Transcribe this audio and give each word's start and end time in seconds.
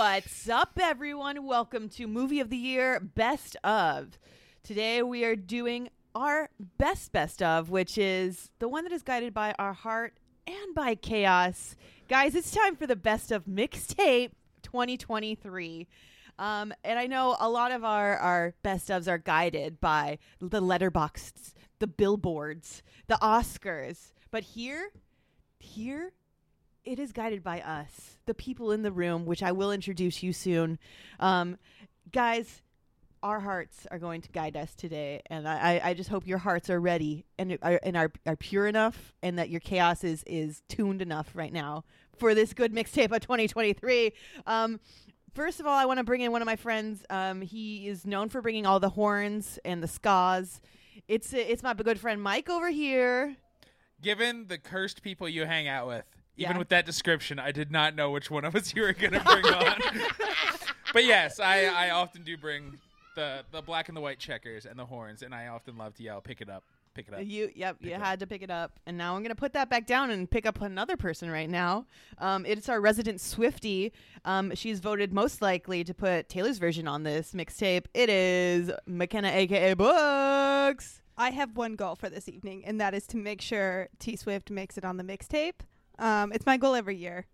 What's 0.00 0.48
up, 0.48 0.78
everyone? 0.80 1.44
Welcome 1.44 1.90
to 1.90 2.06
Movie 2.06 2.40
of 2.40 2.48
the 2.48 2.56
Year 2.56 3.00
Best 3.00 3.54
of. 3.62 4.18
Today 4.62 5.02
we 5.02 5.26
are 5.26 5.36
doing 5.36 5.90
our 6.14 6.48
best 6.78 7.12
best 7.12 7.42
of, 7.42 7.68
which 7.68 7.98
is 7.98 8.50
the 8.60 8.68
one 8.68 8.84
that 8.84 8.94
is 8.94 9.02
guided 9.02 9.34
by 9.34 9.54
our 9.58 9.74
heart 9.74 10.14
and 10.46 10.74
by 10.74 10.94
chaos. 10.94 11.76
Guys, 12.08 12.34
it's 12.34 12.50
time 12.50 12.76
for 12.76 12.86
the 12.86 12.96
best 12.96 13.30
of 13.30 13.44
mixtape 13.44 14.30
2023. 14.62 15.86
Um, 16.38 16.72
and 16.82 16.98
I 16.98 17.06
know 17.06 17.36
a 17.38 17.50
lot 17.50 17.70
of 17.70 17.84
our, 17.84 18.16
our 18.16 18.54
best 18.62 18.88
ofs 18.88 19.06
are 19.06 19.18
guided 19.18 19.82
by 19.82 20.16
the 20.40 20.62
letterboxs, 20.62 21.52
the 21.78 21.86
billboards, 21.86 22.82
the 23.06 23.18
Oscars. 23.20 24.12
But 24.30 24.44
here, 24.44 24.92
here, 25.58 26.14
it 26.84 26.98
is 26.98 27.12
guided 27.12 27.42
by 27.42 27.60
us, 27.60 28.18
the 28.26 28.34
people 28.34 28.72
in 28.72 28.82
the 28.82 28.92
room, 28.92 29.26
which 29.26 29.42
I 29.42 29.52
will 29.52 29.72
introduce 29.72 30.22
you 30.22 30.32
soon. 30.32 30.78
Um, 31.18 31.58
guys, 32.10 32.62
our 33.22 33.40
hearts 33.40 33.86
are 33.90 33.98
going 33.98 34.22
to 34.22 34.30
guide 34.30 34.56
us 34.56 34.74
today, 34.74 35.20
and 35.26 35.46
I, 35.46 35.80
I 35.82 35.94
just 35.94 36.08
hope 36.08 36.26
your 36.26 36.38
hearts 36.38 36.70
are 36.70 36.80
ready 36.80 37.26
and 37.38 37.58
are 37.62 37.78
and 37.82 37.96
are, 37.96 38.10
are 38.26 38.36
pure 38.36 38.66
enough, 38.66 39.12
and 39.22 39.38
that 39.38 39.50
your 39.50 39.60
chaos 39.60 40.04
is 40.04 40.24
is 40.26 40.62
tuned 40.68 41.02
enough 41.02 41.30
right 41.34 41.52
now 41.52 41.84
for 42.18 42.34
this 42.34 42.54
good 42.54 42.72
mixtape 42.72 43.12
of 43.12 43.20
2023. 43.20 44.12
Um, 44.46 44.80
first 45.34 45.60
of 45.60 45.66
all, 45.66 45.76
I 45.76 45.84
want 45.84 45.98
to 45.98 46.04
bring 46.04 46.22
in 46.22 46.32
one 46.32 46.40
of 46.42 46.46
my 46.46 46.56
friends. 46.56 47.04
Um, 47.10 47.42
he 47.42 47.88
is 47.88 48.06
known 48.06 48.30
for 48.30 48.40
bringing 48.40 48.64
all 48.64 48.80
the 48.80 48.90
horns 48.90 49.58
and 49.64 49.82
the 49.82 49.88
skas. 49.88 50.60
It's 51.08 51.32
it's 51.34 51.62
my 51.62 51.74
good 51.74 52.00
friend 52.00 52.22
Mike 52.22 52.48
over 52.48 52.70
here. 52.70 53.36
Given 54.00 54.46
the 54.46 54.56
cursed 54.56 55.02
people 55.02 55.28
you 55.28 55.44
hang 55.44 55.68
out 55.68 55.86
with, 55.86 56.06
even 56.36 56.52
Yeah. 56.54 56.58
with 56.58 56.68
that 56.70 56.86
description, 56.86 57.38
I 57.38 57.52
did 57.52 57.70
not 57.70 57.94
know 57.94 58.10
which 58.10 58.30
one 58.30 58.44
of 58.44 58.54
us 58.56 58.74
you 58.74 58.82
were 58.82 58.92
going 58.92 59.12
to 59.18 59.20
bring 59.20 59.44
on. 59.46 59.74
but 60.92 61.04
yes, 61.04 61.38
I, 61.40 61.66
I 61.66 61.90
often 61.90 62.22
do 62.22 62.36
bring 62.36 62.78
the, 63.16 63.44
the 63.52 63.62
black 63.62 63.88
and 63.88 63.96
the 63.96 64.00
white 64.00 64.18
checkers 64.18 64.66
and 64.66 64.78
the 64.78 64.86
horns, 64.86 65.22
and 65.22 65.34
I 65.34 65.48
often 65.48 65.76
love 65.76 65.94
to 65.96 66.02
yell, 66.02 66.20
pick 66.20 66.40
it 66.40 66.48
up, 66.48 66.62
pick 66.94 67.08
it 67.08 67.14
up. 67.14 67.20
You, 67.24 67.50
yep, 67.54 67.76
you 67.80 67.88
Pick 67.90 67.98
up. 67.98 68.02
had 68.04 68.20
to 68.20 68.26
pick 68.26 68.42
it 68.42 68.50
up, 68.50 68.78
and 68.86 68.96
now 68.96 69.14
I'm 69.16 69.22
gonna 69.22 69.34
put 69.34 69.52
that 69.54 69.68
back 69.68 69.86
down 69.86 70.10
and 70.10 70.30
pick 70.30 70.46
up 70.46 70.60
another 70.62 70.96
person 70.96 71.30
right 71.30 71.50
now. 71.50 71.86
Um, 72.18 72.46
it's 72.46 72.68
our 72.68 72.80
resident 72.80 73.20
Swifty. 73.20 73.92
Um, 74.24 74.54
she's 74.54 74.80
voted 74.80 75.12
most 75.12 75.42
likely 75.42 75.82
to 75.84 75.92
put 75.92 76.28
Taylor's 76.28 76.58
version 76.58 76.86
on 76.88 77.02
this 77.02 77.32
mixtape. 77.32 77.86
It 77.94 78.08
is 78.08 78.70
McKenna, 78.86 79.28
aka 79.28 79.74
Books. 79.74 81.02
I 81.18 81.30
have 81.30 81.56
one 81.56 81.74
goal 81.76 81.96
for 81.96 82.08
this 82.08 82.28
evening, 82.28 82.64
and 82.64 82.80
that 82.80 82.94
is 82.94 83.06
to 83.08 83.16
make 83.16 83.40
sure 83.42 83.88
T 83.98 84.16
Swift 84.16 84.50
makes 84.50 84.78
it 84.78 84.84
on 84.84 84.96
the 84.96 85.04
mixtape. 85.04 85.60
Um, 86.00 86.32
it's 86.32 86.46
my 86.46 86.56
goal 86.56 86.74
every 86.74 86.96
year, 86.96 87.26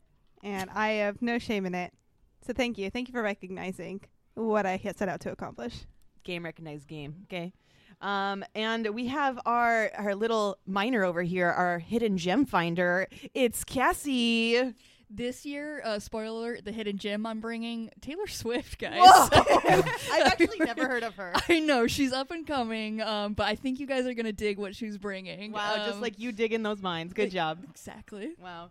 and 0.43 0.69
I 0.71 0.89
have 0.89 1.23
no 1.23 1.39
shame 1.39 1.65
in 1.65 1.75
it. 1.75 1.93
So 2.47 2.53
thank 2.53 2.77
you. 2.77 2.91
Thank 2.91 3.09
you 3.09 3.13
for 3.13 3.23
recognizing 3.23 4.03
what 4.35 4.67
I 4.67 4.77
set 4.99 5.09
out 5.09 5.21
to 5.21 5.33
accomplish. 5.33 5.87
Game 6.25 6.45
recognized 6.45 6.87
game. 6.87 7.15
Okay. 7.25 7.53
Um, 8.01 8.45
and 8.55 8.95
we 8.95 9.07
have 9.07 9.39
our 9.47 9.91
our 9.97 10.15
little 10.15 10.59
miner 10.67 11.05
over 11.05 11.23
here, 11.23 11.49
our 11.49 11.79
hidden 11.79 12.19
gem 12.19 12.45
finder. 12.45 13.09
It's 13.33 13.65
Cassie. 13.65 14.75
This 15.09 15.47
year, 15.47 15.81
uh, 15.85 15.99
spoiler 16.01 16.27
alert, 16.51 16.65
the 16.65 16.73
hidden 16.73 16.99
gem 16.99 17.27
I'm 17.27 17.41
bringing, 17.41 17.91
Taylor 18.01 18.27
Swift, 18.27 18.79
guys. 18.79 18.99
I've 19.33 20.27
actually 20.27 20.59
never 20.59 20.89
heard 20.89 21.05
of 21.05 21.15
her. 21.15 21.33
I 21.49 21.61
know 21.61 21.87
she's 21.87 22.13
up 22.13 22.33
and 22.33 22.45
coming, 22.47 23.01
um, 23.01 23.35
but 23.35 23.47
I 23.47 23.55
think 23.55 23.79
you 23.79 23.87
guys 23.87 24.05
are 24.07 24.15
gonna 24.15 24.33
dig 24.33 24.59
what 24.59 24.75
she's 24.75 24.99
bringing. 24.99 25.53
Wow, 25.53 25.77
just 25.77 25.95
Um, 25.97 26.01
like 26.01 26.19
you 26.19 26.33
dig 26.33 26.53
in 26.53 26.63
those 26.65 26.83
mines. 26.83 27.13
Good 27.13 27.31
job. 27.31 27.59
exactly. 27.71 28.31
Wow. 28.43 28.71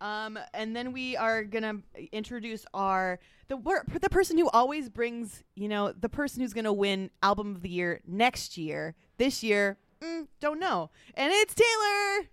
Um, 0.00 0.38
and 0.54 0.74
then 0.74 0.92
we 0.92 1.16
are 1.18 1.44
gonna 1.44 1.74
introduce 2.12 2.64
our 2.74 3.20
the 3.48 3.56
wor- 3.58 3.84
the 4.00 4.08
person 4.10 4.38
who 4.38 4.48
always 4.48 4.88
brings 4.88 5.42
you 5.54 5.68
know 5.68 5.92
the 5.92 6.08
person 6.08 6.40
who's 6.42 6.52
gonna 6.54 6.72
win 6.72 7.10
album 7.22 7.54
of 7.54 7.62
the 7.62 7.68
year 7.68 8.00
next 8.06 8.56
year. 8.56 8.94
This 9.18 9.42
year, 9.42 9.76
mm, 10.00 10.26
don't 10.40 10.58
know. 10.58 10.90
And 11.14 11.30
it's 11.32 11.54
Taylor. 11.54 12.28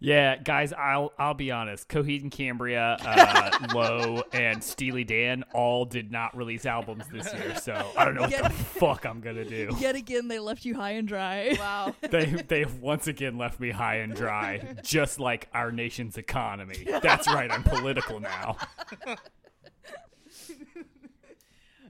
Yeah, 0.00 0.36
guys, 0.36 0.72
I'll 0.72 1.12
I'll 1.18 1.34
be 1.34 1.50
honest. 1.50 1.88
Coheed 1.88 2.22
and 2.22 2.30
Cambria, 2.30 2.96
uh, 3.00 3.50
Low, 3.74 4.22
and 4.32 4.62
Steely 4.62 5.02
Dan 5.02 5.42
all 5.52 5.84
did 5.84 6.12
not 6.12 6.36
release 6.36 6.66
albums 6.66 7.04
this 7.12 7.32
year, 7.34 7.56
so 7.56 7.90
I 7.96 8.04
don't 8.04 8.14
know 8.14 8.20
what 8.22 8.30
Yeah. 8.30 8.42
the 8.46 8.50
fuck 8.54 9.04
I'm 9.04 9.20
gonna 9.20 9.44
do. 9.44 9.70
Yet 9.80 9.96
again, 9.96 10.28
they 10.28 10.38
left 10.38 10.64
you 10.64 10.76
high 10.76 10.92
and 10.92 11.08
dry. 11.08 11.56
Wow. 11.58 11.96
They 12.00 12.26
they 12.26 12.60
have 12.60 12.78
once 12.78 13.08
again 13.08 13.38
left 13.38 13.58
me 13.58 13.70
high 13.70 13.96
and 13.96 14.14
dry, 14.14 14.76
just 14.84 15.18
like 15.18 15.48
our 15.52 15.72
nation's 15.72 16.16
economy. 16.16 16.86
That's 17.02 17.26
right, 17.26 17.50
I'm 17.50 17.64
political 17.64 18.20
now. 18.20 18.56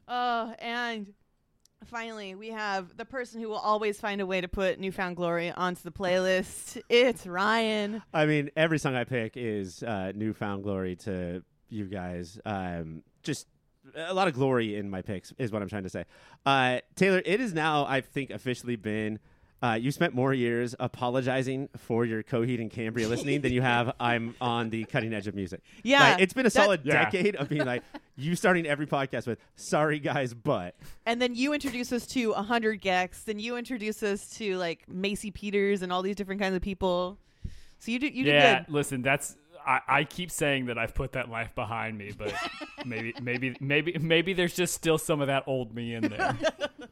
Oh, 0.08 0.54
and 0.58 1.12
finally 1.88 2.34
we 2.34 2.48
have 2.50 2.96
the 2.96 3.04
person 3.04 3.40
who 3.40 3.48
will 3.48 3.56
always 3.56 3.98
find 3.98 4.20
a 4.20 4.26
way 4.26 4.40
to 4.40 4.48
put 4.48 4.78
New 4.78 4.92
Found 4.92 5.16
Glory 5.16 5.50
onto 5.50 5.82
the 5.82 5.90
playlist. 5.90 6.80
It's 6.88 7.26
Ryan. 7.26 8.02
I 8.12 8.26
mean, 8.26 8.50
every 8.56 8.78
song 8.78 8.94
I 8.94 9.04
pick 9.04 9.32
is 9.36 9.82
uh, 9.82 10.12
newfound 10.14 10.62
glory 10.62 10.96
to 10.96 11.42
you 11.68 11.86
guys. 11.86 12.38
Um, 12.44 13.02
just 13.22 13.46
a 13.94 14.14
lot 14.14 14.28
of 14.28 14.34
glory 14.34 14.76
in 14.76 14.90
my 14.90 15.02
picks 15.02 15.32
is 15.38 15.50
what 15.50 15.62
I'm 15.62 15.68
trying 15.68 15.84
to 15.84 15.88
say. 15.88 16.04
Uh, 16.44 16.80
Taylor, 16.94 17.22
it 17.24 17.40
is 17.40 17.54
now, 17.54 17.86
I 17.86 18.00
think, 18.00 18.30
officially 18.30 18.76
been. 18.76 19.18
Uh, 19.60 19.72
you 19.80 19.90
spent 19.90 20.14
more 20.14 20.32
years 20.32 20.74
apologizing 20.78 21.68
for 21.76 22.04
your 22.04 22.22
Coheed 22.22 22.60
and 22.60 22.70
Cambria 22.70 23.08
listening 23.08 23.40
than 23.40 23.52
you 23.52 23.60
have. 23.62 23.92
I'm 24.00 24.36
on 24.40 24.70
the 24.70 24.84
cutting 24.84 25.12
edge 25.12 25.26
of 25.26 25.34
music. 25.34 25.62
Yeah, 25.82 26.00
Like, 26.00 26.20
it's 26.20 26.32
been 26.32 26.46
a 26.46 26.50
that- 26.50 26.52
solid 26.52 26.80
Yeah. 26.84 27.04
decade 27.04 27.34
of 27.36 27.48
being 27.48 27.64
like 27.64 27.82
you 28.16 28.36
starting 28.36 28.66
every 28.66 28.86
podcast 28.86 29.26
with 29.26 29.38
"Sorry 29.56 29.98
guys, 29.98 30.32
but." 30.34 30.76
And 31.06 31.20
then 31.20 31.34
you 31.34 31.52
introduce 31.54 31.92
us 31.92 32.06
to 32.08 32.30
100 32.32 32.80
Gecs. 32.80 33.24
Then 33.24 33.38
you 33.40 33.56
introduce 33.56 34.02
us 34.02 34.28
to 34.38 34.56
like 34.58 34.88
Maisie 34.88 35.30
Peters 35.32 35.82
and 35.82 35.92
all 35.92 36.02
these 36.02 36.16
different 36.16 36.40
kinds 36.40 36.54
of 36.54 36.62
people. 36.62 37.18
So 37.80 37.90
you 37.90 37.98
did 37.98 38.14
you 38.14 38.24
did 38.24 38.34
yeah, 38.34 38.58
good. 38.64 38.72
listen, 38.72 39.02
that's 39.02 39.36
I, 39.66 39.80
I 39.88 40.04
keep 40.04 40.30
saying 40.30 40.66
that 40.66 40.78
I've 40.78 40.94
put 40.94 41.12
that 41.12 41.28
life 41.30 41.54
behind 41.54 41.98
me, 41.98 42.12
but 42.16 42.32
maybe 42.86 43.12
maybe 43.20 43.56
maybe 43.60 43.96
maybe 44.00 44.32
there's 44.34 44.54
just 44.54 44.74
still 44.74 44.98
some 44.98 45.20
of 45.20 45.26
that 45.26 45.44
old 45.46 45.74
me 45.74 45.94
in 45.94 46.02
there. 46.08 46.36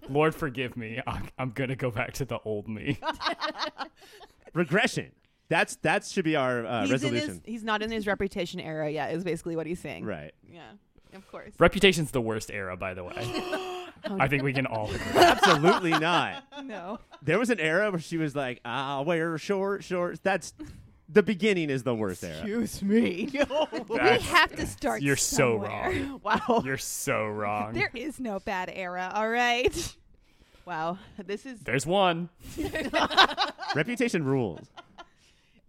Lord 0.09 0.35
forgive 0.35 0.77
me. 0.77 1.01
I'm, 1.07 1.29
I'm 1.39 1.51
gonna 1.51 1.77
go 1.77 1.91
back 1.91 2.13
to 2.15 2.25
the 2.25 2.39
old 2.45 2.69
me. 2.69 2.99
Regression. 4.55 5.13
That's 5.49 5.77
that 5.77 6.05
should 6.05 6.25
be 6.25 6.35
our 6.37 6.67
uh, 6.67 6.81
he's 6.83 6.91
in 6.91 6.93
resolution. 7.13 7.29
his 7.29 7.41
he's 7.45 7.65
not 7.65 7.83
in 7.83 7.91
his 7.91 8.07
reputation 8.07 8.59
era 8.59 8.91
yet. 8.91 9.13
Is 9.15 9.23
basically 9.25 9.55
what 9.57 9.67
he's 9.67 9.79
saying. 9.81 10.05
right. 10.05 10.33
Yeah. 10.53 10.63
Of 11.15 11.31
course. 11.31 11.53
Reputation's 11.59 12.11
the 12.11 12.21
worst 12.21 12.51
era, 12.51 12.77
by 12.77 12.93
the 12.95 13.05
way. 13.05 13.15
I 14.21 14.29
think 14.29 14.43
we 14.43 14.53
can 14.53 14.67
all 14.67 14.87
agree. 14.91 15.01
Absolutely 15.21 15.91
not. 15.93 16.45
No. 16.65 16.99
There 17.23 17.39
was 17.39 17.49
an 17.51 17.61
era 17.61 17.91
where 17.91 18.01
she 18.01 18.17
was 18.19 18.35
like, 18.35 18.61
"I'll 18.65 19.05
wear 19.05 19.39
short 19.39 19.85
shorts." 19.85 20.19
That's 20.23 20.53
the 21.09 21.23
beginning 21.23 21.71
is 21.71 21.83
the 21.83 21.95
worst 21.95 22.25
era. 22.25 22.37
Excuse 22.39 22.83
me. 22.83 23.31
We 23.89 23.97
That's- 23.99 24.23
have 24.27 24.55
to 24.57 24.67
start. 24.67 25.03
You're 25.03 25.17
so 25.17 25.63
somewhere. 25.63 25.93
wrong. 25.93 26.21
wow. 26.49 26.63
You're 26.65 26.77
so 26.79 27.27
wrong. 27.27 27.75
There 27.75 27.91
is 27.95 28.19
no 28.19 28.41
bad 28.41 28.71
era. 28.75 29.11
All 29.15 29.29
right. 29.29 29.95
Wow. 30.65 30.99
This 31.25 31.47
is 31.47 31.61
There's 31.61 31.87
one. 31.87 32.29
Reputation 33.75 34.25
rules. 34.25 34.67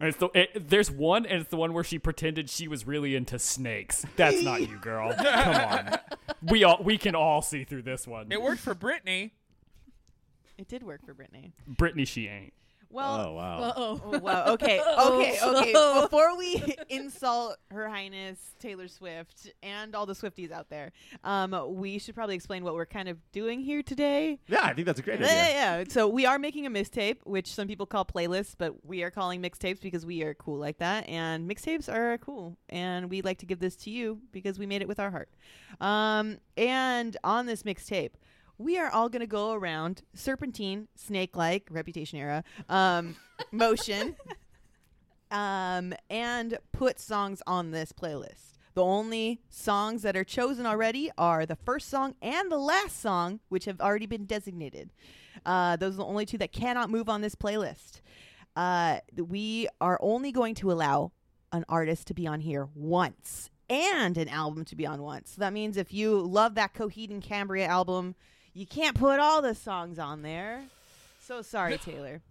And 0.00 0.08
it's 0.10 0.18
the, 0.18 0.28
it, 0.34 0.68
there's 0.68 0.90
one, 0.92 1.26
and 1.26 1.40
it's 1.40 1.50
the 1.50 1.56
one 1.56 1.72
where 1.72 1.82
she 1.82 1.98
pretended 1.98 2.48
she 2.48 2.68
was 2.68 2.86
really 2.86 3.16
into 3.16 3.36
snakes. 3.38 4.06
That's 4.16 4.42
not 4.42 4.60
you, 4.60 4.78
girl. 4.78 5.12
Come 5.12 5.26
on. 5.56 5.98
We 6.42 6.62
all 6.62 6.78
we 6.82 6.98
can 6.98 7.16
all 7.16 7.42
see 7.42 7.64
through 7.64 7.82
this 7.82 8.06
one. 8.06 8.30
It 8.30 8.40
worked 8.40 8.60
for 8.60 8.76
Britney. 8.76 9.32
it 10.56 10.68
did 10.68 10.84
work 10.84 11.04
for 11.04 11.14
Britney. 11.14 11.50
Brittany, 11.66 12.04
she 12.04 12.28
ain't. 12.28 12.52
Well, 12.90 13.26
oh 13.28 13.32
wow. 13.34 13.58
Uh-oh. 13.60 14.00
Oh, 14.04 14.18
wow. 14.18 14.44
Okay. 14.54 14.80
Okay. 14.80 15.38
Okay. 15.42 15.72
Before 16.02 16.36
we 16.36 16.62
insult 16.88 17.56
Her 17.70 17.88
Highness 17.88 18.38
Taylor 18.58 18.88
Swift 18.88 19.50
and 19.62 19.94
all 19.94 20.06
the 20.06 20.14
Swifties 20.14 20.50
out 20.50 20.70
there, 20.70 20.92
um, 21.22 21.54
we 21.74 21.98
should 21.98 22.14
probably 22.14 22.34
explain 22.34 22.64
what 22.64 22.74
we're 22.74 22.86
kind 22.86 23.08
of 23.08 23.18
doing 23.32 23.60
here 23.60 23.82
today. 23.82 24.38
Yeah, 24.48 24.62
I 24.62 24.72
think 24.72 24.86
that's 24.86 25.00
a 25.00 25.02
great 25.02 25.20
idea. 25.20 25.32
yeah, 25.32 25.78
yeah. 25.80 25.84
So 25.88 26.08
we 26.08 26.24
are 26.24 26.38
making 26.38 26.66
a 26.66 26.70
mixtape, 26.70 27.18
which 27.24 27.52
some 27.52 27.68
people 27.68 27.84
call 27.86 28.04
playlists, 28.06 28.54
but 28.56 28.86
we 28.86 29.02
are 29.02 29.10
calling 29.10 29.42
mixtapes 29.42 29.80
because 29.82 30.06
we 30.06 30.22
are 30.22 30.34
cool 30.34 30.58
like 30.58 30.78
that. 30.78 31.06
And 31.08 31.48
mixtapes 31.48 31.92
are 31.92 32.16
cool, 32.18 32.56
and 32.70 33.10
we 33.10 33.20
like 33.22 33.38
to 33.38 33.46
give 33.46 33.58
this 33.60 33.76
to 33.76 33.90
you 33.90 34.20
because 34.32 34.58
we 34.58 34.66
made 34.66 34.80
it 34.82 34.88
with 34.88 34.98
our 34.98 35.10
heart. 35.10 35.28
Um, 35.80 36.38
and 36.56 37.16
on 37.22 37.46
this 37.46 37.62
mixtape, 37.64 38.12
we 38.58 38.78
are 38.78 38.90
all 38.90 39.08
gonna 39.08 39.26
go 39.26 39.52
around 39.52 40.02
serpentine, 40.14 40.88
snake-like, 40.96 41.68
reputation 41.70 42.18
era, 42.18 42.44
um, 42.68 43.16
motion, 43.52 44.16
um, 45.30 45.94
and 46.10 46.58
put 46.72 47.00
songs 47.00 47.42
on 47.46 47.70
this 47.70 47.92
playlist. 47.92 48.58
The 48.74 48.84
only 48.84 49.40
songs 49.48 50.02
that 50.02 50.16
are 50.16 50.24
chosen 50.24 50.66
already 50.66 51.10
are 51.18 51.46
the 51.46 51.56
first 51.56 51.88
song 51.88 52.14
and 52.22 52.50
the 52.50 52.58
last 52.58 53.00
song, 53.00 53.40
which 53.48 53.64
have 53.64 53.80
already 53.80 54.06
been 54.06 54.24
designated. 54.24 54.90
Uh, 55.44 55.76
those 55.76 55.94
are 55.94 55.98
the 55.98 56.04
only 56.04 56.26
two 56.26 56.38
that 56.38 56.52
cannot 56.52 56.90
move 56.90 57.08
on 57.08 57.20
this 57.20 57.34
playlist. 57.34 58.00
Uh, 58.54 58.98
we 59.16 59.68
are 59.80 59.98
only 60.00 60.32
going 60.32 60.54
to 60.56 60.70
allow 60.70 61.12
an 61.52 61.64
artist 61.68 62.06
to 62.08 62.14
be 62.14 62.26
on 62.26 62.40
here 62.40 62.68
once 62.74 63.50
and 63.70 64.16
an 64.16 64.28
album 64.28 64.64
to 64.66 64.76
be 64.76 64.86
on 64.86 65.02
once. 65.02 65.30
So 65.30 65.40
that 65.40 65.52
means 65.52 65.76
if 65.76 65.92
you 65.92 66.20
love 66.20 66.54
that 66.54 66.74
Coheed 66.74 67.10
and 67.10 67.22
Cambria 67.22 67.66
album, 67.66 68.14
you 68.54 68.66
can't 68.66 68.96
put 68.96 69.20
all 69.20 69.42
the 69.42 69.54
songs 69.54 69.98
on 69.98 70.22
there. 70.22 70.62
So 71.20 71.42
sorry, 71.42 71.78
Taylor. 71.78 72.22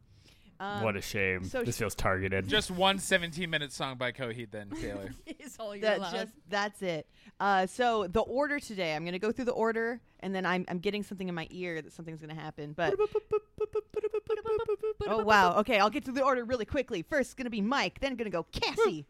Um, 0.60 0.82
what 0.84 0.96
a 0.96 1.02
shame. 1.02 1.44
so 1.44 1.64
this 1.64 1.76
sh- 1.76 1.80
feels 1.80 1.94
targeted. 1.94 2.48
Just 2.48 2.72
one 2.72 2.98
17 2.98 3.48
minute 3.48 3.72
song 3.72 3.98
by 3.98 4.12
Coheed, 4.12 4.50
then 4.50 4.72
Taylor. 4.72 5.12
It's 5.28 5.56
all 5.60 5.76
you're 5.76 5.84
That's 5.84 6.00
allowed. 6.00 6.12
just 6.14 6.34
that's 6.50 6.82
it. 6.82 7.08
Uh, 7.40 7.68
so 7.68 8.08
the 8.08 8.22
order 8.22 8.60
today, 8.60 8.96
I'm 8.96 9.06
gonna 9.06 9.20
go 9.20 9.32
through 9.32 9.46
the 9.46 9.52
order, 9.52 10.00
and 10.22 10.34
then 10.34 10.46
I'm 10.48 10.66
I'm 10.68 10.80
getting 10.80 11.04
something 11.04 11.30
in 11.30 11.36
my 11.36 11.48
ear 11.52 11.80
that 11.82 11.94
something's 11.94 12.22
gonna 12.22 12.34
happen. 12.34 12.74
But 12.74 12.96
oh 15.08 15.24
wow, 15.24 15.58
okay, 15.60 15.78
I'll 15.80 15.92
get 15.92 16.04
through 16.04 16.16
the 16.16 16.24
order 16.24 16.44
really 16.44 16.66
quickly. 16.66 17.04
First, 17.04 17.28
it's 17.30 17.34
gonna 17.36 17.50
be 17.52 17.62
Mike, 17.62 18.00
then 18.00 18.16
gonna 18.16 18.30
go 18.32 18.44
Cassie. 18.52 19.06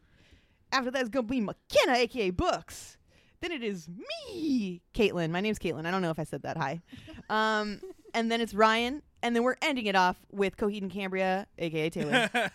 After 0.72 0.92
that, 0.92 1.00
it's 1.00 1.10
gonna 1.10 1.28
be 1.28 1.42
McKenna, 1.42 1.94
aka 1.98 2.30
Books. 2.32 2.97
Then 3.42 3.52
it 3.52 3.64
is 3.64 3.88
me, 3.88 4.82
Caitlin. 4.94 5.30
My 5.30 5.42
name's 5.42 5.60
Caitlin. 5.60 5.86
I 5.86 5.92
don't 5.92 6.02
know 6.02 6.10
if 6.10 6.20
I 6.20 6.24
said 6.24 6.44
that. 6.44 6.58
Hi. 6.58 6.82
Um, 7.30 7.82
and 8.14 8.32
then 8.32 8.40
it's 8.40 8.54
Ryan, 8.54 9.02
and 9.22 9.36
then 9.36 9.44
we're 9.44 9.58
ending 9.62 9.88
it 9.88 9.98
off 9.98 10.16
with 10.32 10.56
Coheed 10.56 10.82
and 10.82 10.90
Cambria, 10.90 11.46
aka 11.58 11.90
Taylor. 11.90 12.30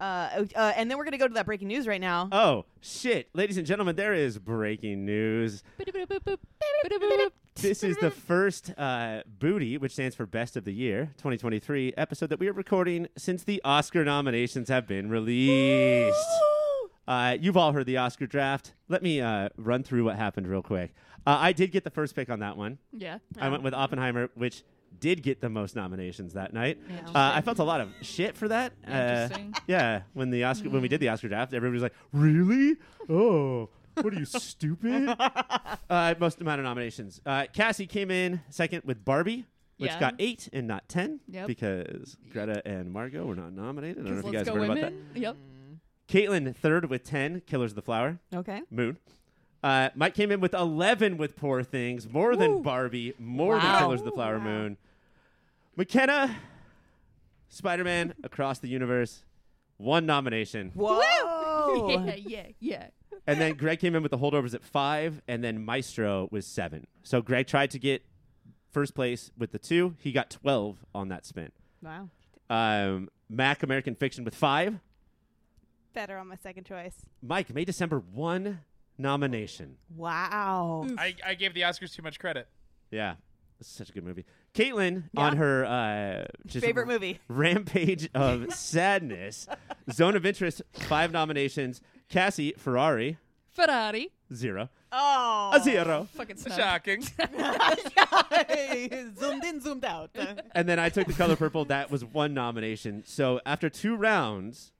Uh, 0.00 0.46
uh, 0.56 0.72
and 0.76 0.90
then 0.90 0.96
we're 0.96 1.04
gonna 1.04 1.18
go 1.18 1.28
to 1.28 1.34
that 1.34 1.44
breaking 1.44 1.68
news 1.68 1.86
right 1.86 2.00
now. 2.00 2.26
Oh 2.32 2.64
shit, 2.80 3.28
ladies 3.34 3.58
and 3.58 3.66
gentlemen, 3.66 3.96
there 3.96 4.14
is 4.14 4.38
breaking 4.38 5.04
news. 5.04 5.62
This 7.56 7.82
is 7.82 7.98
the 7.98 8.10
first 8.10 8.72
uh, 8.78 9.22
Booty, 9.26 9.76
which 9.76 9.92
stands 9.92 10.16
for 10.16 10.24
Best 10.24 10.56
of 10.56 10.64
the 10.64 10.72
Year 10.72 11.10
2023 11.18 11.92
episode 11.98 12.30
that 12.30 12.40
we 12.40 12.48
are 12.48 12.54
recording 12.54 13.08
since 13.18 13.44
the 13.44 13.60
Oscar 13.62 14.02
nominations 14.02 14.70
have 14.70 14.86
been 14.86 15.10
released. 15.10 16.16
Uh, 17.10 17.36
you've 17.40 17.56
all 17.56 17.72
heard 17.72 17.86
the 17.86 17.96
Oscar 17.96 18.26
draft. 18.26 18.74
Let 18.88 19.02
me 19.02 19.20
uh, 19.20 19.48
run 19.56 19.82
through 19.82 20.04
what 20.04 20.14
happened 20.14 20.46
real 20.46 20.62
quick. 20.62 20.94
Uh, 21.26 21.36
I 21.40 21.52
did 21.52 21.72
get 21.72 21.82
the 21.82 21.90
first 21.90 22.14
pick 22.14 22.30
on 22.30 22.38
that 22.38 22.56
one. 22.56 22.78
yeah. 22.92 23.18
I 23.38 23.48
went 23.48 23.64
with 23.64 23.74
Oppenheimer, 23.74 24.30
which 24.34 24.62
did 25.00 25.22
get 25.22 25.40
the 25.40 25.48
most 25.48 25.74
nominations 25.74 26.34
that 26.34 26.52
night. 26.52 26.78
Yeah. 26.88 27.08
Uh, 27.08 27.32
I 27.34 27.40
felt 27.40 27.58
a 27.58 27.64
lot 27.64 27.80
of 27.80 27.88
shit 28.02 28.36
for 28.36 28.46
that. 28.48 28.72
Uh, 28.86 29.28
yeah, 29.66 30.02
when 30.12 30.30
the 30.30 30.44
Oscar 30.44 30.70
when 30.70 30.82
we 30.82 30.88
did 30.88 31.00
the 31.00 31.08
Oscar 31.08 31.28
draft, 31.28 31.52
everybody 31.52 31.74
was 31.74 31.82
like, 31.82 31.94
"Really? 32.12 32.76
Oh, 33.08 33.70
what 33.94 34.14
are 34.14 34.18
you 34.18 34.24
stupid?" 34.24 35.08
uh, 35.90 36.14
most 36.20 36.40
amount 36.40 36.60
of 36.60 36.64
nominations. 36.64 37.20
Uh, 37.26 37.46
Cassie 37.52 37.86
came 37.86 38.10
in 38.12 38.40
second 38.50 38.82
with 38.84 39.04
Barbie, 39.04 39.46
which 39.78 39.90
Yeah. 39.90 39.98
got 40.00 40.14
eight 40.20 40.48
and 40.52 40.66
not 40.68 40.88
ten 40.88 41.20
Yep. 41.28 41.46
because 41.48 42.16
Greta 42.32 42.62
and 42.66 42.92
Margot 42.92 43.24
were 43.26 43.34
not 43.36 43.52
nominated. 43.52 44.04
I 44.04 44.08
don't 44.08 44.14
know 44.14 44.20
if 44.20 44.26
you 44.26 44.32
guys 44.32 44.48
heard 44.48 44.62
about 44.62 44.80
that. 44.80 44.92
Yep. 45.14 45.36
Caitlin 46.10 46.54
third 46.54 46.90
with 46.90 47.04
ten. 47.04 47.40
Killers 47.46 47.72
of 47.72 47.76
the 47.76 47.82
Flower. 47.82 48.18
Okay. 48.34 48.62
Moon. 48.70 48.98
Uh, 49.62 49.90
Mike 49.94 50.14
came 50.14 50.30
in 50.32 50.40
with 50.40 50.54
11 50.54 51.18
with 51.18 51.36
Poor 51.36 51.62
Things, 51.62 52.08
more 52.10 52.34
than 52.34 52.62
Barbie, 52.62 53.12
more 53.18 53.60
than 53.60 53.78
Killers 53.78 54.00
of 54.00 54.06
the 54.06 54.12
Flower 54.12 54.38
Wow. 54.38 54.44
Moon. 54.44 54.76
McKenna, 55.76 56.34
Spider 57.50 57.84
Man, 57.84 58.14
Across 58.24 58.60
the 58.60 58.68
Universe, 58.68 59.22
one 59.76 60.06
nomination. 60.06 60.72
Whoa. 60.74 61.88
yeah, 62.06 62.14
yeah, 62.16 62.46
yeah. 62.58 62.86
And 63.26 63.38
then 63.38 63.52
Greg 63.54 63.80
came 63.80 63.94
in 63.94 64.02
with 64.02 64.10
the 64.10 64.18
holdovers 64.18 64.54
at 64.54 64.64
five, 64.64 65.20
and 65.28 65.44
then 65.44 65.62
Maestro 65.64 66.28
was 66.32 66.46
seven. 66.46 66.86
So 67.02 67.20
Greg 67.20 67.46
tried 67.46 67.70
to 67.72 67.78
get 67.78 68.02
first 68.72 68.94
place 68.94 69.30
with 69.36 69.52
the 69.52 69.58
two. 69.58 69.94
He 70.00 70.10
got 70.10 70.30
12 70.30 70.78
on 70.94 71.08
that 71.08 71.26
spin. 71.26 71.52
Wow. 71.82 72.08
Um, 72.48 73.10
Mac, 73.28 73.62
American 73.62 73.94
Fiction 73.94 74.24
with 74.24 74.34
five. 74.34 74.78
Better 75.92 76.16
on 76.18 76.28
my 76.28 76.36
second 76.36 76.64
choice. 76.64 76.94
Mike, 77.22 77.52
May 77.54 77.64
December, 77.64 77.98
one 77.98 78.60
nomination. 78.98 79.76
Wow. 79.96 80.86
I, 80.98 81.14
I 81.26 81.34
gave 81.34 81.54
the 81.54 81.62
Oscars 81.62 81.94
too 81.94 82.02
much 82.02 82.18
credit. 82.20 82.46
Yeah, 82.90 83.14
this 83.58 83.68
is 83.68 83.74
such 83.74 83.90
a 83.90 83.92
good 83.92 84.04
movie. 84.04 84.24
Caitlin 84.54 85.04
Yeah. 85.12 85.20
on 85.20 85.36
her 85.36 85.64
uh, 85.64 86.24
just 86.46 86.64
Favorite 86.64 86.86
movie. 86.88 87.20
rampage 87.28 88.08
of 88.14 88.52
sadness. 88.70 89.46
Zone 89.92 90.16
of 90.16 90.24
Interest, 90.26 90.62
five 90.72 91.12
nominations. 91.12 91.80
Cassie 92.08 92.54
Ferrari, 92.56 93.18
Ferrari. 93.50 94.10
zero. 94.34 94.68
Oh. 94.92 95.50
A 95.54 95.60
zero. 95.60 96.08
Fucking 96.14 96.36
snap. 96.36 96.58
Shocking. 96.58 97.02
zoomed 99.20 99.44
in, 99.44 99.60
zoomed 99.60 99.84
out. 99.84 100.10
And 100.52 100.68
then 100.68 100.78
I 100.80 100.88
took 100.88 101.06
the 101.06 101.12
color 101.12 101.36
purple. 101.36 101.64
That 101.66 101.90
was 101.90 102.04
one 102.04 102.34
nomination. 102.34 103.04
So 103.06 103.40
after 103.46 103.70
two 103.70 103.94
rounds, 103.96 104.72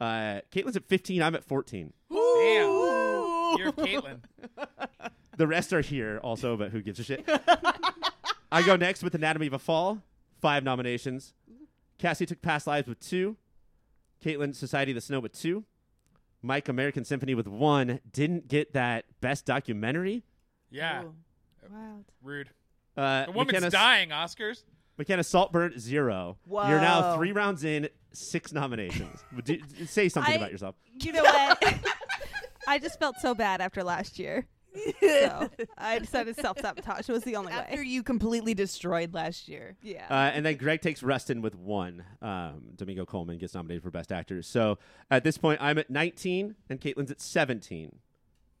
uh, 0.00 0.40
Caitlin's 0.52 0.76
at 0.76 0.86
15. 0.86 1.22
I'm 1.22 1.34
at 1.34 1.44
14. 1.44 1.92
Damn. 2.10 2.18
You're 3.58 3.72
Caitlin. 3.72 4.20
The 5.36 5.46
rest 5.46 5.72
are 5.72 5.80
here 5.80 6.18
also, 6.22 6.56
but 6.56 6.70
who 6.70 6.80
gives 6.82 6.98
a 6.98 7.04
shit? 7.04 7.28
I 8.50 8.62
go 8.62 8.76
next 8.76 9.02
with 9.02 9.14
Anatomy 9.14 9.46
of 9.48 9.52
a 9.52 9.58
Fall, 9.58 10.02
five 10.40 10.64
nominations. 10.64 11.34
Cassie 11.98 12.26
took 12.26 12.40
Past 12.42 12.66
Lives 12.66 12.88
with 12.88 13.00
two. 13.00 13.36
Caitlin, 14.24 14.54
Society 14.54 14.92
of 14.92 14.96
the 14.96 15.00
Snow 15.00 15.20
with 15.20 15.32
two. 15.32 15.64
Mike, 16.42 16.68
American 16.68 17.04
Symphony 17.04 17.34
with 17.34 17.46
one. 17.46 18.00
Didn't 18.12 18.48
get 18.48 18.72
that 18.74 19.04
Best 19.20 19.44
Documentary. 19.46 20.22
Yeah. 20.70 21.04
Wow. 21.70 21.98
Rude. 22.22 22.50
Uh, 22.96 23.26
The 23.26 23.32
woman's 23.32 23.52
McKenna, 23.52 23.70
dying, 23.70 24.10
Oscars. 24.10 24.62
McKenna 24.98 25.24
Saltburn, 25.24 25.78
zero. 25.78 26.38
You're 26.48 26.80
now 26.80 27.16
three 27.16 27.32
rounds 27.32 27.64
in, 27.64 27.88
six 28.12 28.52
nominations. 28.52 29.22
Do- 29.44 29.60
say 29.86 30.08
something 30.08 30.32
I- 30.34 30.36
about 30.36 30.52
yourself. 30.52 30.74
You 31.00 31.12
know 31.12 31.22
what? 31.22 31.62
I 32.68 32.78
just 32.78 32.98
felt 32.98 33.16
so 33.20 33.34
bad 33.34 33.60
after 33.60 33.84
last 33.84 34.18
year. 34.18 34.46
So 35.00 35.48
I 35.78 35.98
decided 35.98 36.36
self 36.36 36.58
sabotage 36.60 37.08
was 37.08 37.22
the 37.24 37.36
only 37.36 37.50
After 37.52 37.76
way. 37.76 37.84
you 37.84 38.02
completely 38.02 38.52
destroyed 38.52 39.14
last 39.14 39.48
year. 39.48 39.76
Yeah. 39.82 40.06
Uh, 40.10 40.30
and 40.34 40.44
then 40.44 40.56
Greg 40.56 40.82
takes 40.82 41.02
Rustin 41.02 41.40
with 41.40 41.54
one. 41.54 42.04
Um, 42.20 42.62
Domingo 42.76 43.06
Coleman 43.06 43.38
gets 43.38 43.54
nominated 43.54 43.82
for 43.82 43.90
Best 43.90 44.12
Actor. 44.12 44.42
So 44.42 44.78
at 45.10 45.24
this 45.24 45.38
point, 45.38 45.62
I'm 45.62 45.78
at 45.78 45.88
19 45.88 46.56
and 46.68 46.78
Caitlin's 46.80 47.10
at 47.10 47.22
17. 47.22 48.00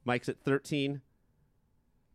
Mike's 0.06 0.28
at 0.30 0.38
13. 0.40 1.02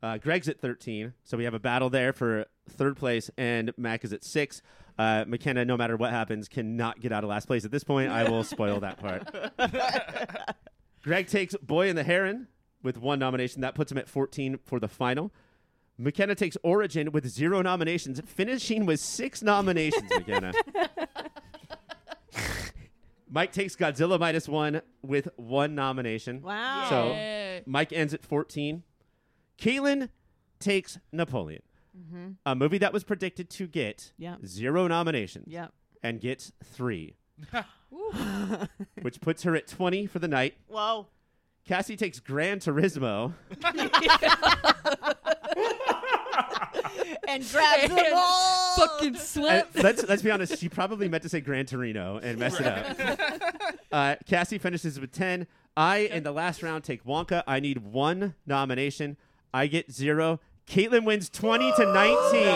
Uh, 0.03 0.17
Greg's 0.17 0.47
at 0.49 0.59
13. 0.59 1.13
So 1.23 1.37
we 1.37 1.43
have 1.43 1.53
a 1.53 1.59
battle 1.59 1.89
there 1.89 2.11
for 2.13 2.45
third 2.69 2.97
place, 2.97 3.29
and 3.37 3.71
Mac 3.77 4.03
is 4.03 4.13
at 4.13 4.23
six. 4.23 4.61
Uh, 4.97 5.25
McKenna, 5.27 5.63
no 5.65 5.77
matter 5.77 5.95
what 5.95 6.11
happens, 6.11 6.47
cannot 6.47 6.99
get 6.99 7.11
out 7.11 7.23
of 7.23 7.29
last 7.29 7.45
place. 7.47 7.65
At 7.65 7.71
this 7.71 7.83
point, 7.83 8.11
I 8.11 8.29
will 8.29 8.43
spoil 8.43 8.79
that 8.81 8.97
part. 8.97 10.55
Greg 11.03 11.27
takes 11.27 11.55
Boy 11.55 11.89
and 11.89 11.97
the 11.97 12.03
Heron 12.03 12.47
with 12.83 12.97
one 12.97 13.19
nomination. 13.19 13.61
That 13.61 13.75
puts 13.75 13.91
him 13.91 13.97
at 13.97 14.07
14 14.07 14.59
for 14.65 14.79
the 14.79 14.87
final. 14.87 15.31
McKenna 15.97 16.33
takes 16.35 16.57
Origin 16.63 17.11
with 17.11 17.27
zero 17.27 17.61
nominations, 17.61 18.19
finishing 18.25 18.85
with 18.85 18.99
six 18.99 19.43
nominations, 19.43 20.09
McKenna. 20.09 20.51
Mike 23.29 23.53
takes 23.53 23.75
Godzilla 23.75 24.19
minus 24.19 24.49
one 24.49 24.81
with 25.01 25.29
one 25.37 25.73
nomination. 25.75 26.41
Wow. 26.41 26.87
So- 26.89 27.61
Mike 27.65 27.93
ends 27.93 28.13
at 28.13 28.23
14. 28.23 28.83
Caitlin 29.61 30.09
takes 30.59 30.97
Napoleon, 31.11 31.61
mm-hmm. 31.97 32.31
a 32.45 32.55
movie 32.55 32.79
that 32.79 32.91
was 32.93 33.03
predicted 33.03 33.49
to 33.51 33.67
get 33.67 34.11
Yeah. 34.17 34.35
zero 34.45 34.87
nominations 34.87 35.45
Yeah. 35.47 35.67
and 36.03 36.19
gets 36.19 36.51
three, 36.63 37.15
which 39.01 39.21
puts 39.21 39.43
her 39.43 39.55
at 39.55 39.67
20 39.67 40.07
for 40.07 40.19
the 40.19 40.27
night. 40.27 40.55
Whoa. 40.67 41.07
Cassie 41.65 41.95
takes 41.95 42.19
Gran 42.19 42.59
Turismo. 42.59 43.33
and 47.27 47.49
grabs 47.51 47.87
them 47.87 47.97
And 47.99 48.13
all. 48.13 48.75
Fucking 48.77 49.07
And 49.09 49.17
slip. 49.17 49.69
let's 49.75 50.03
let's 50.07 50.21
be 50.23 50.31
honest. 50.31 50.57
She 50.57 50.69
probably 50.69 51.07
meant 51.07 51.23
to 51.23 51.29
say 51.29 51.39
Gran 51.39 51.65
Torino 51.67 52.17
and 52.17 52.39
mess 52.39 52.59
it 52.59 52.65
up. 52.65 52.97
Uh, 53.91 54.15
Cassie 54.25 54.57
finishes 54.57 54.99
with 54.99 55.11
ten. 55.11 55.45
I 55.77 55.97
in 55.99 56.23
the 56.23 56.31
last 56.31 56.63
round 56.63 56.83
take 56.83 57.03
Wonka. 57.05 57.43
I 57.45 57.59
need 57.59 57.79
one 57.79 58.33
nomination. 58.47 59.17
I 59.53 59.67
get 59.67 59.91
zero. 59.91 60.39
Caitlin 60.67 61.05
wins 61.05 61.29
twenty 61.29 61.71
to 61.73 61.85
nineteen. 61.85 62.47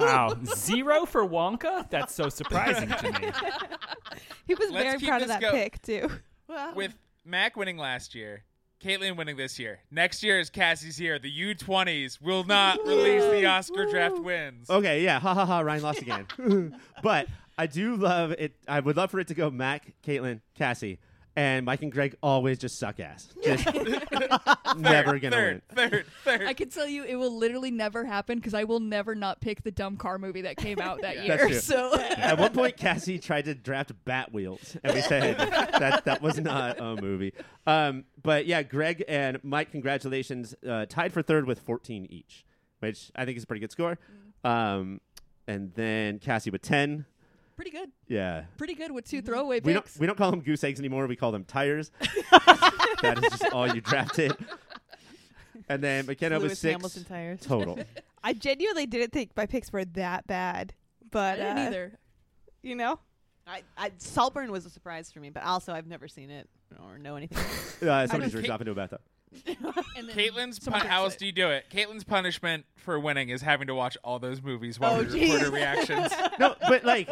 wow, 0.00 0.36
zero 0.54 1.04
for 1.06 1.26
Wonka? 1.26 1.88
That's 1.90 2.14
so 2.14 2.28
surprising 2.28 2.88
to 2.88 3.12
me. 3.12 3.30
he 4.46 4.54
was 4.54 4.70
Let's 4.70 4.84
very 4.84 4.98
keep 4.98 5.08
proud 5.08 5.22
of 5.22 5.28
this 5.28 5.36
that 5.36 5.40
go- 5.40 5.52
pick 5.52 5.82
too. 5.82 6.10
With 6.74 6.94
Mac 7.24 7.56
winning 7.56 7.78
last 7.78 8.14
year, 8.14 8.44
Caitlin 8.82 9.16
winning 9.16 9.36
this 9.36 9.58
year. 9.58 9.80
Next 9.90 10.22
year 10.22 10.38
is 10.38 10.50
Cassie's 10.50 11.00
year. 11.00 11.18
The 11.18 11.32
U20s 11.32 12.20
will 12.20 12.44
not 12.44 12.78
release 12.86 13.22
the 13.24 13.46
Oscar 13.46 13.86
draft 13.86 14.18
wins. 14.18 14.68
Okay, 14.68 15.02
yeah, 15.02 15.18
ha 15.18 15.34
ha 15.34 15.46
ha. 15.46 15.60
Ryan 15.60 15.82
lost 15.82 16.02
again. 16.02 16.26
but 17.02 17.26
I 17.56 17.66
do 17.66 17.96
love 17.96 18.32
it. 18.32 18.54
I 18.68 18.80
would 18.80 18.96
love 18.96 19.10
for 19.10 19.20
it 19.20 19.28
to 19.28 19.34
go 19.34 19.50
Mac, 19.50 19.94
Caitlin, 20.06 20.40
Cassie. 20.54 20.98
And 21.36 21.66
Mike 21.66 21.82
and 21.82 21.90
Greg 21.90 22.16
always 22.22 22.58
just 22.58 22.78
suck 22.78 23.00
ass. 23.00 23.28
Just 23.42 23.66
never 24.76 25.18
gonna 25.18 25.36
third, 25.36 25.62
win. 25.74 25.90
Third, 25.90 26.06
third. 26.24 26.42
I 26.42 26.54
can 26.54 26.68
tell 26.70 26.86
you, 26.86 27.04
it 27.04 27.16
will 27.16 27.36
literally 27.36 27.70
never 27.70 28.04
happen 28.04 28.38
because 28.38 28.54
I 28.54 28.64
will 28.64 28.80
never 28.80 29.14
not 29.14 29.40
pick 29.40 29.62
the 29.62 29.70
dumb 29.70 29.96
car 29.96 30.18
movie 30.18 30.42
that 30.42 30.56
came 30.56 30.80
out 30.80 31.02
that 31.02 31.16
That's 31.26 31.26
year. 31.26 31.38
true. 31.48 31.54
So 31.58 31.94
At 31.98 32.38
one 32.38 32.52
point, 32.52 32.76
Cassie 32.76 33.18
tried 33.18 33.44
to 33.46 33.54
draft 33.54 33.92
Bat 34.04 34.32
Wheels, 34.32 34.76
and 34.82 34.94
we 34.94 35.02
said 35.02 35.36
that 35.38 36.04
that 36.04 36.22
was 36.22 36.38
not 36.38 36.80
a 36.80 36.96
movie. 37.00 37.32
Um, 37.66 38.04
but 38.22 38.46
yeah, 38.46 38.62
Greg 38.62 39.04
and 39.08 39.38
Mike, 39.42 39.70
congratulations, 39.72 40.54
uh, 40.68 40.86
tied 40.88 41.12
for 41.12 41.22
third 41.22 41.46
with 41.46 41.60
14 41.60 42.06
each, 42.10 42.44
which 42.80 43.10
I 43.16 43.24
think 43.24 43.36
is 43.36 43.44
a 43.44 43.46
pretty 43.46 43.60
good 43.60 43.72
score. 43.72 43.98
Um, 44.44 45.00
and 45.46 45.72
then 45.74 46.18
Cassie 46.20 46.50
with 46.50 46.62
10. 46.62 47.06
Pretty 47.56 47.70
good, 47.70 47.90
Yeah, 48.08 48.44
pretty 48.56 48.74
good 48.74 48.92
with 48.92 49.08
two 49.08 49.22
throwaway 49.22 49.60
we 49.60 49.72
don't 49.72 49.82
picks. 49.84 49.98
we 49.98 50.06
don't 50.06 50.16
call 50.16 50.30
them 50.30 50.40
goose 50.40 50.62
eggs 50.64 50.78
anymore. 50.78 51.06
We 51.06 51.16
call 51.16 51.32
them 51.32 51.44
tires. 51.44 51.90
that 52.30 53.18
is 53.22 53.38
just 53.38 53.52
all 53.52 53.72
you 53.74 53.80
drafted. 53.80 54.36
And 55.68 55.82
then 55.82 56.06
McKenna 56.06 56.38
Lewis 56.38 56.50
was 56.50 56.58
six 56.58 56.72
Hamilton 56.72 57.04
tires. 57.04 57.40
total. 57.40 57.78
I 58.22 58.32
genuinely 58.32 58.86
didn't 58.86 59.12
think 59.12 59.30
my 59.36 59.46
picks 59.46 59.72
were 59.72 59.84
that 59.86 60.26
bad, 60.26 60.74
I 61.02 61.06
but 61.10 61.36
didn't 61.36 61.58
uh, 61.58 61.60
either. 61.62 61.98
you 62.62 62.74
know, 62.74 62.98
I, 63.46 63.62
I, 63.76 63.92
Saltburn 63.98 64.50
was 64.50 64.66
a 64.66 64.70
surprise 64.70 65.10
for 65.10 65.20
me, 65.20 65.30
but 65.30 65.42
also 65.44 65.72
I've 65.72 65.86
never 65.86 66.08
seen 66.08 66.30
it 66.30 66.48
or 66.82 66.98
know 66.98 67.16
anything. 67.16 67.38
Uh, 67.86 68.06
somebody 68.06 68.24
just 68.30 68.32
jerked 68.34 68.46
Kate- 68.48 68.60
into 68.60 68.72
a 68.72 68.74
bathtub. 68.74 69.00
And 69.96 70.08
then 70.08 70.16
Caitlin's 70.16 70.62
someone 70.62 70.80
pun- 70.80 70.80
picks 70.82 70.86
how 70.86 71.04
else 71.04 71.14
it. 71.14 71.18
do 71.20 71.26
you 71.26 71.32
do 71.32 71.50
it? 71.50 71.66
Caitlin's 71.70 72.04
punishment 72.04 72.64
for 72.76 72.98
winning 72.98 73.28
is 73.28 73.42
having 73.42 73.66
to 73.68 73.74
watch 73.74 73.96
all 74.04 74.18
those 74.18 74.42
movies 74.42 74.78
while 74.78 74.94
Oh, 74.96 75.02
we 75.02 75.20
record 75.22 75.40
her 75.42 75.50
reactions. 75.50 76.12
no, 76.38 76.54
but 76.68 76.84
like, 76.84 77.08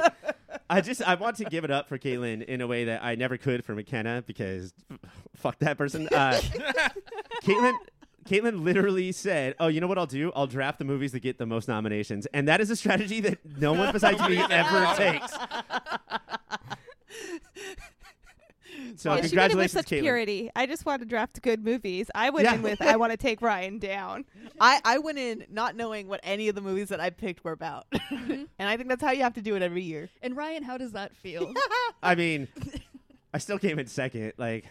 I 0.68 0.80
just 0.80 1.02
I 1.02 1.14
want 1.14 1.36
to 1.36 1.44
give 1.44 1.64
it 1.64 1.70
up 1.70 1.88
for 1.88 1.98
Caitlin 1.98 2.42
in 2.44 2.60
a 2.60 2.66
way 2.66 2.84
that 2.84 3.02
I 3.04 3.14
never 3.14 3.36
could 3.36 3.64
for 3.64 3.74
McKenna 3.74 4.22
because 4.26 4.74
fuck 5.36 5.58
that 5.60 5.78
person. 5.78 6.08
Uh, 6.08 6.40
Caitlin. 7.44 7.74
Caitlin 8.24 8.62
literally 8.62 9.10
said, 9.10 9.56
"Oh, 9.58 9.66
you 9.66 9.80
know 9.80 9.88
what 9.88 9.98
I'll 9.98 10.06
do? 10.06 10.30
I'll 10.36 10.46
draft 10.46 10.78
the 10.78 10.84
movies 10.84 11.10
that 11.10 11.20
get 11.20 11.38
the 11.38 11.46
most 11.46 11.66
nominations," 11.66 12.26
and 12.26 12.46
that 12.46 12.60
is 12.60 12.70
a 12.70 12.76
strategy 12.76 13.18
that 13.20 13.38
no 13.58 13.72
one 13.72 13.92
besides 13.92 14.20
me 14.28 14.38
ever 14.38 14.52
ever 14.52 14.94
takes. 14.96 15.36
So 18.96 19.14
Yeah, 19.14 19.16
she 19.16 19.22
did 19.22 19.22
it 19.22 19.22
with 19.22 19.30
congratulations, 19.30 19.72
such 19.72 19.86
Caitlin. 19.86 20.00
purity. 20.02 20.50
I 20.56 20.66
just 20.66 20.84
want 20.86 21.00
to 21.02 21.06
draft 21.06 21.40
good 21.42 21.64
movies. 21.64 22.10
I 22.14 22.30
went 22.30 22.46
Yeah. 22.46 22.54
in 22.54 22.62
with 22.62 22.80
I 22.82 22.96
want 22.96 23.10
to 23.12 23.16
take 23.16 23.42
Ryan 23.42 23.78
down. 23.78 24.24
I, 24.60 24.80
I 24.84 24.98
went 24.98 25.18
in 25.18 25.44
not 25.50 25.76
knowing 25.76 26.08
what 26.08 26.20
any 26.22 26.48
of 26.48 26.54
the 26.54 26.60
movies 26.60 26.88
that 26.88 27.00
I 27.00 27.10
picked 27.10 27.44
were 27.44 27.52
about. 27.52 27.86
Mm-hmm. 28.12 28.44
and 28.58 28.68
I 28.68 28.76
think 28.76 28.88
that's 28.90 29.02
how 29.02 29.10
you 29.10 29.22
have 29.22 29.34
to 29.34 29.42
do 29.42 29.56
it 29.56 29.62
every 29.62 29.82
year. 29.82 30.08
And 30.22 30.36
Ryan, 30.36 30.62
how 30.62 30.76
does 30.76 30.92
that 30.92 31.16
feel? 31.16 31.52
I 32.02 32.14
mean, 32.14 32.46
I 33.32 33.38
still 33.38 33.58
came 33.58 33.78
in 33.78 33.86
second. 33.86 34.34
Like, 34.36 34.66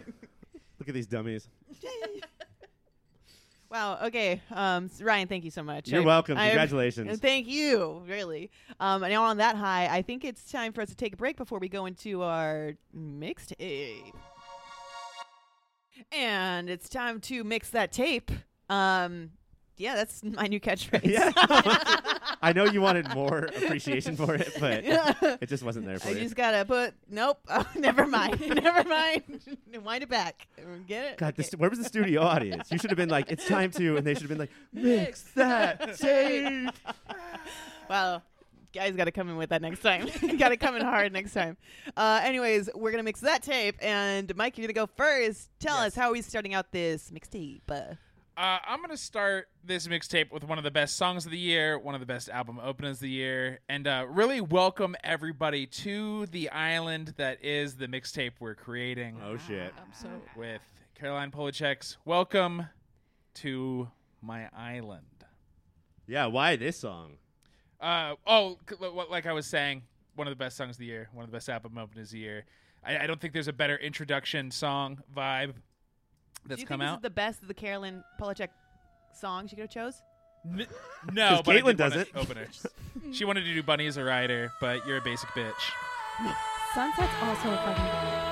look 0.80 0.88
at 0.88 0.94
these 0.94 1.08
dummies. 1.08 1.48
Wow. 3.72 4.00
Okay. 4.04 4.42
Um, 4.52 4.90
Ryan, 5.02 5.30
thank 5.30 5.46
you 5.46 5.50
so 5.52 5.64
much. 5.64 5.88
You're 5.88 6.02
I- 6.02 6.06
welcome. 6.06 6.38
I- 6.38 6.48
Congratulations. 6.50 7.10
and 7.10 7.22
thank 7.30 7.48
you, 7.48 8.04
really. 8.06 8.52
Um, 8.82 9.02
and 9.04 9.14
now 9.14 9.24
on 9.24 9.38
that 9.38 9.56
high, 9.56 9.88
I 9.88 10.02
think 10.02 10.26
it's 10.26 10.52
time 10.52 10.74
for 10.74 10.82
us 10.82 10.90
to 10.90 10.96
take 10.96 11.14
a 11.14 11.18
break 11.18 11.38
before 11.38 11.58
we 11.58 11.70
go 11.70 11.86
into 11.86 12.22
our 12.22 12.74
mixtape. 12.96 14.14
And 16.12 16.70
it's 16.70 16.90
time 16.90 17.22
to 17.22 17.44
mix 17.46 17.70
that 17.70 17.92
tape. 17.94 18.32
Um, 18.70 19.32
yeah, 19.82 19.96
that's 19.96 20.24
my 20.24 20.48
new 20.48 20.60
catchphrase. 20.60 21.04
Yeah. 21.06 21.32
I 22.44 22.54
know 22.54 22.66
you 22.66 22.82
wanted 22.82 23.14
more 23.14 23.40
appreciation 23.40 24.16
for 24.16 24.36
it, 24.36 24.54
but 24.60 24.84
it 25.42 25.50
just 25.50 25.64
wasn't 25.64 25.86
there 25.86 26.00
for 26.00 26.10
I 26.10 26.12
you. 26.12 26.20
just 26.22 26.36
gotta 26.36 26.66
put. 26.66 26.94
Nope. 27.10 27.40
Oh, 27.50 27.66
never 27.76 28.06
mind. 28.08 28.40
never 28.42 28.88
mind. 28.88 29.24
Wind 29.84 30.04
it 30.04 30.10
back. 30.10 30.48
Get 30.88 31.06
it? 31.06 31.18
God, 31.18 31.36
the 31.36 31.58
where 31.58 31.70
was 31.70 31.80
the 31.80 31.86
studio 31.86 32.22
audience? 32.22 32.72
You 32.72 32.78
should 32.78 32.90
have 32.90 32.98
been 32.98 33.10
like, 33.10 33.32
"It's 33.32 33.48
time 33.48 33.72
to," 33.72 33.98
and 33.98 34.06
they 34.06 34.14
should 34.14 34.24
have 34.24 34.30
been 34.30 34.38
like, 34.40 34.52
"Mix 34.74 35.24
that 35.36 35.98
tape." 35.98 36.70
Well, 37.90 38.24
guys 38.74 38.96
got 38.96 39.06
to 39.06 39.12
come 39.12 39.30
in 39.30 39.36
with 39.38 39.50
that 39.50 39.62
next 39.62 39.82
time. 39.82 40.08
got 40.38 40.50
to 40.50 40.58
come 40.58 40.76
in 40.76 40.82
hard 40.82 41.12
next 41.14 41.34
time. 41.34 41.58
Uh, 41.96 42.22
anyways, 42.24 42.70
we're 42.74 42.92
gonna 42.92 43.04
mix 43.04 43.20
that 43.22 43.44
tape, 43.44 43.76
and 43.82 44.34
Mike, 44.36 44.58
you're 44.58 44.66
gonna 44.68 44.74
go 44.74 44.90
first. 44.96 45.50
Tell 45.60 45.78
us 45.78 45.96
how 45.96 46.10
are 46.10 46.14
we 46.14 46.22
starting 46.22 46.54
out 46.54 46.72
this 46.72 47.12
mixtape. 47.12 47.62
Uh, 47.70 47.96
Uh, 48.38 48.58
I'm 48.66 48.82
gonna 48.82 48.96
start 48.98 49.50
this 49.64 49.88
mixtape 49.88 50.32
with 50.32 50.44
one 50.44 50.58
of 50.58 50.64
the 50.64 50.72
best 50.72 50.96
songs 50.96 51.26
of 51.26 51.32
the 51.32 51.38
year, 51.38 51.78
one 51.78 51.94
of 51.96 52.00
the 52.00 52.08
best 52.08 52.30
album 52.30 52.60
openers 52.64 52.98
of 52.98 53.02
the 53.02 53.10
year, 53.10 53.60
and 53.68 53.86
uh, 53.86 54.06
really 54.10 54.40
welcome 54.40 54.96
everybody 55.04 55.68
to 55.68 56.26
the 56.28 56.50
island 56.50 57.14
that 57.18 57.44
is 57.44 57.76
the 57.76 57.88
mixtape 57.88 58.32
we're 58.40 58.56
creating 58.56 59.18
Oh 59.24 59.38
shit! 59.38 59.74
I'm 59.78 59.92
so 59.94 60.08
with 60.36 60.62
Caroline 60.96 61.30
Polachek's 61.30 61.98
"Welcome 62.06 62.68
to 63.36 63.90
My 64.22 64.48
Island." 64.56 65.06
Yeah, 66.08 66.28
why 66.28 66.56
this 66.56 66.78
song? 66.80 67.18
Uh, 67.82 68.16
oh, 68.26 68.58
c- 68.70 68.76
li- 68.80 68.88
li- 68.88 69.06
like 69.10 69.26
I 69.26 69.34
was 69.34 69.46
saying, 69.46 69.84
one 70.16 70.28
of 70.28 70.32
the 70.32 70.38
best 70.42 70.56
songs 70.56 70.76
of 70.76 70.80
the 70.80 70.86
year, 70.86 71.10
one 71.14 71.26
of 71.26 71.30
the 71.32 71.36
best 71.36 71.50
album 71.50 71.78
openers 71.78 72.08
of 72.08 72.12
the 72.14 72.20
year. 72.20 72.46
I, 72.84 73.00
I 73.00 73.08
don't 73.08 73.20
think 73.20 73.34
there's 73.34 73.50
a 73.50 73.54
better 73.54 73.76
introduction 73.76 74.52
song 74.52 75.02
vibe 75.16 75.54
do 76.48 76.56
you 76.62 76.66
come 76.66 76.80
think 76.80 76.90
out. 76.90 76.94
this 76.94 76.98
is 77.00 77.02
the 77.04 77.10
best 77.10 77.42
of 77.42 77.48
the 77.48 77.54
Carolyn 77.54 78.04
Polachek 78.20 78.50
songs 79.14 79.52
you 79.52 79.56
could 79.58 79.64
have 79.64 79.70
chose? 79.70 80.02
N- 80.46 80.66
no, 81.14 81.30
'Cause 81.30 81.42
but 81.44 81.56
I 81.56 81.60
Caitlin 81.62 81.66
did 81.78 81.80
wanna 81.80 81.90
doesn't. 81.90 82.10
Open 82.16 82.38
it. 82.38 82.50
she 83.16 83.26
wanted 83.26 83.42
to 83.46 83.54
do 83.54 83.62
Bunny 83.64 83.88
as 83.88 83.98
a 83.98 84.04
rider, 84.04 84.52
but 84.60 84.86
you're 84.88 84.98
a 84.98 85.02
basic 85.02 85.30
bitch. 85.30 85.54
Sunset's 86.74 87.14
also 87.22 87.52
a 87.52 87.58
fucking. 87.58 88.31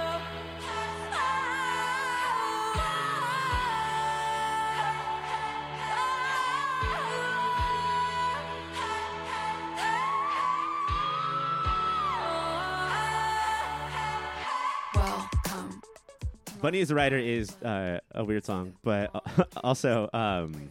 "Bunny 16.70 16.82
is 16.82 16.92
a 16.92 16.96
writer 16.96 17.18
is 17.18 17.50
uh, 17.64 17.98
a 18.14 18.24
weird 18.24 18.46
song, 18.46 18.74
but 18.84 19.10
uh, 19.16 19.44
also 19.64 20.08
um, 20.14 20.70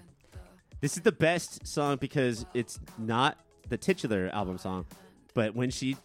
this 0.80 0.96
is 0.96 1.02
the 1.02 1.10
best 1.10 1.66
song 1.66 1.96
because 1.96 2.46
it's 2.54 2.78
not 2.98 3.36
the 3.68 3.76
titular 3.76 4.30
album 4.32 4.58
song, 4.58 4.86
but 5.34 5.56
when 5.56 5.70
she 5.70 5.96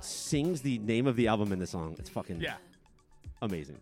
sings 0.00 0.60
the 0.60 0.76
name 0.80 1.06
of 1.06 1.16
the 1.16 1.28
album 1.28 1.50
in 1.50 1.58
the 1.58 1.66
song, 1.66 1.96
it's 1.98 2.10
fucking 2.10 2.42
Yeah. 2.42 2.56
amazing. 3.40 3.78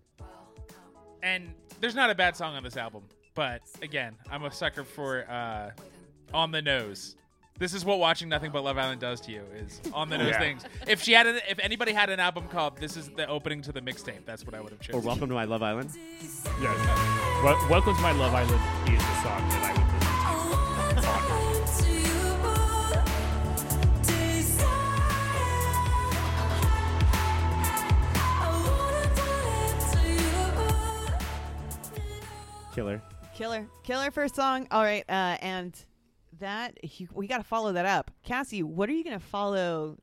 And 1.24 1.52
there's 1.80 1.96
not 1.96 2.10
a 2.10 2.14
bad 2.14 2.36
song 2.36 2.54
on 2.54 2.62
this 2.62 2.76
album, 2.76 3.02
but 3.34 3.62
again, 3.82 4.14
I'm 4.30 4.44
a 4.44 4.52
sucker 4.52 4.84
for 4.84 5.28
uh, 5.28 5.72
on 6.32 6.52
the 6.52 6.62
nose. 6.62 7.16
This 7.58 7.72
is 7.72 7.86
what 7.86 7.98
watching 7.98 8.28
nothing 8.28 8.50
but 8.52 8.62
Love 8.64 8.76
Island 8.76 9.00
does 9.00 9.18
to 9.22 9.32
you 9.32 9.42
is 9.56 9.80
on 9.94 10.10
the 10.10 10.18
nose 10.18 10.28
Yeah. 10.28 10.38
things. 10.38 10.62
If 10.86 11.02
she 11.02 11.12
had, 11.12 11.26
an, 11.26 11.40
if 11.48 11.58
anybody 11.58 11.92
had 11.92 12.10
an 12.10 12.20
album 12.20 12.48
called 12.48 12.76
"This 12.78 12.96
is 12.98 13.08
the 13.10 13.26
opening 13.26 13.62
to 13.62 13.72
the 13.72 13.80
mixtape," 13.80 14.26
that's 14.26 14.44
what 14.44 14.54
I 14.54 14.60
would 14.60 14.72
have 14.72 14.80
chosen. 14.80 15.00
Or 15.00 15.02
"Welcome 15.02 15.28
to 15.28 15.34
My 15.34 15.44
Love 15.44 15.62
Island." 15.62 15.90
Yes. 16.60 17.42
Wel- 17.42 17.66
Welcome 17.70 17.96
to 17.96 18.02
My 18.02 18.12
Love 18.12 18.34
Island 18.34 18.60
is 18.88 18.98
the 18.98 19.22
song 19.22 19.48
that 19.48 19.64
I 19.64 19.72
would 19.72 19.80
listen 19.80 19.90
to. 21.90 21.96
Killer. 32.74 33.00
Killer, 33.34 33.66
killer 33.82 34.10
first 34.10 34.34
song. 34.34 34.66
All 34.70 34.82
right, 34.82 35.04
uh, 35.08 35.36
and 35.40 35.74
that 36.40 36.98
you, 36.98 37.08
we 37.12 37.26
got 37.26 37.38
to 37.38 37.44
follow 37.44 37.72
that 37.72 37.86
up. 37.86 38.10
Cassie, 38.22 38.62
what 38.62 38.88
are 38.88 38.92
you 38.92 39.04
gonna 39.04 39.18
follow 39.20 39.98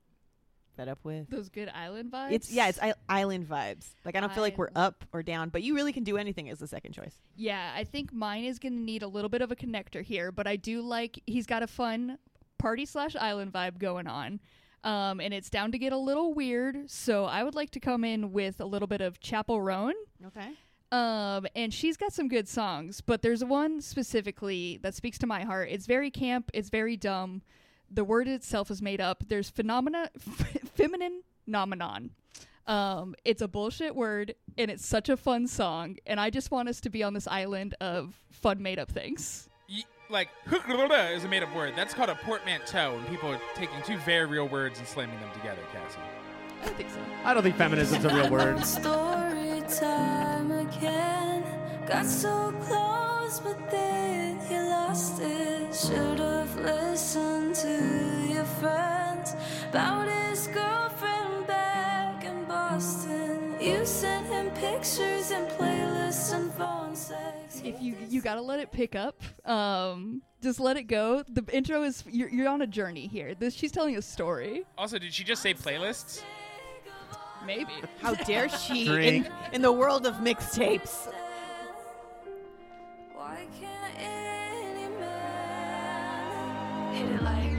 that 0.78 0.88
up 0.88 1.00
with? 1.04 1.30
those 1.30 1.50
good 1.50 1.70
island 1.70 2.12
vibes. 2.12 2.32
It's 2.32 2.52
yeah, 2.52 2.68
it's 2.70 2.80
I- 2.82 2.96
island 3.08 3.48
vibes. 3.48 3.94
Like 4.06 4.16
I 4.16 4.20
don't 4.20 4.34
feel 4.34 4.44
like 4.44 4.58
we're 4.58 4.72
up 4.76 5.06
or 5.14 5.22
down, 5.24 5.50
but 5.50 5.62
you 5.62 5.76
really 5.76 5.94
can 5.94 6.04
do 6.04 6.18
anything 6.18 6.50
as 6.50 6.60
the 6.60 6.68
second 6.68 6.94
choice. 6.94 7.16
Yeah, 7.36 7.72
I 7.76 7.84
think 7.84 8.12
mine 8.12 8.44
is 8.44 8.60
going 8.60 8.74
to 8.74 8.80
need 8.80 9.04
a 9.04 9.08
little 9.08 9.30
bit 9.30 9.42
of 9.42 9.52
a 9.52 9.56
connector 9.56 10.02
here, 10.02 10.32
but 10.32 10.48
I 10.48 10.56
do 10.56 10.82
like 10.82 11.22
he's 11.28 11.46
got 11.46 11.64
a 11.64 11.68
fun 11.68 12.18
party 12.58 12.86
slash 12.86 13.16
island 13.16 13.54
vibe 13.54 13.78
going 13.78 14.08
on. 14.08 14.40
Um, 14.84 15.22
and 15.22 15.34
it's 15.34 15.50
down 15.50 15.72
to 15.72 15.78
get 15.78 15.94
a 15.94 15.98
little 15.98 16.34
weird, 16.34 16.90
so 16.92 17.24
I 17.24 17.44
would 17.44 17.56
like 17.56 17.70
to 17.72 17.80
come 17.80 18.04
in 18.04 18.34
with 18.34 18.60
a 18.60 18.66
little 18.66 18.88
bit 18.88 19.00
of 19.00 19.18
Chappell 19.22 19.62
Roan. 19.62 19.94
Okay. 20.28 20.50
Um, 20.94 21.48
and 21.56 21.74
she's 21.74 21.98
got 21.98 22.14
some 22.14 22.28
good 22.28 22.48
songs, 22.48 23.02
but 23.02 23.24
there's 23.24 23.44
one 23.44 23.82
specifically 23.82 24.80
that 24.84 24.94
speaks 24.94 25.18
to 25.18 25.28
my 25.28 25.44
heart. 25.44 25.70
It's 25.72 25.88
very 25.88 26.12
camp, 26.12 26.52
it's 26.54 26.70
very 26.70 26.96
dumb. 26.96 27.42
The 27.90 28.04
word 28.04 28.28
itself 28.28 28.70
is 28.70 28.80
made 28.80 29.02
up. 29.02 29.24
There's 29.28 29.50
phenomena, 29.50 30.12
feminine 30.76 31.24
nomenon. 31.50 32.12
Um, 32.68 33.16
it's 33.26 33.42
a 33.42 33.48
bullshit 33.48 33.96
word, 33.96 34.36
and 34.56 34.70
it's 34.70 34.86
such 34.86 35.10
a 35.10 35.18
fun 35.18 35.48
song. 35.48 35.98
And 36.06 36.20
I 36.20 36.30
just 36.30 36.52
want 36.52 36.70
us 36.70 36.80
to 36.82 36.92
be 36.92 37.02
on 37.02 37.16
this 37.16 37.28
island 37.28 37.74
of 37.82 38.16
fun 38.30 38.62
made 38.62 38.78
up 38.78 38.92
things. 38.92 39.50
Y- 39.68 39.84
like 40.12 40.30
is 40.52 41.24
a 41.24 41.28
made 41.28 41.42
up 41.42 41.56
word. 41.56 41.74
That's 41.76 41.96
called 41.96 42.10
a 42.10 42.16
portmanteau, 42.16 42.98
and 43.00 43.08
people 43.08 43.32
are 43.32 43.42
taking 43.56 43.82
two 43.84 43.98
very 44.00 44.28
real 44.28 44.48
words 44.48 44.78
and 44.78 44.88
slamming 44.88 45.20
them 45.20 45.32
together, 45.34 45.62
Cassie. 45.72 45.98
I 46.62 46.66
don't 46.66 46.78
think 46.78 46.90
so. 46.92 47.00
I 47.26 47.34
don't 47.34 47.42
think 47.42 47.56
feminism's 47.56 48.06
a 48.06 48.14
real 48.14 48.30
word. 48.30 48.64
Story 50.84 50.96
time 50.96 51.44
again. 51.44 51.88
Got 51.88 52.06
so 52.06 52.52
close, 52.62 53.40
but 53.40 53.72
then 53.72 54.40
you 54.50 54.62
lost 54.70 55.22
it. 55.22 55.74
Should've 55.76 56.56
listened 56.58 57.56
to 57.56 58.28
your 58.30 58.46
friends 58.46 59.36
about 59.70 60.08
his 60.08 60.48
girlfriend 60.48 61.48
back 61.48 62.24
in 62.26 62.46
Boston. 62.46 63.56
You 63.60 63.86
sent 63.86 64.28
him 64.28 64.50
pictures 64.52 65.32
and 65.32 65.48
playlists 65.52 66.34
and 66.34 66.52
phone 66.54 66.96
sex. 66.96 67.62
If 67.64 67.82
you 67.82 67.96
you 68.10 68.22
gotta 68.22 68.42
let 68.42 68.60
it 68.60 68.72
pick 68.72 68.96
up, 68.96 69.22
um, 69.46 70.22
just 70.42 70.60
let 70.60 70.78
it 70.78 70.84
go. 70.84 71.24
The 71.30 71.44
intro 71.52 71.84
is 71.84 72.04
you're, 72.10 72.30
you're 72.30 72.50
on 72.50 72.62
a 72.62 72.68
journey 72.68 73.08
here. 73.08 73.36
This 73.36 73.54
she's 73.54 73.72
telling 73.72 73.96
a 73.98 74.02
story. 74.02 74.64
Also, 74.78 75.00
did 75.00 75.14
she 75.14 75.24
just 75.24 75.42
say 75.42 75.54
playlists? 75.54 76.24
Maybe. 77.46 77.74
How 78.02 78.14
dare 78.16 78.48
she 78.50 78.86
Drink. 78.86 79.26
in, 79.28 79.32
in 79.56 79.62
the 79.62 79.72
world 79.72 80.06
of 80.06 80.16
mixtapes? 80.16 81.08
Why 83.14 83.46
can't 83.60 83.96
any 83.98 84.88
man 85.00 86.94
hit 86.96 87.10
it 87.12 87.22
like 87.22 87.58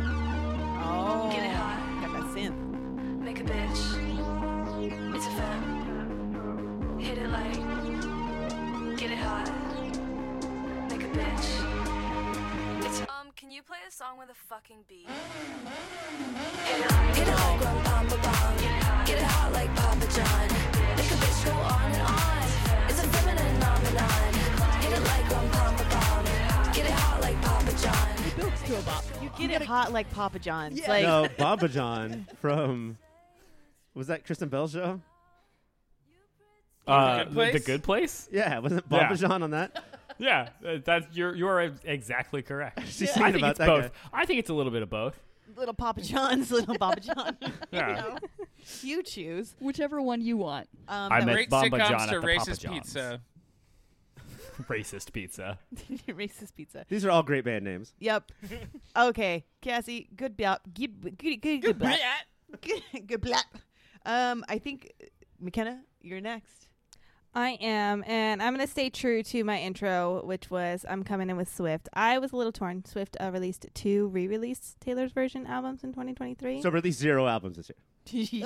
Oh, 0.87 1.31
Get 1.33 1.45
it 1.45 1.51
hot. 1.55 1.79
got 2.03 2.13
that 2.13 2.27
synth. 2.35 2.59
make 3.21 3.41
a 3.41 3.45
bitch? 3.45 3.83
It's 5.15 5.27
a 5.27 5.31
femme. 5.31 6.99
Hit 6.99 7.19
it 7.19 7.29
like 7.29 7.55
get 8.99 9.11
it 9.11 9.19
hot. 9.19 9.51
Make 10.91 11.03
a 11.03 11.09
bitch. 11.09 11.49
It's 12.87 13.01
um. 13.03 13.07
Can 13.37 13.51
you 13.51 13.63
play 13.63 13.79
a 13.87 13.91
song 13.91 14.19
with 14.19 14.29
a 14.31 14.35
fucking 14.35 14.85
beat? 14.89 15.09
Hit 15.09 16.81
it 16.81 16.91
like 16.91 17.17
hit 17.17 17.29
it 17.29 17.35
like 17.35 17.61
rum 17.65 17.83
pum 17.85 18.07
pa 18.09 18.17
pum. 18.17 18.57
Get 18.57 18.65
it 18.65 18.83
hot. 18.83 18.84
Get 19.07 19.19
it 19.19 19.25
hot 19.25 19.53
like 19.53 19.75
Papa 19.77 20.07
John. 20.13 20.49
Make 20.97 21.11
a 21.11 21.17
bitch 21.21 21.45
go 21.45 21.53
on 21.53 21.93
and 21.93 22.03
on. 22.03 22.89
It's 22.89 23.03
a 23.03 23.07
feminine 23.09 23.55
phenomenon. 23.57 24.35
Hit 24.81 24.93
it 24.93 25.05
like 25.05 25.31
rum 25.31 25.51
pum 25.51 25.77
pa. 25.77 26.73
Get 26.75 26.87
it 26.87 26.91
hot 26.93 27.21
like 27.21 27.41
Papa 27.43 27.73
John. 27.83 28.37
Builds 28.37 28.63
to 28.63 28.79
a 28.79 28.83
bop. 28.83 29.05
You 29.23 29.31
get 29.37 29.61
it 29.61 29.67
hot 29.67 29.93
like 29.93 30.11
Papa 30.11 30.39
John's. 30.39 30.81
Yeah. 30.81 30.89
Like, 30.89 31.03
no, 31.05 31.29
Baba 31.39 31.69
John 31.69 32.27
from 32.41 32.97
was 33.95 34.07
that 34.07 34.25
Kristen 34.25 34.49
Bell 34.49 34.69
show? 34.69 35.01
Uh, 36.87 37.19
Good 37.25 37.29
the, 37.31 37.35
Place? 37.35 37.53
the 37.55 37.61
good 37.61 37.83
place. 37.83 38.29
Yeah, 38.33 38.59
wasn't 38.59 38.89
Baba 38.89 39.07
Yeah. 39.11 39.15
John 39.17 39.43
on 39.43 39.51
that? 39.53 39.83
Yeah, 40.19 40.51
uh, 40.67 40.77
that's 40.85 41.15
you're 41.17 41.35
you're 41.35 41.61
exactly 41.85 42.43
correct. 42.43 42.81
She's 42.89 43.11
I 43.17 43.33
think 43.33 43.39
about 43.39 43.51
it's 43.51 43.59
that 43.59 43.67
both. 43.67 43.83
guy. 43.85 43.91
I 44.13 44.27
think 44.27 44.39
it's 44.39 44.51
a 44.51 44.55
little 44.55 44.71
bit 44.73 44.83
of 44.83 44.91
both. 44.91 45.19
Little 45.57 45.75
Papa 45.75 46.01
John's, 46.03 46.51
little 46.51 46.77
Papa 46.77 47.01
John. 47.01 47.37
Yeah. 47.73 48.19
you 48.83 49.03
choose. 49.03 49.55
Whichever 49.61 50.01
one 50.01 50.21
you 50.21 50.37
want. 50.37 50.69
Um, 50.89 51.13
I 51.13 51.21
that 51.21 51.27
met 51.27 51.33
Great 51.35 51.51
Bamba 51.51 51.71
sitcoms 51.71 51.89
John 51.89 51.91
to 51.91 51.97
at 52.03 52.09
the 52.09 52.15
Papa 52.15 52.27
racist 52.27 52.61
John's. 52.61 52.79
pizza. 52.81 53.21
Racist 54.69 55.13
pizza. 55.13 55.59
racist 56.09 56.55
pizza. 56.55 56.85
These 56.89 57.05
are 57.05 57.11
all 57.11 57.23
great 57.25 57.45
band 57.45 57.65
names. 57.65 57.93
Yep. 57.99 58.31
okay, 58.97 59.45
Cassie. 59.61 60.09
Good 60.15 60.37
blah. 60.37 60.59
Good 60.73 61.19
good 61.19 61.41
good 61.43 61.61
good 61.61 61.79
blah. 61.79 61.97
Good, 62.61 62.83
good 63.09 63.21
blah. 63.21 63.41
Um, 64.07 64.45
I 64.49 64.59
think 64.59 64.93
uh, 65.03 65.07
McKenna, 65.41 65.81
you're 66.01 66.21
next. 66.21 66.69
I 67.35 67.51
am, 67.61 68.05
and 68.07 68.43
I'm 68.43 68.55
going 68.55 68.65
to 68.67 68.71
stay 68.71 68.91
true 68.91 69.23
to 69.25 69.45
my 69.45 69.59
intro, 69.59 70.23
which 70.25 70.51
was 70.51 70.85
I'm 70.89 71.03
coming 71.03 71.31
in 71.31 71.37
with 71.37 71.53
Swift. 71.53 71.89
I 71.93 72.19
was 72.19 72.33
a 72.33 72.37
little 72.37 72.53
torn. 72.53 72.85
Swift 72.85 73.17
uh, 73.21 73.31
released 73.33 73.67
two 73.75 74.09
re-released 74.09 74.81
Taylor's 74.81 75.13
version 75.13 75.47
albums 75.47 75.83
in 75.83 75.91
2023. 75.91 76.63
So 76.63 76.71
released 76.71 77.01
zero 77.01 77.27
albums 77.27 77.57
this 77.57 77.69
year. 77.71 77.77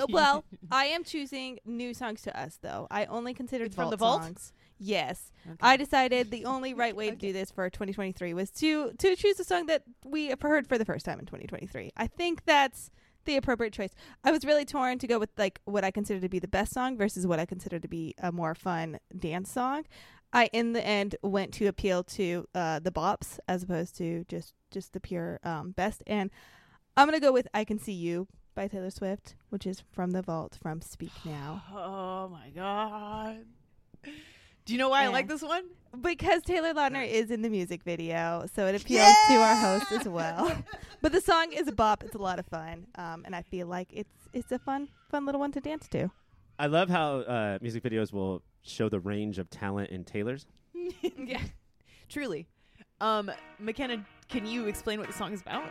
Uh, 0.01 0.05
well, 0.09 0.45
I 0.71 0.85
am 0.85 1.03
choosing 1.03 1.59
new 1.65 1.93
songs 1.93 2.21
to 2.21 2.39
us, 2.39 2.57
though. 2.61 2.87
I 2.89 3.05
only 3.07 3.33
considered 3.33 3.67
It's 3.67 3.75
from 3.75 3.89
the 3.89 3.97
vault? 3.97 4.23
songs. 4.23 4.53
Yes, 4.79 5.33
Okay. 5.45 5.57
I 5.61 5.75
decided 5.75 6.31
the 6.31 6.45
only 6.45 6.73
right 6.73 6.95
way 6.95 7.09
to 7.09 7.15
do 7.17 7.33
this 7.33 7.51
for 7.51 7.69
2023 7.69 8.33
was 8.33 8.49
to 8.51 8.93
to 8.93 9.15
choose 9.17 9.37
a 9.37 9.43
song 9.43 9.65
that 9.65 9.83
we 10.05 10.27
have 10.27 10.41
heard 10.41 10.65
for 10.67 10.77
the 10.77 10.85
first 10.85 11.05
time 11.05 11.19
in 11.19 11.25
2023. 11.25 11.91
I 11.97 12.07
think 12.07 12.45
that's 12.45 12.89
the 13.29 13.37
appropriate 13.37 13.73
choice. 13.73 13.91
I 14.23 14.31
was 14.31 14.43
really 14.43 14.65
torn 14.65 14.97
to 14.99 15.07
go 15.07 15.19
with 15.19 15.29
like 15.37 15.61
what 15.65 15.85
I 15.85 15.91
consider 15.91 16.19
to 16.19 16.29
be 16.29 16.39
the 16.39 16.47
best 16.47 16.73
song 16.73 16.97
versus 16.97 17.27
what 17.27 17.39
I 17.39 17.45
consider 17.45 17.79
to 17.79 17.87
be 17.87 18.15
a 18.17 18.31
more 18.31 18.55
fun 18.55 18.99
dance 19.17 19.51
song. 19.51 19.85
I 20.33 20.49
in 20.51 20.73
the 20.73 20.85
end 20.85 21.15
went 21.21 21.53
to 21.55 21.67
appeal 21.67 22.03
to 22.03 22.47
uh, 22.55 22.79
the 22.79 22.91
bops 22.91 23.37
as 23.47 23.63
opposed 23.63 23.95
to 23.97 24.25
just 24.27 24.55
just 24.71 24.93
the 24.93 24.99
pure 24.99 25.39
um, 25.43 25.71
best, 25.71 26.01
and 26.07 26.31
I'm 26.97 27.07
gonna 27.07 27.19
go 27.19 27.31
with 27.31 27.47
"I 27.53 27.63
Can 27.65 27.77
See 27.77 27.93
You" 27.93 28.27
by 28.55 28.67
Taylor 28.67 28.89
Swift, 28.89 29.35
which 29.49 29.67
is 29.67 29.83
from 29.91 30.11
the 30.11 30.23
vault 30.23 30.57
from 30.61 30.81
Speak 30.81 31.11
Now. 31.23 31.63
Oh 31.73 32.29
my 32.29 32.49
god. 32.49 33.45
Do 34.65 34.73
you 34.73 34.79
know 34.79 34.89
why 34.89 35.03
I 35.03 35.07
like 35.07 35.27
this 35.27 35.41
one? 35.41 35.65
Because 36.01 36.43
Taylor 36.43 36.73
Lautner 36.73 37.07
is 37.07 37.31
in 37.31 37.41
the 37.41 37.49
music 37.49 37.83
video, 37.83 38.45
so 38.53 38.67
it 38.67 38.79
appeals 38.79 39.15
to 39.27 39.33
our 39.35 39.55
host 39.55 39.91
as 39.91 40.07
well. 40.07 40.55
but 41.01 41.11
the 41.11 41.19
song 41.19 41.51
is 41.51 41.67
a 41.67 41.71
bop; 41.71 42.03
it's 42.03 42.15
a 42.15 42.19
lot 42.19 42.37
of 42.37 42.45
fun, 42.45 42.85
um, 42.95 43.23
and 43.25 43.35
I 43.35 43.41
feel 43.41 43.67
like 43.67 43.87
it's 43.91 44.13
it's 44.31 44.51
a 44.51 44.59
fun 44.59 44.89
fun 45.09 45.25
little 45.25 45.39
one 45.39 45.51
to 45.53 45.59
dance 45.59 45.87
to. 45.89 46.11
I 46.59 46.67
love 46.67 46.89
how 46.89 47.19
uh, 47.19 47.57
music 47.61 47.83
videos 47.83 48.13
will 48.13 48.43
show 48.61 48.87
the 48.87 48.99
range 48.99 49.39
of 49.39 49.49
talent 49.49 49.89
in 49.89 50.03
Taylor's. 50.03 50.45
yeah. 51.17 51.41
Truly. 52.07 52.47
Um, 53.01 53.31
McKenna, 53.59 54.05
can 54.27 54.45
you 54.45 54.67
explain 54.67 54.99
what 54.99 55.07
the 55.07 55.13
song 55.13 55.33
is 55.33 55.41
about? 55.41 55.63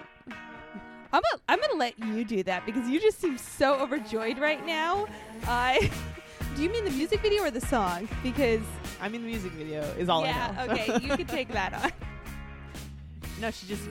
I'm 1.13 1.23
gonna, 1.23 1.43
I'm 1.49 1.61
gonna 1.61 1.79
let 1.79 1.99
you 1.99 2.25
do 2.25 2.43
that 2.43 2.67
because 2.67 2.89
you 2.89 3.01
just 3.01 3.21
seem 3.21 3.39
so 3.39 3.81
overjoyed 3.81 4.39
right 4.39 4.65
now. 4.67 5.07
I 5.47 5.91
do 6.59 6.65
you 6.65 6.71
mean 6.71 6.85
the 6.85 6.91
music 6.91 7.21
video 7.21 7.45
or 7.45 7.53
the 7.53 7.61
song? 7.61 8.09
Because 8.21 8.63
I 9.01 9.09
mean, 9.09 9.23
the 9.23 9.29
music 9.29 9.53
video 9.53 9.83
is 9.97 10.09
all 10.09 10.25
yeah, 10.25 10.57
I 10.59 10.67
know. 10.67 10.73
okay, 10.73 10.93
you 11.07 11.17
can 11.17 11.27
take 11.29 11.53
that 11.53 11.73
on. 11.85 11.93
no, 13.41 13.53
she's 13.53 13.69
just 13.69 13.89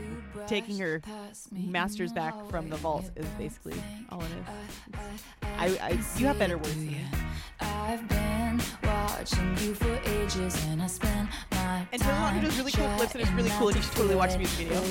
taking 0.47 0.77
her 0.79 1.01
masters 1.53 2.11
back 2.11 2.33
from 2.49 2.69
the 2.69 2.75
vault 2.75 3.09
is 3.15 3.25
basically 3.37 3.81
all 4.09 4.19
it 4.19 4.25
is. 4.25 4.99
I, 5.41 5.65
I 5.81 5.89
you 6.17 6.25
have 6.25 6.37
better 6.39 6.57
words 6.57 6.75
than. 6.75 7.07
I've 7.61 8.05
been 8.09 8.61
watching 8.83 9.57
you 9.59 9.73
for 9.73 10.01
ages 10.05 10.61
and 10.65 10.83
I 10.83 10.87
spent 10.87 11.29
my 11.51 11.87
And 11.93 12.01
Taylor 12.01 12.15
Lautner 12.15 12.31
time 12.31 12.43
does 12.43 12.57
really 12.57 12.73
cool 12.73 12.89
clips 12.97 13.13
and 13.13 13.21
it's 13.21 13.31
really 13.31 13.49
cool 13.51 13.69
and 13.69 13.77
you 13.77 13.81
should 13.81 13.93
totally 13.93 14.15
watch 14.15 14.33
the 14.33 14.39
music 14.39 14.67
video. 14.67 14.81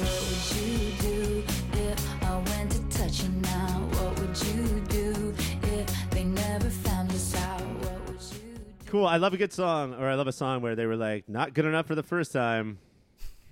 Cool. 8.87 9.07
I 9.07 9.17
love 9.17 9.35
a 9.35 9.37
good 9.37 9.53
song, 9.53 9.95
or 9.95 10.09
I 10.09 10.15
love 10.15 10.27
a 10.29 10.33
song 10.33 10.63
where 10.63 10.77
they 10.77 10.87
were 10.87 10.97
like, 10.97 11.29
not 11.29 11.55
good 11.55 11.65
enough 11.65 11.87
for 11.87 11.95
the 11.95 12.03
first 12.03 12.33
time. 12.33 12.79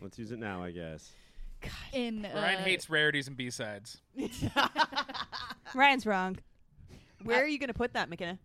Let's 0.01 0.19
use 0.19 0.31
it 0.31 0.39
now, 0.39 0.63
I 0.63 0.71
guess. 0.71 1.11
In 1.93 2.23
Ryan 2.35 2.61
uh, 2.61 2.65
hates 2.65 2.91
rarities 2.91 3.27
and 3.27 3.37
B 3.37 3.51
sides. 3.51 3.99
Ryan's 5.75 6.07
wrong. 6.07 6.39
Where 7.23 7.43
are 7.43 7.49
you 7.49 7.59
going 7.59 7.69
to 7.69 7.75
put 7.75 7.95
that, 7.95 8.11
McKenna? 8.11 8.39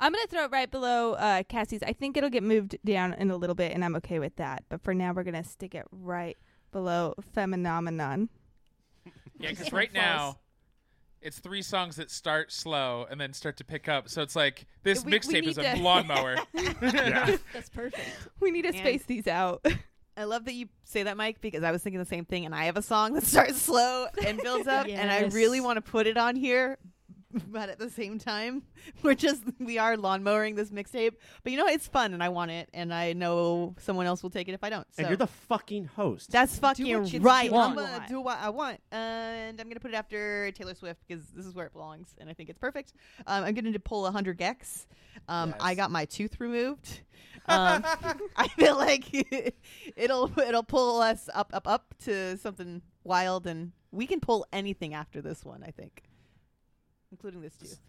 I'm 0.00 0.12
gonna 0.12 0.26
throw 0.26 0.44
it 0.44 0.50
right 0.50 0.70
below 0.70 1.12
uh, 1.12 1.42
Cassie's. 1.48 1.82
I 1.82 1.92
think 1.92 2.16
it'll 2.16 2.30
get 2.30 2.42
moved 2.42 2.76
down 2.84 3.12
in 3.14 3.30
a 3.30 3.36
little 3.36 3.54
bit, 3.54 3.72
and 3.72 3.84
I'm 3.84 3.94
okay 3.96 4.18
with 4.18 4.34
that. 4.36 4.64
But 4.68 4.80
for 4.82 4.94
now, 4.94 5.12
we're 5.12 5.22
gonna 5.22 5.44
stick 5.44 5.74
it 5.74 5.84
right 5.92 6.36
below 6.72 7.14
Phenomenon. 7.34 8.28
Yeah, 9.38 9.50
because 9.50 9.58
Just 9.58 9.72
right 9.72 9.92
false. 9.92 10.04
now 10.04 10.38
it's 11.22 11.38
three 11.38 11.62
songs 11.62 11.96
that 11.96 12.10
start 12.10 12.52
slow 12.52 13.06
and 13.10 13.20
then 13.20 13.32
start 13.32 13.56
to 13.58 13.64
pick 13.64 13.88
up. 13.88 14.08
So 14.08 14.22
it's 14.22 14.36
like 14.36 14.66
this 14.82 15.04
We- 15.04 15.12
we 15.12 15.18
mixtape 15.18 15.46
is 15.46 15.56
need 15.56 15.66
a 15.66 15.76
to- 15.76 15.82
lawnmower. 15.82 16.36
Yeah. 16.54 17.36
That's 17.52 17.68
perfect. 17.70 18.00
We 18.40 18.50
need 18.50 18.62
to 18.62 18.68
And- 18.68 18.76
space 18.78 19.04
these 19.04 19.26
out. 19.26 19.64
I 20.18 20.24
love 20.24 20.46
that 20.46 20.54
you 20.54 20.68
say 20.84 21.02
that, 21.02 21.16
Mike, 21.18 21.42
because 21.42 21.62
I 21.62 21.72
was 21.72 21.82
thinking 21.82 21.98
the 21.98 22.06
same 22.06 22.24
thing, 22.24 22.46
and 22.46 22.54
I 22.54 22.64
have 22.64 22.78
a 22.78 22.82
song 22.82 23.12
that 23.14 23.24
starts 23.24 23.60
slow 23.60 24.06
and 24.24 24.38
builds 24.42 24.66
up, 24.66 24.86
and 24.88 25.10
I 25.10 25.24
really 25.34 25.60
want 25.60 25.76
to 25.76 25.82
put 25.82 26.06
it 26.06 26.16
on 26.16 26.36
here, 26.36 26.78
but 27.50 27.68
at 27.68 27.78
the 27.78 27.90
same 27.90 28.18
time, 28.18 28.62
we're 29.02 29.14
just 29.14 29.42
we 29.58 29.78
are 29.78 29.96
lawnmowering 29.96 30.56
this 30.56 30.70
mixtape. 30.70 31.12
But 31.42 31.52
you 31.52 31.58
know, 31.58 31.66
it's 31.66 31.86
fun, 31.86 32.14
and 32.14 32.22
I 32.22 32.28
want 32.28 32.50
it, 32.50 32.68
and 32.74 32.92
I 32.92 33.12
know 33.12 33.74
someone 33.78 34.06
else 34.06 34.22
will 34.22 34.30
take 34.30 34.48
it 34.48 34.52
if 34.52 34.64
I 34.64 34.70
don't. 34.70 34.86
So 34.94 35.02
And 35.02 35.08
you're 35.08 35.16
the 35.16 35.26
fucking 35.26 35.86
host. 35.86 36.30
that's 36.30 36.58
fucking 36.58 36.86
what 36.86 37.12
right. 37.22 37.52
I'm 37.52 37.74
gonna 37.74 38.04
do 38.08 38.20
what 38.20 38.38
I 38.38 38.50
want, 38.50 38.80
and 38.90 39.60
I'm 39.60 39.68
gonna 39.68 39.80
put 39.80 39.90
it 39.90 39.96
after 39.96 40.50
Taylor 40.52 40.74
Swift 40.74 41.00
because 41.06 41.24
this 41.28 41.46
is 41.46 41.54
where 41.54 41.66
it 41.66 41.72
belongs, 41.72 42.14
and 42.18 42.28
I 42.28 42.32
think 42.32 42.48
it's 42.50 42.58
perfect. 42.58 42.92
Um, 43.26 43.44
I'm 43.44 43.54
gonna 43.54 43.78
pull 43.78 44.06
a 44.06 44.10
hundred 44.10 44.38
gecs. 44.38 44.86
Um, 45.28 45.54
I 45.60 45.74
got 45.74 45.90
my 45.90 46.04
tooth 46.04 46.40
removed. 46.40 47.00
Um, 47.48 47.84
I 48.34 48.48
feel 48.48 48.76
like 48.76 49.06
it'll 49.96 50.32
it'll 50.40 50.64
pull 50.64 51.00
us 51.00 51.28
up 51.32 51.50
up 51.52 51.68
up 51.68 51.94
to 52.04 52.36
something 52.38 52.82
wild, 53.04 53.46
and 53.46 53.70
we 53.92 54.06
can 54.06 54.18
pull 54.18 54.46
anything 54.52 54.94
after 54.94 55.20
this 55.22 55.44
one. 55.44 55.62
I 55.62 55.70
think, 55.70 56.02
including 57.16 57.40
this 57.40 57.56
tooth. 57.56 57.80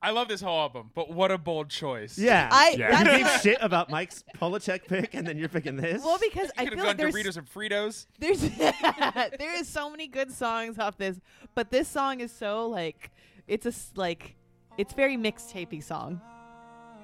I 0.00 0.10
love 0.12 0.28
this 0.28 0.40
whole 0.40 0.60
album, 0.60 0.92
but 0.94 1.10
what 1.10 1.32
a 1.32 1.38
bold 1.38 1.70
choice. 1.70 2.16
yeah. 2.16 2.48
I 2.52 2.76
Yeah. 2.78 2.98
you 3.00 3.04
that's 3.04 3.16
gave 3.16 3.40
shit 3.42 3.58
about 3.60 3.90
Mike's 3.90 4.22
Polachek 4.36 4.86
pick, 4.86 5.12
and 5.14 5.26
then 5.26 5.36
you're 5.36 5.48
picking 5.48 5.74
this. 5.74 6.00
well 6.04 6.18
because 6.20 6.46
You 6.56 6.62
I 6.66 6.66
feel 6.66 6.76
have 6.78 6.86
like 6.86 6.96
there's 6.98 7.12
Doritos 7.14 7.36
and 7.36 7.52
Fritos. 7.52 8.06
there's 8.20 8.40
there 9.38 9.56
is 9.60 9.66
so 9.68 9.90
many 9.90 10.06
good 10.06 10.30
songs 10.30 10.78
off 10.78 10.96
this, 10.98 11.18
but 11.56 11.70
this 11.72 11.88
song 11.88 12.20
is 12.20 12.30
so 12.30 12.68
like 12.68 13.10
it's 13.48 13.66
a 13.66 13.70
s- 13.70 13.90
like 13.96 14.36
it's 14.76 14.92
very 14.94 15.16
mixtapey 15.16 15.82
song 15.82 16.20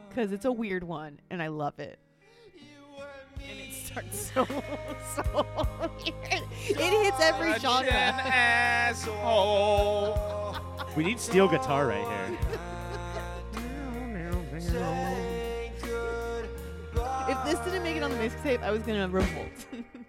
because 0.09 0.31
it's 0.31 0.45
a 0.45 0.53
weird 0.53 0.85
one 0.85 1.19
and 1.31 1.43
I 1.43 1.49
love 1.49 1.81
it. 1.81 1.99
And 3.47 3.59
it 3.61 3.75
starts 3.75 4.31
so 4.33 4.45
so 5.17 5.47
weird. 6.05 6.43
It 6.69 7.05
hits 7.05 7.21
every 7.21 7.53
Such 7.55 7.63
genre. 7.63 7.91
We 10.97 11.03
need 11.03 11.19
steel 11.19 11.49
guitar 11.49 11.89
right 11.89 12.07
here. 12.07 12.39
If 17.27 17.45
this 17.45 17.59
didn't 17.61 17.83
make 17.83 17.97
it 17.97 18.03
on 18.03 18.11
the 18.13 18.17
mixtape, 18.17 18.63
I 18.63 18.71
was 18.71 18.83
gonna 18.83 19.09
revolt. 19.09 19.49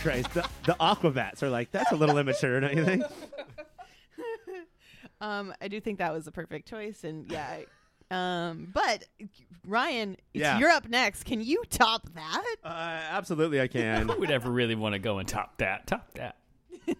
Christ. 0.00 0.32
The, 0.34 0.48
the 0.64 0.76
Aquabats 0.80 1.42
are 1.42 1.50
like, 1.50 1.70
that's 1.70 1.92
a 1.92 1.96
little 1.96 2.18
immature, 2.18 2.60
don't 2.60 2.76
you 2.76 2.84
think? 2.84 3.04
um, 5.20 5.52
I 5.60 5.68
do 5.68 5.80
think 5.80 5.98
that 5.98 6.12
was 6.12 6.24
the 6.24 6.32
perfect 6.32 6.68
choice, 6.68 7.04
and 7.04 7.30
yeah. 7.30 7.46
I- 7.48 7.66
Um, 8.50 8.68
but 8.74 9.04
Ryan, 9.66 10.16
Yeah. 10.34 10.58
you're 10.58 10.70
up 10.70 10.88
next. 10.88 11.24
Can 11.24 11.40
you 11.40 11.62
top 11.70 12.08
that? 12.14 12.54
Uh, 12.64 12.68
absolutely, 12.68 13.60
I 13.60 13.68
can. 13.68 14.08
Who 14.08 14.18
would 14.18 14.30
ever 14.32 14.50
really 14.50 14.74
want 14.74 14.94
to 14.94 14.98
go 14.98 15.18
and 15.18 15.28
top 15.28 15.58
that? 15.58 15.86
Top 15.86 16.12
that. 16.14 16.36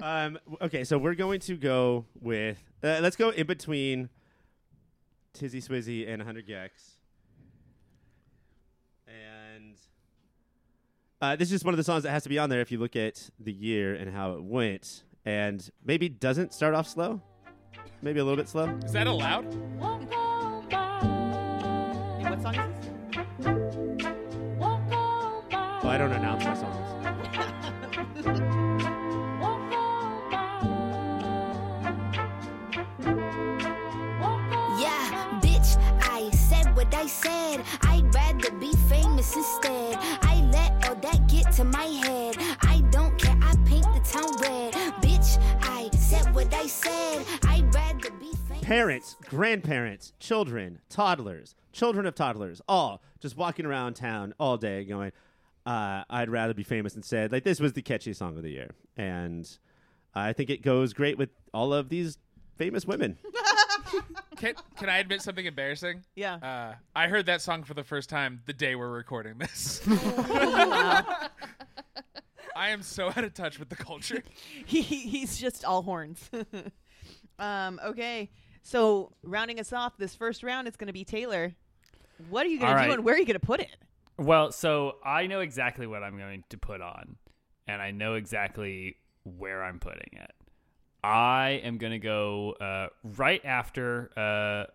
Um, 0.00 0.36
w- 0.50 0.58
okay, 0.62 0.82
so 0.82 0.98
we're 0.98 1.14
going 1.14 1.38
to 1.40 1.56
go 1.56 2.06
with. 2.20 2.58
Uh, 2.82 2.98
let's 3.00 3.14
go 3.14 3.30
in 3.30 3.46
between 3.46 4.08
Tizzy 5.32 5.60
Swizzy 5.60 6.08
and 6.08 6.18
100 6.18 6.44
Gecs. 6.48 6.96
And 9.06 9.76
uh, 11.22 11.36
this 11.36 11.46
is 11.46 11.52
just 11.52 11.64
one 11.64 11.72
of 11.72 11.78
the 11.78 11.84
songs 11.84 12.02
that 12.02 12.10
has 12.10 12.24
to 12.24 12.28
be 12.28 12.38
on 12.38 12.50
there 12.50 12.60
if 12.60 12.72
you 12.72 12.78
look 12.78 12.96
at 12.96 13.30
the 13.38 13.52
year 13.52 13.94
and 13.94 14.12
how 14.12 14.32
it 14.32 14.42
went. 14.42 15.04
And 15.24 15.70
maybe 15.84 16.08
doesn't 16.08 16.52
start 16.52 16.74
off 16.74 16.88
slow. 16.88 17.22
Maybe 18.02 18.18
a 18.18 18.24
little 18.24 18.36
bit 18.36 18.48
slow. 18.48 18.66
Is 18.84 18.90
that 18.90 19.06
allowed? 19.06 19.44
And 19.44 19.62
what 22.28 22.42
song 22.42 22.56
is 22.56 22.66
this? 22.74 22.88
Oh, 25.84 25.88
I 25.88 25.96
don't 25.96 26.10
announce 26.10 26.44
my 26.44 26.54
songs. 26.54 26.76
Yeah, 34.80 35.40
bitch, 35.40 35.78
I 36.02 36.30
said 36.30 36.74
what 36.74 36.92
I 36.92 37.06
said. 37.06 37.62
I'd 37.82 38.12
rather 38.12 38.50
be 38.58 38.72
famous 38.88 39.36
instead. 39.36 39.98
To 41.52 41.64
my 41.64 41.84
head. 41.84 42.36
I 42.62 42.82
don't 42.90 43.18
care, 43.18 43.36
I 43.42 43.54
paint 43.66 43.84
the 43.84 44.00
town 44.10 44.32
red. 44.40 44.72
Bitch, 45.02 45.38
I 45.60 45.90
said 45.94 46.34
what 46.34 46.52
I 46.54 46.66
said. 46.66 47.26
I'd 47.42 47.74
rather 47.74 48.10
be 48.12 48.32
famous. 48.48 48.64
Parents, 48.64 49.16
grandparents, 49.28 50.14
children, 50.18 50.80
toddlers, 50.88 51.54
children 51.72 52.06
of 52.06 52.14
toddlers, 52.14 52.62
all 52.66 53.02
just 53.20 53.36
walking 53.36 53.66
around 53.66 53.94
town 53.94 54.32
all 54.40 54.56
day 54.56 54.84
going, 54.84 55.12
uh, 55.66 56.04
I'd 56.08 56.30
rather 56.30 56.54
be 56.54 56.62
famous 56.62 56.96
instead. 56.96 57.30
Like, 57.32 57.44
this 57.44 57.60
was 57.60 57.74
the 57.74 57.82
catchiest 57.82 58.16
song 58.16 58.38
of 58.38 58.42
the 58.42 58.50
year. 58.50 58.70
And 58.96 59.46
I 60.14 60.32
think 60.32 60.48
it 60.48 60.62
goes 60.62 60.94
great 60.94 61.18
with 61.18 61.28
all 61.52 61.74
of 61.74 61.90
these 61.90 62.16
famous 62.56 62.86
women. 62.86 63.18
Can, 64.36 64.54
can 64.76 64.88
I 64.88 64.98
admit 64.98 65.22
something 65.22 65.46
embarrassing? 65.46 66.02
Yeah. 66.16 66.34
Uh, 66.34 66.74
I 66.96 67.08
heard 67.08 67.26
that 67.26 67.42
song 67.42 67.62
for 67.62 67.74
the 67.74 67.84
first 67.84 68.08
time 68.08 68.42
the 68.46 68.52
day 68.52 68.74
we're 68.74 68.90
recording 68.90 69.38
this. 69.38 69.80
I 72.54 72.70
am 72.70 72.82
so 72.82 73.08
out 73.08 73.24
of 73.24 73.34
touch 73.34 73.58
with 73.58 73.68
the 73.68 73.76
culture. 73.76 74.22
he 74.66 74.82
he's 74.82 75.38
just 75.38 75.64
all 75.64 75.82
horns. 75.82 76.30
um, 77.38 77.80
okay, 77.84 78.30
so 78.62 79.12
rounding 79.22 79.60
us 79.60 79.72
off 79.72 79.96
this 79.96 80.14
first 80.14 80.42
round, 80.42 80.68
it's 80.68 80.76
going 80.76 80.88
to 80.88 80.92
be 80.92 81.04
Taylor. 81.04 81.54
What 82.28 82.46
are 82.46 82.48
you 82.48 82.58
going 82.58 82.72
All 82.72 82.78
to 82.78 82.86
do, 82.86 82.92
and 82.92 83.04
where 83.04 83.14
are 83.14 83.18
you 83.18 83.26
going 83.26 83.40
to 83.40 83.46
put 83.46 83.60
it? 83.60 83.76
Well, 84.18 84.52
so 84.52 84.96
I 85.04 85.26
know 85.26 85.40
exactly 85.40 85.86
what 85.86 86.02
I'm 86.02 86.18
going 86.18 86.44
to 86.50 86.58
put 86.58 86.80
on, 86.80 87.16
and 87.66 87.82
I 87.82 87.90
know 87.90 88.14
exactly 88.14 88.96
where 89.24 89.64
I'm 89.64 89.80
putting 89.80 90.10
it. 90.12 90.30
I 91.04 91.60
am 91.64 91.78
going 91.78 91.92
to 91.92 91.98
go 91.98 92.52
uh, 92.60 92.88
right 93.16 93.44
after, 93.44 94.10
uh, 94.16 94.70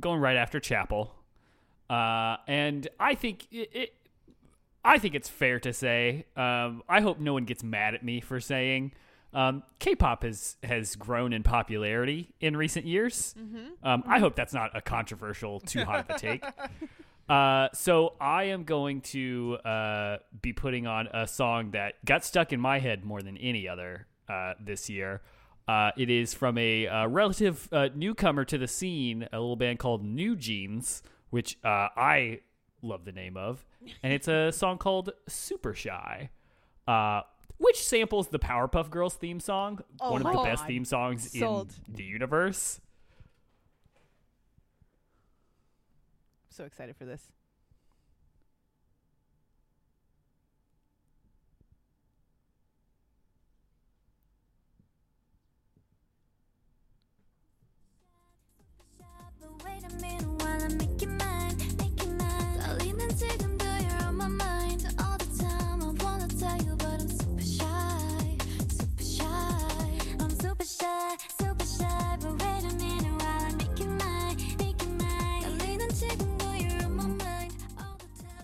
going 0.00 0.20
right 0.20 0.36
after 0.36 0.60
Chappell, 0.60 1.14
uh, 1.88 2.36
and 2.46 2.88
I 2.98 3.14
think 3.14 3.46
it, 3.50 3.70
it. 3.72 3.94
I 4.84 4.98
think 4.98 5.14
it's 5.14 5.28
fair 5.28 5.60
to 5.60 5.72
say. 5.72 6.26
Um, 6.36 6.82
I 6.88 7.00
hope 7.00 7.20
no 7.20 7.34
one 7.34 7.44
gets 7.44 7.62
mad 7.62 7.94
at 7.94 8.04
me 8.04 8.20
for 8.20 8.40
saying. 8.40 8.92
Um, 9.34 9.62
K-pop 9.78 10.24
has 10.24 10.56
has 10.62 10.96
grown 10.96 11.32
in 11.32 11.42
popularity 11.42 12.34
in 12.40 12.56
recent 12.56 12.84
years. 12.84 13.34
Um, 13.82 14.02
I 14.06 14.18
hope 14.18 14.34
that's 14.34 14.52
not 14.52 14.76
a 14.76 14.82
controversial, 14.82 15.60
too 15.60 15.84
hot 15.84 16.00
of 16.10 16.16
a 16.16 16.18
take. 16.18 16.44
Uh, 17.28 17.68
so 17.72 18.14
I 18.20 18.44
am 18.44 18.64
going 18.64 19.00
to 19.02 19.56
uh, 19.64 20.18
be 20.42 20.52
putting 20.52 20.86
on 20.86 21.06
a 21.14 21.26
song 21.26 21.70
that 21.70 22.04
got 22.04 22.24
stuck 22.24 22.52
in 22.52 22.60
my 22.60 22.78
head 22.78 23.04
more 23.04 23.22
than 23.22 23.38
any 23.38 23.68
other 23.68 24.06
uh, 24.28 24.52
this 24.60 24.90
year. 24.90 25.22
Uh, 25.68 25.90
it 25.96 26.10
is 26.10 26.34
from 26.34 26.58
a 26.58 26.86
uh, 26.86 27.06
relative 27.06 27.68
uh, 27.72 27.88
newcomer 27.94 28.44
to 28.44 28.58
the 28.58 28.66
scene, 28.66 29.28
a 29.32 29.38
little 29.38 29.56
band 29.56 29.78
called 29.78 30.04
New 30.04 30.36
Jeans, 30.36 31.02
which 31.30 31.56
uh, 31.64 31.88
I 31.96 32.40
love 32.82 33.04
the 33.04 33.12
name 33.12 33.36
of, 33.36 33.64
and 34.02 34.12
it's 34.12 34.28
a 34.28 34.50
song 34.52 34.78
called 34.78 35.10
Super 35.28 35.74
Shy. 35.74 36.30
Uh, 36.86 37.22
which 37.58 37.80
samples 37.80 38.28
the 38.28 38.40
Powerpuff 38.40 38.90
Girls 38.90 39.14
theme 39.14 39.38
song, 39.38 39.80
Oh 40.00 40.10
one 40.10 40.26
of 40.26 40.32
the 40.32 40.42
best 40.42 40.66
theme 40.66 40.84
songs 40.84 41.30
Sold. 41.38 41.72
in 41.86 41.94
the 41.94 42.02
universe. 42.02 42.80
I'm 46.50 46.56
so 46.56 46.64
excited 46.64 46.96
for 46.96 47.04
this. 47.04 47.22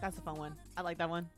That's 0.08 0.16
a 0.16 0.22
fun 0.22 0.36
one. 0.36 0.54
I 0.74 0.80
like 0.80 0.96
that 0.98 1.10
one. 1.10 1.28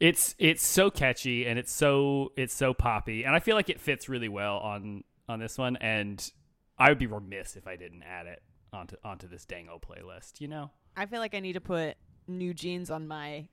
it's 0.00 0.34
it's 0.38 0.66
so 0.66 0.90
catchy 0.90 1.46
and 1.46 1.60
it's 1.60 1.72
so 1.72 2.32
it's 2.36 2.52
so 2.54 2.74
poppy 2.74 3.22
and 3.24 3.34
i 3.36 3.38
feel 3.40 3.54
like 3.54 3.68
it 3.68 3.80
fits 3.80 4.08
really 4.08 4.28
well 4.28 4.58
on 4.58 5.04
on 5.28 5.38
this 5.38 5.56
one 5.58 5.76
and 5.76 6.32
i 6.78 6.88
would 6.88 6.98
be 6.98 7.06
remiss 7.06 7.56
if 7.56 7.66
i 7.66 7.76
didn't 7.76 8.02
add 8.02 8.26
it 8.26 8.42
onto 8.72 8.96
onto 9.04 9.26
this 9.28 9.44
dango 9.44 9.78
playlist 9.78 10.40
you 10.40 10.48
know 10.48 10.70
I 10.96 11.06
feel 11.06 11.20
like 11.20 11.34
I 11.34 11.40
need 11.40 11.52
to 11.52 11.60
put 11.60 11.96
New 12.26 12.52
Jeans 12.52 12.90
on 12.90 13.06
my 13.06 13.46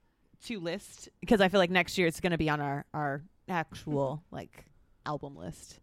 to 0.45 0.60
list 0.60 1.10
because 1.19 1.41
I 1.41 1.47
feel 1.47 1.60
like 1.60 1.69
next 1.69 1.97
year 1.97 2.08
it's 2.08 2.19
going 2.19 2.32
to 2.32 2.38
be 2.38 2.49
on 2.49 2.60
our 2.60 2.86
our 2.93 3.21
actual 3.47 4.23
like 4.32 4.65
album 5.06 5.36
list. 5.36 5.80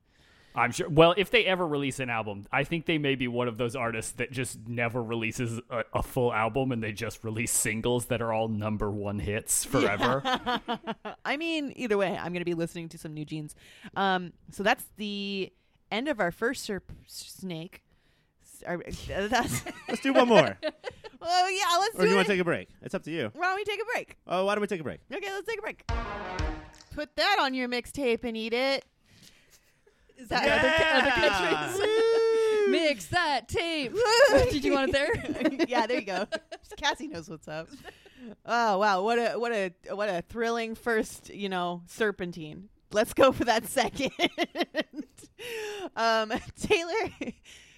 i'm 0.56 0.72
sure 0.72 0.88
well 0.88 1.14
if 1.16 1.30
they 1.30 1.44
ever 1.46 1.66
release 1.66 2.00
an 2.00 2.10
album 2.10 2.44
i 2.50 2.64
think 2.64 2.84
they 2.86 2.98
may 2.98 3.14
be 3.14 3.28
one 3.28 3.46
of 3.46 3.56
those 3.56 3.76
artists 3.76 4.12
that 4.12 4.32
just 4.32 4.58
never 4.66 5.00
releases 5.02 5.60
a, 5.70 5.84
a 5.94 6.02
full 6.02 6.32
album 6.32 6.72
and 6.72 6.82
they 6.82 6.90
just 6.92 7.22
release 7.22 7.52
singles 7.52 8.06
that 8.06 8.20
are 8.20 8.32
all 8.32 8.48
number 8.48 8.90
one 8.90 9.20
hits 9.20 9.64
forever 9.64 10.20
I 11.24 11.36
mean, 11.36 11.72
either 11.76 11.96
way, 11.96 12.16
I'm 12.16 12.32
going 12.32 12.40
to 12.40 12.44
be 12.44 12.54
listening 12.54 12.88
to 12.90 12.98
some 12.98 13.14
New 13.14 13.24
Jeans. 13.24 13.54
Um, 13.96 14.32
so 14.50 14.62
that's 14.62 14.84
the 14.96 15.52
end 15.90 16.08
of 16.08 16.20
our 16.20 16.30
first 16.32 16.68
Serp 16.68 16.82
Snake. 17.06 17.82
Our- 18.66 18.82
that's, 19.28 19.64
Let's 19.88 20.00
do 20.00 20.12
one 20.12 20.28
more. 20.28 20.58
well, 21.20 21.50
yeah, 21.50 21.64
let's 21.80 21.94
or 21.96 21.98
do 21.98 22.02
do 22.02 22.08
you 22.08 22.12
it. 22.12 22.16
want 22.16 22.26
to 22.28 22.32
take 22.34 22.40
a 22.40 22.44
break? 22.44 22.68
It's 22.82 22.94
up 22.94 23.02
to 23.04 23.10
you. 23.10 23.30
Why 23.34 23.46
don't 23.46 23.56
we 23.56 23.64
take 23.64 23.80
a 23.80 23.84
break? 23.92 24.16
Oh, 24.26 24.44
why 24.46 24.54
don't 24.54 24.60
we 24.62 24.66
take 24.66 24.80
a 24.80 24.84
break? 24.84 25.00
Okay, 25.12 25.30
let's 25.32 25.46
take 25.46 25.58
a 25.58 25.62
break. 25.62 25.84
Put 26.94 27.14
that 27.16 27.38
on 27.40 27.54
your 27.54 27.68
mixtape 27.68 28.24
and 28.24 28.36
eat 28.36 28.52
it. 28.52 28.84
Is 30.18 30.28
that 30.28 30.44
Yeah! 30.46 31.72
Mix 32.68 33.06
that 33.06 33.48
tape. 33.48 33.92
Did 34.50 34.64
you 34.64 34.72
want 34.72 34.90
it 34.90 34.92
there? 34.92 35.66
yeah, 35.68 35.86
there 35.86 35.98
you 35.98 36.06
go. 36.06 36.26
Cassie 36.76 37.08
knows 37.08 37.28
what's 37.28 37.48
up. 37.48 37.68
Oh 38.46 38.78
wow, 38.78 39.02
what 39.02 39.18
a 39.18 39.32
what 39.38 39.52
a 39.52 39.72
what 39.90 40.08
a 40.08 40.22
thrilling 40.28 40.74
first, 40.76 41.28
you 41.30 41.48
know, 41.48 41.82
serpentine. 41.86 42.68
Let's 42.92 43.14
go 43.14 43.32
for 43.32 43.44
that 43.46 43.66
second. 43.66 44.12
um, 45.96 46.32
Taylor, 46.60 47.10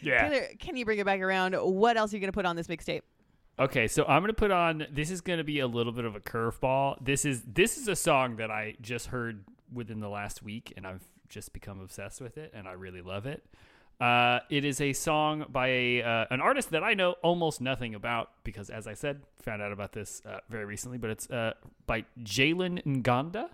Yeah. 0.04 0.28
Taylor, 0.28 0.46
can 0.58 0.76
you 0.76 0.84
bring 0.84 0.98
it 0.98 1.06
back 1.06 1.20
around? 1.20 1.54
What 1.54 1.96
else 1.96 2.12
are 2.12 2.16
you 2.16 2.20
going 2.20 2.32
to 2.32 2.36
put 2.36 2.46
on 2.46 2.56
this 2.56 2.66
mixtape? 2.66 3.02
Okay, 3.56 3.86
so 3.86 4.04
I'm 4.04 4.20
gonna 4.20 4.32
put 4.32 4.50
on. 4.50 4.84
This 4.90 5.12
is 5.12 5.20
gonna 5.20 5.44
be 5.44 5.60
a 5.60 5.66
little 5.68 5.92
bit 5.92 6.04
of 6.04 6.16
a 6.16 6.20
curveball. 6.20 6.96
This 7.00 7.24
is 7.24 7.40
this 7.46 7.78
is 7.78 7.86
a 7.86 7.94
song 7.94 8.34
that 8.36 8.50
I 8.50 8.74
just 8.80 9.06
heard 9.06 9.44
within 9.72 10.00
the 10.00 10.08
last 10.08 10.42
week, 10.42 10.72
and 10.76 10.84
I've 10.84 11.04
just 11.28 11.52
become 11.52 11.80
obsessed 11.80 12.20
with 12.20 12.36
it, 12.36 12.50
and 12.52 12.66
I 12.66 12.72
really 12.72 13.00
love 13.00 13.26
it. 13.26 13.44
Uh, 14.00 14.40
it 14.50 14.64
is 14.64 14.80
a 14.80 14.92
song 14.92 15.46
by 15.48 15.68
a, 15.68 16.02
uh, 16.02 16.26
an 16.30 16.40
artist 16.40 16.70
that 16.70 16.82
I 16.82 16.94
know 16.94 17.12
almost 17.22 17.60
nothing 17.60 17.94
about 17.94 18.30
because, 18.42 18.70
as 18.70 18.88
I 18.88 18.94
said, 18.94 19.22
found 19.40 19.62
out 19.62 19.70
about 19.70 19.92
this 19.92 20.20
uh, 20.26 20.40
very 20.50 20.64
recently. 20.64 20.98
But 20.98 21.10
it's 21.10 21.30
uh, 21.30 21.52
by 21.86 22.04
Jalen 22.20 22.82
Ngonda, 22.84 23.50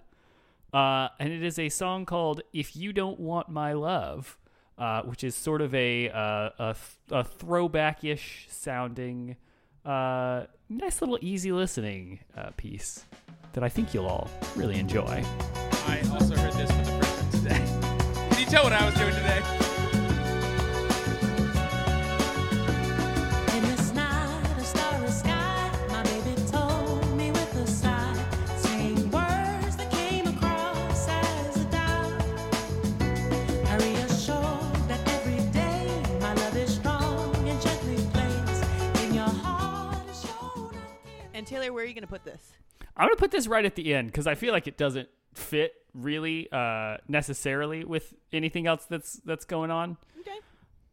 uh, 0.73 1.09
and 1.19 1.31
it 1.31 1.43
is 1.43 1.59
a 1.59 1.69
song 1.69 2.07
called 2.07 2.41
"If 2.55 2.75
You 2.75 2.95
Don't 2.95 3.21
Want 3.21 3.51
My 3.51 3.75
Love," 3.75 4.39
uh, 4.81 5.03
which 5.03 5.23
is 5.23 5.35
sort 5.35 5.61
of 5.61 5.75
a 5.75 6.09
uh, 6.09 6.51
a, 6.59 6.77
a 7.11 7.23
throwback-ish 7.23 8.47
sounding, 8.51 9.37
uh, 9.85 10.45
nice 10.71 11.01
little 11.03 11.19
easy 11.21 11.53
listening 11.53 12.21
uh, 12.37 12.51
piece 12.57 13.05
that 13.53 13.63
I 13.63 13.69
think 13.69 13.93
you'll 13.93 14.07
all 14.07 14.31
really 14.57 14.79
enjoy. 14.79 15.23
I 15.87 16.01
also 16.13 16.35
heard 16.35 16.55
this 16.55 16.71
for 16.71 16.79
the 16.79 16.99
first 16.99 17.21
time 17.21 17.31
today. 17.31 18.29
Can 18.31 18.41
you 18.41 18.47
tell 18.47 18.65
what 18.65 18.73
I 18.73 18.85
was 18.87 18.95
doing 18.95 19.15
today? 19.15 19.70
Taylor, 41.51 41.73
where 41.73 41.85
are 41.85 41.87
you 41.87 41.95
going 41.95 42.03
to 42.03 42.09
put 42.09 42.25
this? 42.25 42.53
I'm 42.97 43.07
gonna 43.07 43.17
put 43.17 43.31
this 43.31 43.47
right 43.47 43.65
at 43.65 43.77
the 43.77 43.95
end 43.95 44.09
because 44.09 44.27
I 44.27 44.35
feel 44.35 44.53
like 44.53 44.67
it 44.67 44.77
doesn't 44.77 45.09
fit 45.35 45.73
really 45.95 46.51
uh, 46.53 46.99
necessarily 47.09 47.85
with 47.85 48.15
anything 48.33 48.67
else 48.67 48.85
that's 48.85 49.15
that's 49.25 49.45
going 49.45 49.71
on. 49.71 49.97
Okay. 50.21 50.39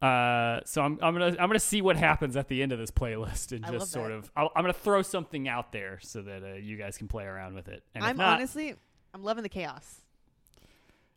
Uh, 0.01 0.61
so 0.63 0.81
I'm 0.83 0.99
I'm 1.01 1.13
gonna 1.13 1.35
I'm 1.39 1.49
gonna 1.49 1.59
see 1.59 1.81
what 1.81 1.97
happens 1.97 2.37
at 2.37 2.47
the 2.47 2.61
end 2.61 2.71
of 2.71 2.79
this 2.79 2.91
playlist 2.91 3.51
and 3.51 3.65
I 3.65 3.71
just 3.71 3.91
sort 3.91 4.09
that. 4.09 4.15
of 4.15 4.31
I'll, 4.35 4.51
I'm 4.55 4.63
gonna 4.63 4.73
throw 4.73 5.01
something 5.01 5.47
out 5.47 5.71
there 5.71 5.99
so 6.01 6.21
that 6.21 6.43
uh, 6.43 6.53
you 6.55 6.77
guys 6.77 6.97
can 6.97 7.07
play 7.07 7.25
around 7.25 7.55
with 7.55 7.67
it. 7.67 7.83
And 7.95 8.03
I'm 8.03 8.15
not- 8.15 8.35
honestly, 8.35 8.75
I'm 9.13 9.23
loving 9.23 9.43
the 9.43 9.49
chaos. 9.49 10.01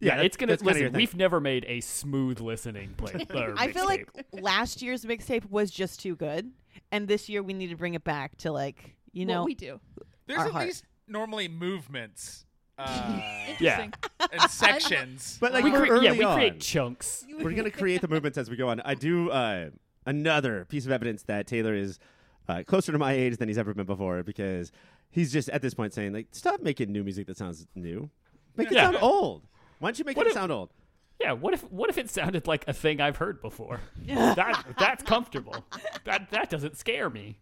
yeah, 0.00 0.16
that- 0.16 0.24
it's 0.24 0.36
gonna 0.36 0.52
that's 0.52 0.62
kinda 0.62 0.78
your 0.78 0.88
listen. 0.88 0.96
We've 0.96 1.14
never 1.16 1.40
made 1.40 1.66
a 1.68 1.80
smooth 1.80 2.40
listening 2.40 2.94
play. 2.96 3.26
or 3.34 3.54
I 3.56 3.70
feel 3.70 3.84
like 3.84 4.08
last 4.32 4.82
year's 4.82 5.04
mixtape 5.04 5.48
was 5.50 5.70
just 5.70 6.00
too 6.00 6.16
good, 6.16 6.50
and 6.90 7.06
this 7.06 7.28
year 7.28 7.42
we 7.42 7.52
need 7.52 7.68
to 7.68 7.76
bring 7.76 7.94
it 7.94 8.02
back 8.02 8.36
to 8.38 8.50
like 8.50 8.96
you 9.12 9.26
What 9.26 9.32
know 9.32 9.44
we 9.44 9.54
do. 9.54 9.80
There's 10.26 10.38
Our 10.40 10.46
at 10.46 10.52
heart. 10.52 10.66
least 10.66 10.84
normally 11.08 11.48
movements 11.48 12.44
uh, 12.78 13.20
yeah, 13.60 13.88
and 14.32 14.42
sections. 14.50 15.36
But 15.40 15.52
like 15.52 15.64
we 15.64 15.70
we're 15.72 15.86
cre- 15.86 15.92
early 15.92 16.04
yeah 16.06 16.12
we 16.12 16.24
on. 16.24 16.36
create 16.36 16.60
chunks. 16.60 17.24
We're 17.40 17.52
gonna 17.52 17.70
create 17.70 18.00
the 18.00 18.08
movements 18.08 18.38
as 18.38 18.48
we 18.50 18.56
go 18.56 18.68
on. 18.68 18.80
I 18.84 18.94
do 18.94 19.30
uh, 19.30 19.70
another 20.06 20.64
piece 20.66 20.86
of 20.86 20.92
evidence 20.92 21.22
that 21.24 21.46
Taylor 21.46 21.74
is 21.74 21.98
uh, 22.48 22.62
closer 22.66 22.92
to 22.92 22.98
my 22.98 23.12
age 23.12 23.36
than 23.36 23.48
he's 23.48 23.58
ever 23.58 23.74
been 23.74 23.86
before 23.86 24.22
because 24.22 24.72
he's 25.10 25.32
just 25.32 25.48
at 25.50 25.62
this 25.62 25.74
point 25.74 25.92
saying 25.92 26.12
like, 26.12 26.28
stop 26.32 26.60
making 26.62 26.90
new 26.92 27.02
music 27.04 27.26
that 27.26 27.36
sounds 27.36 27.66
new, 27.74 28.08
make 28.56 28.68
it 28.68 28.74
Yeah. 28.74 28.84
sound 28.84 28.98
old. 29.00 29.46
Why 29.78 29.88
don't 29.88 29.98
you 29.98 30.04
make 30.04 30.16
What 30.16 30.26
it 30.26 30.30
if- 30.30 30.34
sound 30.34 30.52
old? 30.52 30.70
Yeah, 31.20 31.32
what 31.32 31.52
if 31.52 31.62
what 31.70 31.90
if 31.90 31.98
it 31.98 32.08
sounded 32.08 32.46
like 32.46 32.66
a 32.66 32.72
thing 32.72 32.98
I've 33.00 33.18
heard 33.18 33.42
before? 33.42 33.80
that 34.06 34.64
that's 34.78 35.02
comfortable. 35.02 35.66
That 36.04 36.30
that 36.30 36.48
doesn't 36.48 36.78
scare 36.78 37.10
me. 37.10 37.38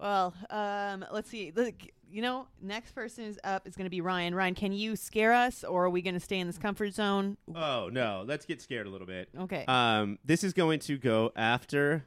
Well, 0.00 0.34
um, 0.48 1.04
let's 1.12 1.28
see. 1.28 1.52
Look, 1.54 1.74
you 2.10 2.22
know, 2.22 2.46
next 2.62 2.92
person 2.92 3.24
is 3.24 3.38
up 3.44 3.68
is 3.68 3.76
going 3.76 3.84
to 3.84 3.90
be 3.90 4.00
Ryan. 4.00 4.34
Ryan, 4.34 4.54
can 4.54 4.72
you 4.72 4.96
scare 4.96 5.32
us, 5.32 5.62
or 5.62 5.84
are 5.84 5.90
we 5.90 6.00
going 6.00 6.14
to 6.14 6.20
stay 6.20 6.38
in 6.38 6.46
this 6.46 6.56
comfort 6.58 6.94
zone? 6.94 7.36
Oh 7.54 7.90
no, 7.92 8.24
let's 8.26 8.46
get 8.46 8.62
scared 8.62 8.86
a 8.86 8.90
little 8.90 9.06
bit. 9.06 9.28
Okay. 9.38 9.64
Um, 9.68 10.18
this 10.24 10.42
is 10.42 10.52
going 10.54 10.80
to 10.80 10.96
go 10.96 11.32
after. 11.36 12.06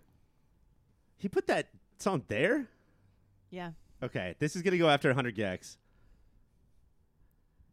He 1.17 1.29
put 1.29 1.47
that 1.47 1.69
song 1.99 2.23
there. 2.27 2.67
yeah. 3.49 3.71
Okay, 4.01 4.35
this 4.39 4.57
is 4.57 4.61
gonna 4.61 4.77
go 4.77 4.89
after 4.89 5.07
100 5.07 5.33
gecs. 5.35 5.77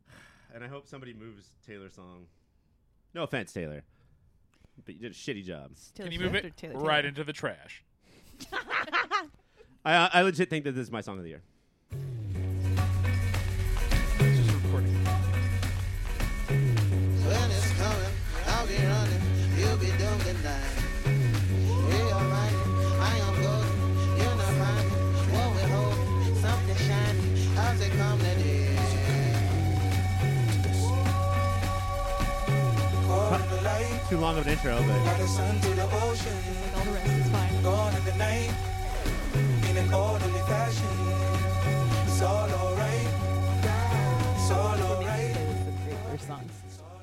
And 0.54 0.62
I 0.64 0.68
hope 0.68 0.86
somebody 0.86 1.12
moves 1.12 1.48
Taylor's 1.66 1.94
song. 1.94 2.26
No 3.14 3.22
offense, 3.24 3.52
Taylor, 3.52 3.82
but 4.84 4.94
you 4.94 5.00
did 5.00 5.12
a 5.12 5.14
shitty 5.14 5.44
job. 5.44 5.72
Taylor 5.94 6.08
Can 6.10 6.20
you 6.20 6.24
move 6.24 6.34
it 6.36 6.44
or 6.44 6.50
Taylor 6.50 6.74
right 6.80 7.04
into 7.04 7.24
the 7.24 7.32
trash? 7.32 7.82
I, 9.84 10.10
I 10.12 10.22
legit 10.22 10.50
think 10.50 10.64
that 10.64 10.72
this 10.72 10.82
is 10.82 10.90
my 10.90 11.00
song 11.00 11.16
of 11.16 11.22
the 11.24 11.30
year. 11.30 11.42
Just 14.18 14.52
recording. 14.52 14.92
When 17.24 17.50
it's 17.50 17.72
coming, 17.80 18.14
I'll 18.46 18.66
be 18.66 18.76
running. 18.76 19.22
You'll 19.56 19.78
be 19.78 19.86
doomed 19.96 20.20
tonight. 20.20 20.76
We 21.06 21.96
are 22.12 22.28
riding. 22.28 22.70
I 23.00 23.16
am 23.24 23.34
golden. 23.40 23.72
You're 24.18 24.36
not 24.36 24.52
finding 24.60 24.92
what 25.32 25.48
we're 25.54 25.70
holding. 25.72 26.36
Something 26.36 26.76
shiny. 26.76 27.24
How's 27.54 27.80
it 27.80 27.92
come 27.92 28.18
that 28.18 28.36
is? 28.36 28.78
Caught 33.06 33.40
in 33.40 33.48
the 33.48 33.60
light. 33.62 34.00
Too 34.10 34.18
long 34.18 34.36
of 34.36 34.46
an 34.46 34.52
intro, 34.52 34.76
but 34.76 35.00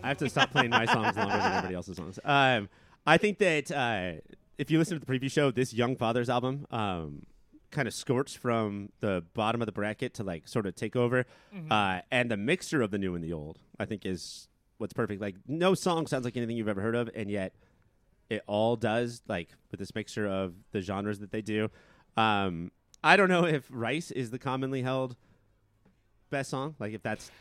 I 0.04 0.12
have 0.12 0.18
to 0.20 0.30
stop 0.30 0.52
playing 0.52 0.70
my 0.70 0.86
songs 0.86 1.18
longer 1.18 1.34
than 1.38 1.52
everybody 1.52 1.76
else's 1.76 1.98
songs. 1.98 2.18
Um, 2.24 2.70
I 3.06 3.18
think 3.18 3.40
that 3.40 3.72
uh, 3.72 4.22
if 4.58 4.72
you 4.72 4.78
listen 4.80 4.98
to 4.98 5.06
the 5.06 5.20
preview 5.20 5.30
show, 5.30 5.52
this 5.52 5.74
Young 5.74 5.98
Fathers 5.98 6.30
album 6.30 6.66
um, 6.72 7.26
kind 7.72 7.90
of 7.90 7.94
scorched 7.94 8.38
from 8.38 8.90
the 9.02 9.26
bottom 9.34 9.62
of 9.62 9.66
the 9.66 9.74
bracket 9.74 10.14
to 10.16 10.24
like 10.24 10.48
sort 10.48 10.66
of 10.66 10.76
take 10.76 10.96
over, 10.96 11.26
uh, 11.70 12.00
and 12.10 12.32
the 12.32 12.38
mixture 12.38 12.82
of 12.82 12.92
the 12.92 12.98
new 12.98 13.16
and 13.16 13.24
the 13.24 13.34
old, 13.34 13.60
I 13.78 13.84
think, 13.86 14.06
is 14.06 14.48
what's 14.78 14.94
perfect. 14.94 15.22
Like 15.22 15.36
no 15.46 15.74
song 15.74 16.08
sounds 16.08 16.24
like 16.24 16.38
anything 16.38 16.56
you've 16.56 16.70
ever 16.70 16.82
heard 16.82 16.96
of, 16.96 17.10
and 17.14 17.30
yet 17.30 17.54
it 18.30 18.44
all 18.48 18.78
does. 18.78 19.22
Like 19.28 19.50
with 19.72 19.80
this 19.80 19.94
mixture 19.94 20.26
of 20.26 20.54
the 20.72 20.80
genres 20.80 21.20
that 21.20 21.32
they 21.32 21.42
do. 21.42 21.70
Um, 22.18 22.72
I 23.04 23.16
don't 23.16 23.30
know 23.30 23.46
if 23.46 23.68
Rice 23.72 24.12
is 24.12 24.32
the 24.32 24.40
commonly 24.40 24.82
held 24.82 25.16
best 26.30 26.50
song. 26.50 26.76
Like 26.80 26.94
if 26.94 27.02
that's 27.04 27.32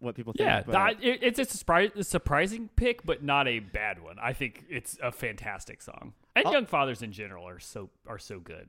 what 0.00 0.14
people 0.14 0.32
think. 0.32 0.46
Yeah, 0.46 0.62
but- 0.64 0.72
that- 0.72 1.02
it, 1.04 1.22
it's 1.22 1.38
a, 1.38 1.44
surprise, 1.44 1.90
a 1.96 2.04
surprising 2.04 2.68
pick, 2.76 3.04
but 3.04 3.22
not 3.22 3.48
a 3.48 3.58
bad 3.60 4.02
one. 4.02 4.16
I 4.20 4.32
think 4.32 4.64
it's 4.68 4.96
a 5.02 5.12
fantastic 5.12 5.82
song. 5.82 6.14
And 6.36 6.46
Oh. 6.46 6.52
Young 6.52 6.66
Fathers 6.66 7.02
in 7.02 7.10
general 7.12 7.46
are 7.48 7.58
so 7.58 7.90
are 8.06 8.18
so 8.18 8.38
good. 8.38 8.68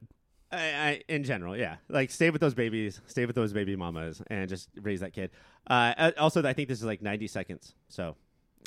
I, 0.52 0.58
I, 0.58 1.02
in 1.08 1.24
general, 1.24 1.56
yeah. 1.56 1.76
Like, 1.90 2.10
stay 2.10 2.32
with 2.32 2.42
those 2.42 2.56
babies, 2.56 3.00
stay 3.06 3.28
with 3.28 3.36
those 3.36 3.54
baby 3.54 3.76
mamas, 3.76 4.24
and 4.32 4.50
just 4.50 4.68
raise 4.82 5.02
that 5.02 5.14
kid. 5.14 5.30
Uh, 5.70 5.94
uh, 5.96 6.12
also, 6.18 6.42
I 6.44 6.54
think 6.54 6.68
this 6.70 6.80
is 6.80 6.86
like 6.86 7.04
90 7.04 7.28
seconds. 7.28 7.76
So, 7.88 8.16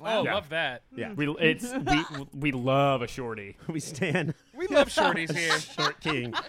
Oh, 0.00 0.22
Yeah. 0.22 0.34
love 0.34 0.48
that. 0.50 0.82
yeah. 0.96 1.12
We 1.12 1.28
it's 1.40 1.70
we 1.74 2.04
we 2.32 2.52
love 2.52 3.02
a 3.02 3.08
shorty. 3.08 3.56
we 3.68 3.78
stand 3.80 4.34
We 4.68 4.74
love 4.74 4.88
shorties 4.88 5.34
here. 5.36 5.58
Short 5.60 6.00
King. 6.00 6.32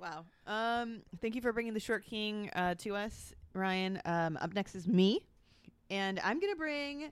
Wow. 0.00 0.24
Um, 0.46 1.02
thank 1.20 1.34
you 1.34 1.42
for 1.42 1.52
bringing 1.52 1.74
the 1.74 1.80
Short 1.80 2.04
King 2.06 2.50
uh, 2.54 2.74
to 2.76 2.96
us, 2.96 3.34
Ryan. 3.52 4.00
Um, 4.06 4.38
up 4.40 4.54
next 4.54 4.74
is 4.74 4.88
me, 4.88 5.26
and 5.90 6.18
I'm 6.24 6.40
gonna 6.40 6.56
bring 6.56 7.10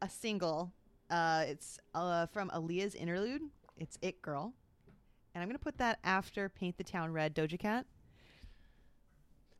a 0.00 0.08
single. 0.08 0.72
Uh, 1.10 1.44
it's 1.48 1.78
uh, 1.92 2.26
from 2.26 2.48
Aliyah's 2.50 2.94
interlude. 2.94 3.42
It's 3.78 3.98
"It 4.00 4.22
Girl," 4.22 4.54
and 5.34 5.42
I'm 5.42 5.48
gonna 5.48 5.58
put 5.58 5.78
that 5.78 5.98
after 6.04 6.48
"Paint 6.48 6.78
the 6.78 6.84
Town 6.84 7.12
Red" 7.12 7.34
Doja 7.34 7.58
Cat. 7.58 7.84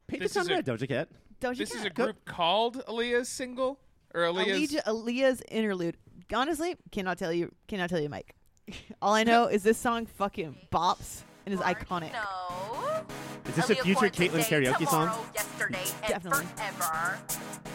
Paint 0.06 0.22
This 0.22 0.32
the 0.34 0.38
Town 0.40 0.44
is 0.46 0.50
a- 0.50 0.54
red, 0.54 0.64
Doja 0.66 0.88
Cat. 0.88 1.08
Doja 1.40 1.58
This 1.58 1.70
Cat. 1.72 1.80
is 1.80 1.84
a 1.86 1.90
group 1.90 2.24
called 2.24 2.84
Aliyah's 2.86 3.28
single 3.28 3.80
or 4.14 4.20
Aliyah's. 4.22 4.72
Aliyah, 4.74 4.84
Aliyah's 4.84 5.42
interlude. 5.50 5.96
Honestly, 6.32 6.76
cannot 6.92 7.18
tell 7.18 7.32
you. 7.32 7.52
Cannot 7.66 7.90
tell 7.90 8.00
you, 8.00 8.08
Mike. 8.08 8.36
All 9.02 9.14
I 9.14 9.24
know 9.24 9.46
is 9.46 9.62
this 9.62 9.78
song 9.78 10.06
fucking 10.06 10.56
bops 10.72 11.20
and 11.46 11.54
is 11.54 11.60
iconic. 11.60 12.12
No. 12.12 13.04
Is 13.46 13.54
this 13.56 13.70
a 13.70 13.74
future 13.76 14.00
born 14.00 14.10
Caitlyn 14.10 14.44
today, 14.44 14.66
karaoke 14.70 14.88
song? 14.88 15.08
tomorrow, 15.08 15.26
Yesterday 15.34 15.84
and 16.04 16.08
Definitely. 16.12 16.46
forever. 16.56 17.18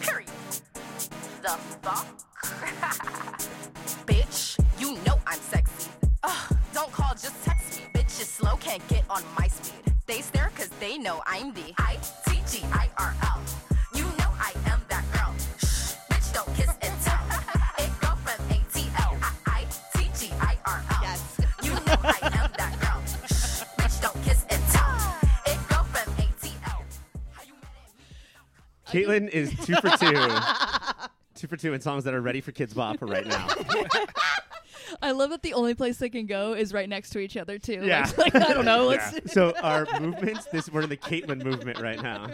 Period. 0.00 0.30
The 1.42 1.58
fuck? 1.82 2.06
Bitch, 4.06 4.58
you 4.78 4.94
know 5.04 5.18
I'm 5.26 5.38
sexy. 5.40 5.90
Ugh, 6.22 6.56
don't 6.72 6.92
call, 6.92 7.10
just 7.12 7.44
text 7.44 7.78
me. 7.80 7.86
bitch. 7.94 8.04
Bitches 8.04 8.26
slow, 8.26 8.56
can't 8.56 8.86
get 8.88 9.04
on 9.10 9.22
my 9.38 9.48
speed. 9.48 9.92
They 10.06 10.20
stare 10.20 10.50
cause 10.56 10.68
they 10.80 10.96
know 10.98 11.22
I'm 11.26 11.52
the 11.52 11.74
I-T-G-I-R-L. 11.78 13.40
Caitlin 28.96 29.28
is 29.28 29.50
two 29.64 29.74
for 29.76 29.90
two. 29.96 30.28
two 31.34 31.46
for 31.46 31.56
two 31.56 31.74
in 31.74 31.80
songs 31.80 32.04
that 32.04 32.14
are 32.14 32.20
ready 32.20 32.40
for 32.40 32.52
Kidz 32.52 32.74
Bop 32.74 32.96
right 33.00 33.26
now. 33.26 33.46
I 35.02 35.10
love 35.10 35.30
that 35.30 35.42
the 35.42 35.52
only 35.52 35.74
place 35.74 35.98
they 35.98 36.08
can 36.08 36.26
go 36.26 36.54
is 36.54 36.72
right 36.72 36.88
next 36.88 37.10
to 37.10 37.18
each 37.18 37.36
other 37.36 37.58
too. 37.58 37.82
Yeah. 37.84 38.08
Like, 38.16 38.34
like, 38.34 38.48
I 38.48 38.54
don't 38.54 38.64
know. 38.64 38.86
Let's 38.86 39.12
Yeah. 39.12 39.20
So 39.26 39.52
our 39.62 39.86
movements, 40.00 40.46
this 40.46 40.70
we're 40.70 40.82
in 40.82 40.88
the 40.88 40.96
Caitlin 40.96 41.44
movement 41.44 41.80
right 41.80 42.00
now. 42.00 42.28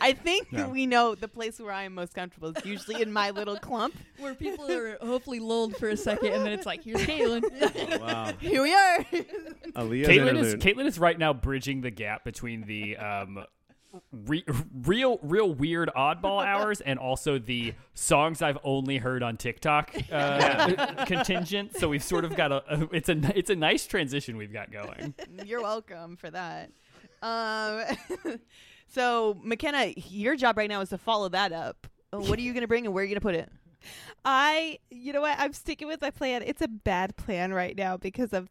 I 0.00 0.12
think 0.12 0.46
Yeah. 0.50 0.68
we 0.68 0.86
know 0.86 1.14
the 1.14 1.28
place 1.28 1.58
where 1.58 1.72
I 1.72 1.82
am 1.82 1.94
most 1.94 2.14
comfortable 2.14 2.56
is 2.56 2.64
usually 2.64 3.02
in 3.02 3.12
my 3.12 3.30
little 3.30 3.56
clump. 3.56 3.94
where 4.18 4.34
people 4.34 4.70
are 4.70 4.96
hopefully 5.00 5.40
lulled 5.40 5.76
for 5.76 5.88
a 5.88 5.96
second, 5.96 6.32
and 6.32 6.44
then 6.46 6.52
it's 6.52 6.66
like, 6.66 6.82
here's 6.84 7.00
Caitlin. 7.02 7.42
Wow. 8.00 8.32
Here 8.40 8.62
we 8.62 8.72
are. 8.74 8.98
Aliyah's 9.74 10.08
Caitlin 10.08 10.38
is 10.38 10.54
interlude. 10.54 10.60
Caitlin 10.60 10.86
is 10.86 10.98
right 10.98 11.18
now 11.18 11.32
bridging 11.32 11.80
the 11.80 11.90
gap 11.90 12.24
between 12.24 12.62
the 12.62 12.96
um, 12.96 13.44
re- 14.12 14.44
real 14.84 15.18
real 15.22 15.52
weird 15.52 15.90
oddball 15.96 16.44
hours 16.46 16.80
and 16.80 16.98
also 16.98 17.38
the 17.38 17.74
songs 17.94 18.42
I've 18.42 18.58
only 18.64 18.98
heard 18.98 19.22
on 19.22 19.36
TikTok 19.36 19.94
uh, 20.12 21.04
contingent. 21.06 21.76
So 21.76 21.88
we've 21.88 22.02
sort 22.02 22.24
of 22.24 22.36
got 22.36 22.52
a, 22.52 22.62
a 22.68 22.88
it's 22.92 23.08
a 23.08 23.20
it's 23.36 23.50
a 23.50 23.56
nice 23.56 23.86
transition 23.86 24.36
we've 24.36 24.52
got 24.52 24.70
going. 24.70 25.14
You're 25.44 25.62
welcome 25.62 26.16
for 26.16 26.30
that. 26.30 26.70
Um, 27.22 27.82
so 28.88 29.36
McKenna, 29.42 29.92
your 29.96 30.36
job 30.36 30.56
right 30.56 30.68
now 30.68 30.80
is 30.80 30.90
to 30.90 30.98
follow 30.98 31.28
that 31.30 31.52
up. 31.52 31.86
Uh, 32.12 32.18
What 32.20 32.38
are 32.38 32.42
you 32.42 32.52
going 32.52 32.62
to 32.62 32.68
bring 32.68 32.84
and 32.86 32.94
where 32.94 33.02
are 33.02 33.04
you 33.04 33.10
going 33.10 33.20
to 33.20 33.24
put 33.26 33.34
it? 33.34 33.50
I, 34.24 34.78
you 34.90 35.12
know 35.12 35.20
what? 35.20 35.38
I'm 35.38 35.52
sticking 35.52 35.88
with 35.88 36.00
my 36.00 36.10
plan. 36.10 36.42
It's 36.44 36.62
a 36.62 36.68
bad 36.68 37.16
plan 37.16 37.52
right 37.52 37.76
now 37.76 37.96
because 37.96 38.32
of 38.32 38.48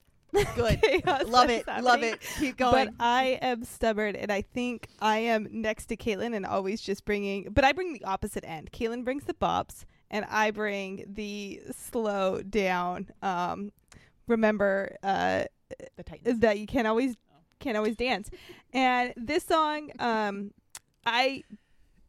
Good. 0.56 0.82
Love 1.28 1.50
it. 1.50 1.67
Love 1.82 2.04
it. 2.04 2.19
Keep 2.39 2.58
going. 2.58 2.88
But. 2.88 2.93
I 3.00 3.39
am 3.41 3.63
stubborn, 3.63 4.15
and 4.15 4.32
I 4.32 4.41
think 4.41 4.88
I 5.00 5.19
am 5.19 5.47
next 5.52 5.88
to 5.88 5.97
Caitlin 5.97 6.36
and 6.36 6.45
always 6.45 6.82
just 6.82 7.06
bringing. 7.06 7.50
But 7.52 7.63
I 7.63 7.71
bring 7.71 7.93
the 7.93 8.04
opposite 8.04 8.43
end. 8.45 8.71
Caitlin 8.71 9.04
brings 9.04 9.23
the 9.23 9.34
bops, 9.34 9.86
and 10.10 10.26
I 10.30 10.52
bring 10.52 11.06
the 11.08 11.62
slow 11.71 12.41
down. 12.41 13.08
Um, 13.21 13.71
remember 14.28 14.95
uh, 15.04 15.45
that 16.26 16.60
you 16.60 16.67
can't 16.67 16.88
always 16.88 17.15
can't 17.60 17.78
always 17.78 17.95
dance. 17.95 18.30
And 18.73 19.13
this 19.15 19.43
song, 19.43 19.91
um, 20.00 20.52
I 21.06 21.43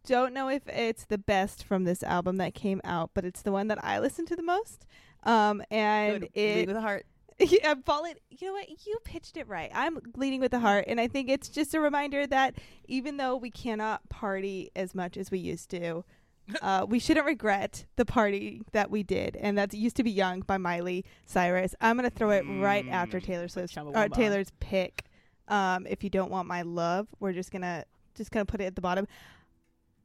don't 0.06 0.32
know 0.32 0.48
if 0.48 0.66
it's 0.68 1.04
the 1.04 1.18
best 1.18 1.64
from 1.64 1.84
this 1.84 2.02
album 2.02 2.36
that 2.38 2.54
came 2.54 2.80
out, 2.84 3.10
but 3.14 3.24
it's 3.24 3.42
the 3.42 3.52
one 3.52 3.68
that 3.68 3.82
I 3.84 3.98
listen 3.98 4.26
to 4.26 4.36
the 4.36 4.42
most. 4.42 4.86
Um, 5.24 5.62
and 5.70 6.22
Good. 6.22 6.30
Lead 6.36 6.58
it 6.60 6.66
with 6.68 6.76
a 6.76 6.80
heart. 6.80 7.06
yeah, 7.50 7.74
I'm. 7.74 7.82
You 8.30 8.48
know 8.48 8.52
what? 8.52 8.68
You 8.68 8.98
pitched 9.04 9.36
it 9.36 9.46
right. 9.46 9.70
I'm 9.72 9.98
leading 10.16 10.40
with 10.40 10.50
the 10.50 10.58
heart, 10.58 10.86
and 10.88 11.00
I 11.00 11.06
think 11.06 11.28
it's 11.28 11.48
just 11.48 11.72
a 11.72 11.80
reminder 11.80 12.26
that 12.26 12.54
even 12.86 13.16
though 13.16 13.36
we 13.36 13.50
cannot 13.50 14.08
party 14.08 14.70
as 14.74 14.94
much 14.94 15.16
as 15.16 15.30
we 15.30 15.38
used 15.38 15.70
to, 15.70 16.04
uh, 16.62 16.84
we 16.88 16.98
shouldn't 16.98 17.26
regret 17.26 17.86
the 17.96 18.04
party 18.04 18.62
that 18.72 18.90
we 18.90 19.04
did, 19.04 19.36
and 19.36 19.56
that's 19.56 19.72
"Used 19.74 19.96
to 19.96 20.02
Be 20.02 20.10
Young" 20.10 20.40
by 20.40 20.58
Miley 20.58 21.04
Cyrus. 21.26 21.76
I'm 21.80 21.96
gonna 21.96 22.10
throw 22.10 22.30
it 22.30 22.42
right 22.42 22.86
after 22.88 23.20
Taylor 23.20 23.46
Swift's 23.46 23.76
uh, 23.76 23.82
Chumbawamba. 23.82 24.12
Taylor's 24.12 24.52
pick. 24.58 25.04
Um, 25.46 25.86
if 25.86 26.02
you 26.02 26.10
don't 26.10 26.30
want 26.30 26.48
my 26.48 26.62
love, 26.62 27.06
we're 27.20 27.32
just 27.32 27.52
gonna 27.52 27.84
just 28.16 28.32
gonna 28.32 28.46
put 28.46 28.60
it 28.60 28.64
at 28.64 28.74
the 28.74 28.82
bottom. 28.82 29.06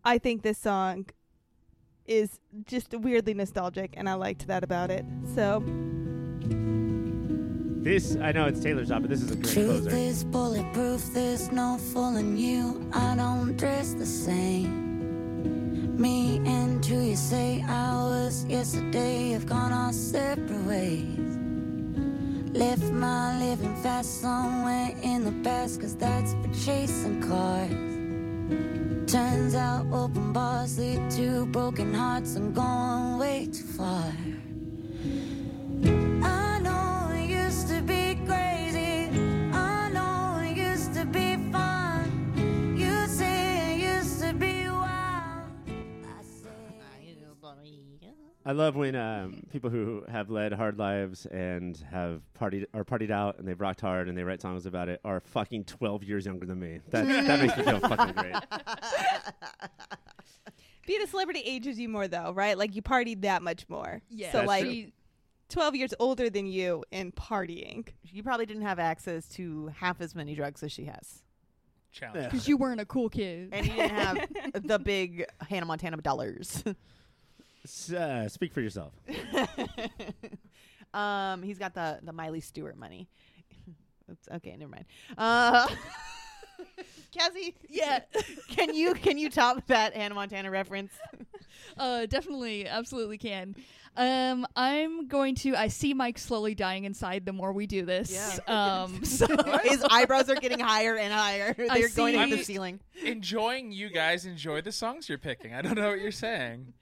I 0.06 0.20
think 0.20 0.44
this 0.44 0.60
song 0.60 1.08
is 2.06 2.40
just 2.66 2.94
weirdly 2.94 3.34
nostalgic, 3.34 3.96
and 3.98 4.08
I 4.08 4.14
liked 4.14 4.46
that 4.46 4.64
about 4.64 4.92
it. 4.92 5.04
So 5.34 5.64
This 7.84 8.16
I 8.16 8.32
know 8.32 8.46
it's 8.46 8.62
Taylor's 8.62 8.88
job, 8.88 9.02
but 9.02 9.10
this 9.10 9.22
is 9.22 9.32
a 9.32 9.36
great 9.36 9.54
Truth 9.54 9.82
closer. 9.84 9.98
is 9.98 10.24
bulletproof, 10.24 11.14
there's 11.14 11.52
no 11.52 11.78
fooling 11.78 12.38
you. 12.38 12.90
I 12.94 13.14
don't 13.18 13.58
dress 13.58 13.94
the 13.94 14.06
same. 14.06 15.98
Me 15.98 16.38
and 16.46 16.84
who 16.86 17.02
you 17.02 17.18
say 17.18 17.62
I 17.68 17.94
was 17.96 18.46
yesterday 18.46 19.32
have 19.32 19.46
gone 19.46 19.74
our 19.74 19.92
separate 19.92 20.64
ways. 20.66 21.20
Left 22.56 22.84
my 22.84 23.38
living 23.40 23.76
fast 23.84 24.22
somewhere 24.22 24.96
in 25.02 25.26
the 25.26 25.34
past, 25.44 25.82
cause 25.82 25.98
that's 25.98 26.32
for 26.36 26.54
chasing 26.66 27.22
cars. 27.22 29.12
Turns 29.12 29.56
out 29.56 29.86
open 29.92 30.32
bars 30.32 30.80
lead 30.80 31.12
to 31.12 31.46
broken 31.48 31.94
hearts. 31.94 32.38
I'm 32.38 32.54
going 32.54 33.18
way 33.18 33.48
too 33.48 33.64
far. 33.64 34.06
I 48.46 48.52
love 48.52 48.76
when 48.76 48.94
um, 48.96 49.44
people 49.52 49.70
who 49.70 50.04
have 50.12 50.30
led 50.30 50.52
hard 50.52 50.78
lives 50.78 51.26
and 51.28 51.78
have 51.90 52.22
partied 52.38 52.66
are 52.74 52.84
partied 52.84 53.10
out 53.10 53.40
and 53.40 53.48
they've 53.48 53.60
rocked 53.60 53.80
hard 53.80 54.10
and 54.10 54.18
they 54.18 54.24
write 54.24 54.42
songs 54.42 54.66
about 54.66 54.90
it 54.90 55.00
are 55.06 55.22
fucking 55.22 55.64
twelve 55.64 56.04
years 56.04 56.26
younger 56.26 56.46
than 56.46 56.60
me. 56.60 56.80
That 56.90 57.08
that 57.08 57.40
makes 57.40 57.56
me 57.56 57.64
feel 57.64 57.80
fucking 57.88 58.16
great. 58.16 58.36
being 60.86 61.02
a 61.02 61.08
celebrity 61.08 61.42
ages 61.46 61.80
you 61.80 61.88
more 61.88 62.08
though, 62.08 62.32
right? 62.34 62.58
Like 62.58 62.76
you 62.76 62.82
partied 62.82 63.22
that 63.22 63.42
much 63.42 63.68
more. 63.70 64.02
Yeah. 64.10 64.32
So 64.32 64.40
That's 64.40 64.48
like 64.48 64.66
true. 64.66 64.92
12 65.50 65.76
years 65.76 65.94
older 66.00 66.30
than 66.30 66.46
you 66.48 66.84
in 66.92 67.12
partying. 67.12 67.88
You 68.04 68.24
probably 68.24 68.46
didn't 68.46 68.64
have 68.64 68.80
access 68.80 69.28
to 69.30 69.72
half 69.76 70.02
as 70.02 70.16
many 70.16 70.36
drugs 70.36 70.64
as 70.64 70.72
she 70.72 70.86
has. 70.86 71.24
Challenge. 71.92 72.26
Because 72.26 72.48
you 72.48 72.58
weren't 72.58 72.82
a 72.82 72.86
cool 72.86 73.08
kid. 73.08 73.50
And 73.52 73.66
you 73.68 73.74
didn't 73.74 73.92
have 73.92 74.28
the 74.64 74.80
big 74.80 75.26
Hannah 75.48 75.68
Montana 75.68 75.98
dollars. 75.98 76.64
Uh, 77.66 78.28
speak 78.28 78.54
for 78.54 78.62
yourself. 78.62 78.92
um, 80.94 81.42
he's 81.44 81.58
got 81.58 81.74
the, 81.74 82.00
the 82.04 82.12
Miley 82.12 82.42
Stewart 82.42 82.78
money. 82.78 83.08
Oops, 84.12 84.28
okay, 84.36 84.56
never 84.58 84.72
mind. 84.72 84.86
Uh, 85.18 85.68
Cassie, 87.12 87.56
Yeah. 87.70 88.00
can 88.50 88.74
you 88.74 88.94
can 88.94 89.18
you 89.18 89.30
top 89.30 89.66
that 89.68 89.96
Hannah 89.96 90.16
Montana 90.16 90.50
reference? 90.52 90.92
Uh, 91.78 92.06
definitely, 92.06 92.68
absolutely 92.68 93.18
can. 93.18 93.56
Um, 93.96 94.46
I'm 94.56 95.08
going 95.08 95.36
to. 95.36 95.56
I 95.56 95.70
see 95.70 95.94
Mike 95.94 96.18
slowly 96.18 96.56
dying 96.56 96.84
inside 96.84 97.26
the 97.26 97.34
more 97.34 97.52
we 97.54 97.68
do 97.68 97.86
this. 97.86 98.40
Um, 98.48 99.04
so 99.06 99.28
His 99.64 99.84
eyebrows 99.90 100.30
are 100.30 100.36
getting 100.36 100.60
higher 100.60 100.98
and 100.98 101.14
higher. 101.14 101.56
I 101.70 101.80
They're 101.80 101.90
going 101.90 102.16
up 102.16 102.30
the 102.30 102.44
ceiling. 102.44 102.80
Enjoying 103.04 103.72
you 103.72 103.90
guys 103.90 104.26
enjoy 104.26 104.62
the 104.62 104.72
songs 104.72 105.08
you're 105.10 105.18
picking. 105.18 105.54
I 105.54 105.62
don't 105.62 105.76
know 105.76 105.90
what 105.90 106.00
you're 106.02 106.12
saying. 106.12 106.74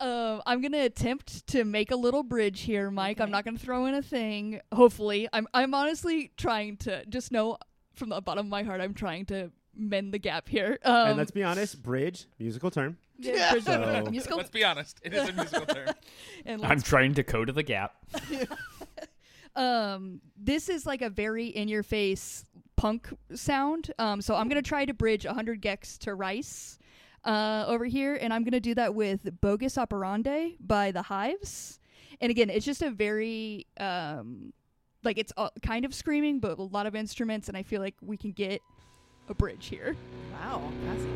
uh, 0.00 0.40
I'm 0.46 0.60
gonna 0.60 0.84
attempt 0.84 1.46
to 1.48 1.64
make 1.64 1.90
a 1.90 1.96
little 1.96 2.22
bridge 2.22 2.60
here, 2.60 2.90
Mike. 2.90 3.20
I'm 3.20 3.30
not 3.30 3.44
gonna 3.44 3.58
throw 3.58 3.86
in 3.86 3.94
a 3.94 4.02
thing. 4.02 4.60
Hopefully, 4.72 5.28
I'm. 5.32 5.46
I'm 5.54 5.72
honestly 5.74 6.30
trying 6.36 6.76
to 6.78 7.04
just 7.06 7.32
know 7.32 7.58
from 7.96 8.10
the 8.10 8.20
bottom 8.20 8.46
of 8.46 8.50
my 8.50 8.62
heart. 8.62 8.80
I'm 8.80 8.94
trying 8.94 9.26
to 9.26 9.50
mend 9.74 10.12
the 10.14 10.18
gap 10.18 10.48
here. 10.48 10.78
Um, 10.84 11.08
and 11.08 11.16
let's 11.18 11.30
be 11.30 11.42
honest, 11.42 11.82
bridge 11.82 12.26
musical 12.38 12.70
term. 12.70 12.96
yeah, 13.18 13.52
bridge- 13.52 13.64
So- 13.64 14.06
musical. 14.10 14.36
Let's 14.38 14.50
be 14.50 14.64
honest. 14.64 15.00
It 15.02 15.12
is 15.14 15.28
a 15.28 15.32
musical 15.32 15.66
term. 15.66 15.88
and 16.46 16.62
I'm 16.62 16.68
let's 16.70 16.82
trying 16.82 17.14
to 17.14 17.22
code 17.24 17.54
the 17.54 17.62
gap. 17.62 17.96
um 19.56 20.20
this 20.36 20.68
is 20.68 20.84
like 20.84 21.00
a 21.00 21.08
very 21.08 21.46
in 21.46 21.66
your 21.68 21.82
face 21.82 22.44
punk 22.76 23.08
sound 23.34 23.90
um 23.98 24.20
so 24.20 24.34
i'm 24.34 24.48
gonna 24.50 24.60
try 24.60 24.84
to 24.84 24.92
bridge 24.92 25.24
100 25.24 25.62
gecs 25.62 25.96
to 25.96 26.14
rice 26.14 26.78
uh 27.24 27.64
over 27.66 27.86
here 27.86 28.16
and 28.20 28.34
i'm 28.34 28.44
gonna 28.44 28.60
do 28.60 28.74
that 28.74 28.94
with 28.94 29.40
bogus 29.40 29.78
operandi 29.78 30.56
by 30.60 30.92
the 30.92 31.00
hives 31.00 31.80
and 32.20 32.30
again 32.30 32.50
it's 32.50 32.66
just 32.66 32.82
a 32.82 32.90
very 32.90 33.66
um 33.80 34.52
like 35.06 35.16
it's 35.16 35.32
uh, 35.38 35.48
kind 35.62 35.84
of 35.86 35.94
screaming 35.94 36.38
but 36.40 36.58
a 36.58 36.62
lot 36.62 36.84
of 36.86 36.94
instruments 36.94 37.48
and 37.48 37.56
i 37.56 37.62
feel 37.62 37.80
like 37.80 37.94
we 38.02 38.16
can 38.18 38.32
get 38.32 38.60
a 39.30 39.34
bridge 39.34 39.66
here 39.66 39.96
Wow, 40.34 40.70
Cassie. 40.84 41.08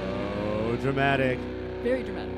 Oh, 0.00 0.76
dramatic. 0.82 1.38
very 1.82 2.02
dramatic 2.02 2.34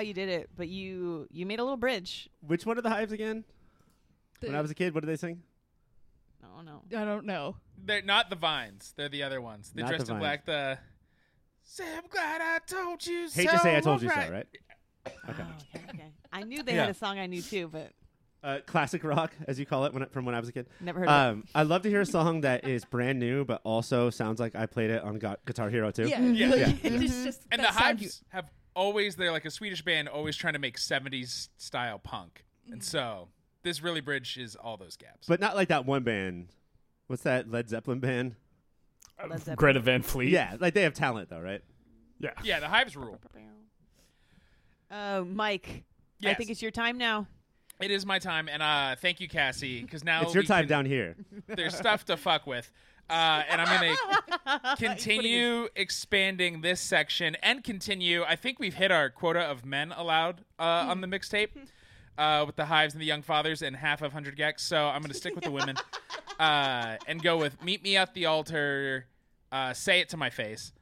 how 0.00 0.04
you 0.06 0.14
did 0.14 0.30
it, 0.30 0.48
but 0.56 0.68
you 0.68 1.26
you 1.30 1.44
made 1.44 1.58
a 1.60 1.62
little 1.62 1.76
bridge. 1.76 2.28
Which 2.46 2.64
one 2.64 2.78
of 2.78 2.84
the 2.84 2.88
hives 2.90 3.12
again? 3.12 3.44
when 4.40 4.54
I 4.54 4.62
was 4.62 4.70
a 4.70 4.74
kid, 4.74 4.94
what 4.94 5.00
did 5.02 5.08
they 5.10 5.16
sing? 5.16 5.42
Oh 6.42 6.62
no. 6.62 6.80
I 6.96 7.04
don't 7.04 7.26
know. 7.26 7.56
They're 7.84 8.00
not 8.00 8.30
the 8.30 8.36
vines. 8.36 8.94
They're 8.96 9.10
the 9.10 9.22
other 9.22 9.42
ones. 9.42 9.70
They 9.74 9.82
Not 9.82 9.90
the 9.90 9.96
dressed 9.98 10.10
in 10.10 10.18
black. 10.18 10.46
The 10.46 10.78
say, 11.62 11.84
I'm 11.94 12.06
glad 12.08 12.40
I 12.40 12.58
told 12.66 13.06
you 13.06 13.28
so. 13.28 13.42
Hate 13.42 13.50
to 13.50 13.58
say 13.58 13.76
I 13.76 13.80
told 13.80 14.00
you 14.00 14.08
so, 14.08 14.14
right? 14.16 14.30
right? 14.32 14.46
Okay. 15.28 15.42
Oh, 15.42 15.76
okay, 15.76 15.84
okay. 15.90 16.12
I 16.32 16.42
knew 16.44 16.62
they 16.62 16.74
Yeah. 16.74 16.82
had 16.86 16.90
a 16.90 16.94
song 16.94 17.18
I 17.18 17.26
knew 17.26 17.42
too, 17.42 17.68
but 17.70 17.92
Uh, 18.42 18.60
classic 18.64 19.04
rock, 19.04 19.34
as 19.46 19.58
you 19.60 19.66
call 19.66 19.84
it, 19.84 19.92
when, 19.92 20.06
from 20.06 20.24
when 20.24 20.34
I 20.34 20.40
was 20.40 20.48
a 20.48 20.52
kid. 20.52 20.66
never 20.80 21.00
heard 21.00 21.08
of 21.10 21.32
Um, 21.34 21.44
I'd 21.54 21.66
love 21.66 21.82
to 21.82 21.90
hear 21.90 22.00
a 22.00 22.06
song 22.06 22.40
that 22.40 22.66
is 22.66 22.86
brand 22.86 23.18
new, 23.18 23.44
but 23.44 23.60
also 23.64 24.08
sounds 24.08 24.40
like 24.40 24.54
I 24.54 24.64
played 24.64 24.88
it 24.90 25.02
on 25.02 25.18
Gu- 25.18 25.36
Guitar 25.44 25.68
Hero 25.68 25.90
too. 25.90 26.08
Yeah, 26.08 26.20
Yeah. 26.22 26.48
like, 26.48 26.58
Yeah. 26.58 26.72
it's 27.02 27.22
just 27.24 27.42
And 27.52 27.58
the 27.60 27.64
that 27.64 27.74
sound 27.74 28.00
you- 28.00 28.06
Hives 28.06 28.24
have 28.30 28.46
always 28.74 29.16
they're 29.16 29.32
like 29.32 29.44
a 29.44 29.50
Swedish 29.50 29.82
band, 29.82 30.08
always 30.08 30.36
trying 30.36 30.54
to 30.54 30.58
make 30.58 30.78
'70s 30.78 31.48
style 31.56 31.98
punk, 31.98 32.44
and 32.70 32.82
so 32.82 33.28
this 33.62 33.82
really 33.82 34.00
bridges 34.00 34.56
all 34.56 34.76
those 34.76 34.96
gaps. 34.96 35.26
But 35.26 35.40
not 35.40 35.54
like 35.56 35.68
that 35.68 35.86
one 35.86 36.02
band. 36.02 36.48
What's 37.06 37.22
that 37.24 37.50
Led 37.50 37.68
Zeppelin 37.68 38.00
band? 38.00 38.36
Led 39.20 39.38
Zeppelin. 39.38 39.56
Greta 39.56 39.80
Van 39.80 40.02
Fleet. 40.02 40.30
Yeah, 40.30 40.56
like 40.60 40.74
they 40.74 40.82
have 40.82 40.94
talent 40.94 41.28
though, 41.28 41.40
right? 41.40 41.62
Yeah. 42.18 42.30
yeah, 42.44 42.60
the 42.60 42.68
Hives 42.68 42.96
rule. 42.96 43.18
Uh, 44.90 45.24
Mike, 45.26 45.84
I 46.24 46.34
think 46.34 46.50
it's 46.50 46.60
your 46.60 46.70
time 46.70 46.98
now. 46.98 47.26
It 47.80 47.90
is 47.90 48.04
my 48.04 48.18
time, 48.18 48.48
and 48.48 48.62
uh, 48.62 48.96
thank 49.00 49.20
you, 49.20 49.28
Cassie, 49.28 49.82
because 49.82 50.04
now 50.04 50.22
it's 50.22 50.34
your 50.34 50.42
time 50.42 50.62
can- 50.64 50.68
down 50.68 50.86
here. 50.86 51.16
There's 51.46 51.74
stuff 51.74 52.04
to 52.06 52.16
fuck 52.18 52.46
with, 52.46 52.70
uh, 53.10 53.42
and 53.50 53.60
I'm 53.60 53.96
gonna 54.46 54.76
continue 54.76 55.68
expanding 55.74 56.60
this 56.60 56.80
section 56.80 57.36
and 57.42 57.64
continue. 57.64 58.22
I 58.22 58.36
think 58.36 58.60
we've 58.60 58.74
hit 58.74 58.92
our 58.92 59.10
quota 59.10 59.40
of 59.40 59.64
men 59.64 59.92
allowed 59.96 60.44
uh, 60.60 60.86
on 60.88 61.00
the 61.00 61.08
mixtape 61.08 61.48
uh, 62.18 62.44
with 62.46 62.54
the 62.54 62.66
Hives 62.66 62.94
and 62.94 63.00
the 63.00 63.06
Young 63.06 63.22
Fathers 63.22 63.62
and 63.62 63.74
half 63.74 64.00
of 64.00 64.12
Hundred 64.12 64.36
Gecs. 64.36 64.60
So 64.60 64.86
I'm 64.86 65.02
gonna 65.02 65.14
stick 65.14 65.34
with 65.34 65.42
the 65.42 65.50
women 65.50 65.76
uh, 66.38 66.96
and 67.08 67.20
go 67.20 67.36
with 67.36 67.62
"Meet 67.64 67.82
Me 67.82 67.96
at 67.96 68.14
the 68.14 68.26
Altar." 68.26 69.06
Uh, 69.50 69.72
say 69.72 69.98
it 69.98 70.08
to 70.10 70.16
my 70.16 70.30
face, 70.30 70.72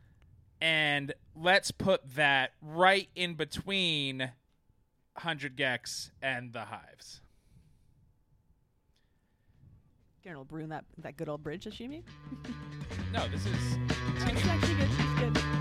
and 0.60 1.14
let's 1.34 1.70
put 1.70 2.14
that 2.14 2.52
right 2.60 3.08
in 3.16 3.34
between 3.34 4.32
Hundred 5.16 5.56
Gecs 5.56 6.10
and 6.20 6.52
the 6.52 6.66
Hives. 6.66 7.22
Karen 10.28 10.40
will 10.40 10.46
ruin 10.50 10.68
that 10.68 10.84
that 10.98 11.16
good 11.16 11.30
old 11.30 11.42
bridge 11.42 11.64
that 11.64 11.72
she 11.72 11.88
made. 11.88 12.04
No, 13.10 13.26
this 13.28 13.46
is 13.46 13.78
It's 14.16 14.46
actually 14.46 14.74
good. 14.74 14.88
It's 14.90 15.20
good. 15.20 15.58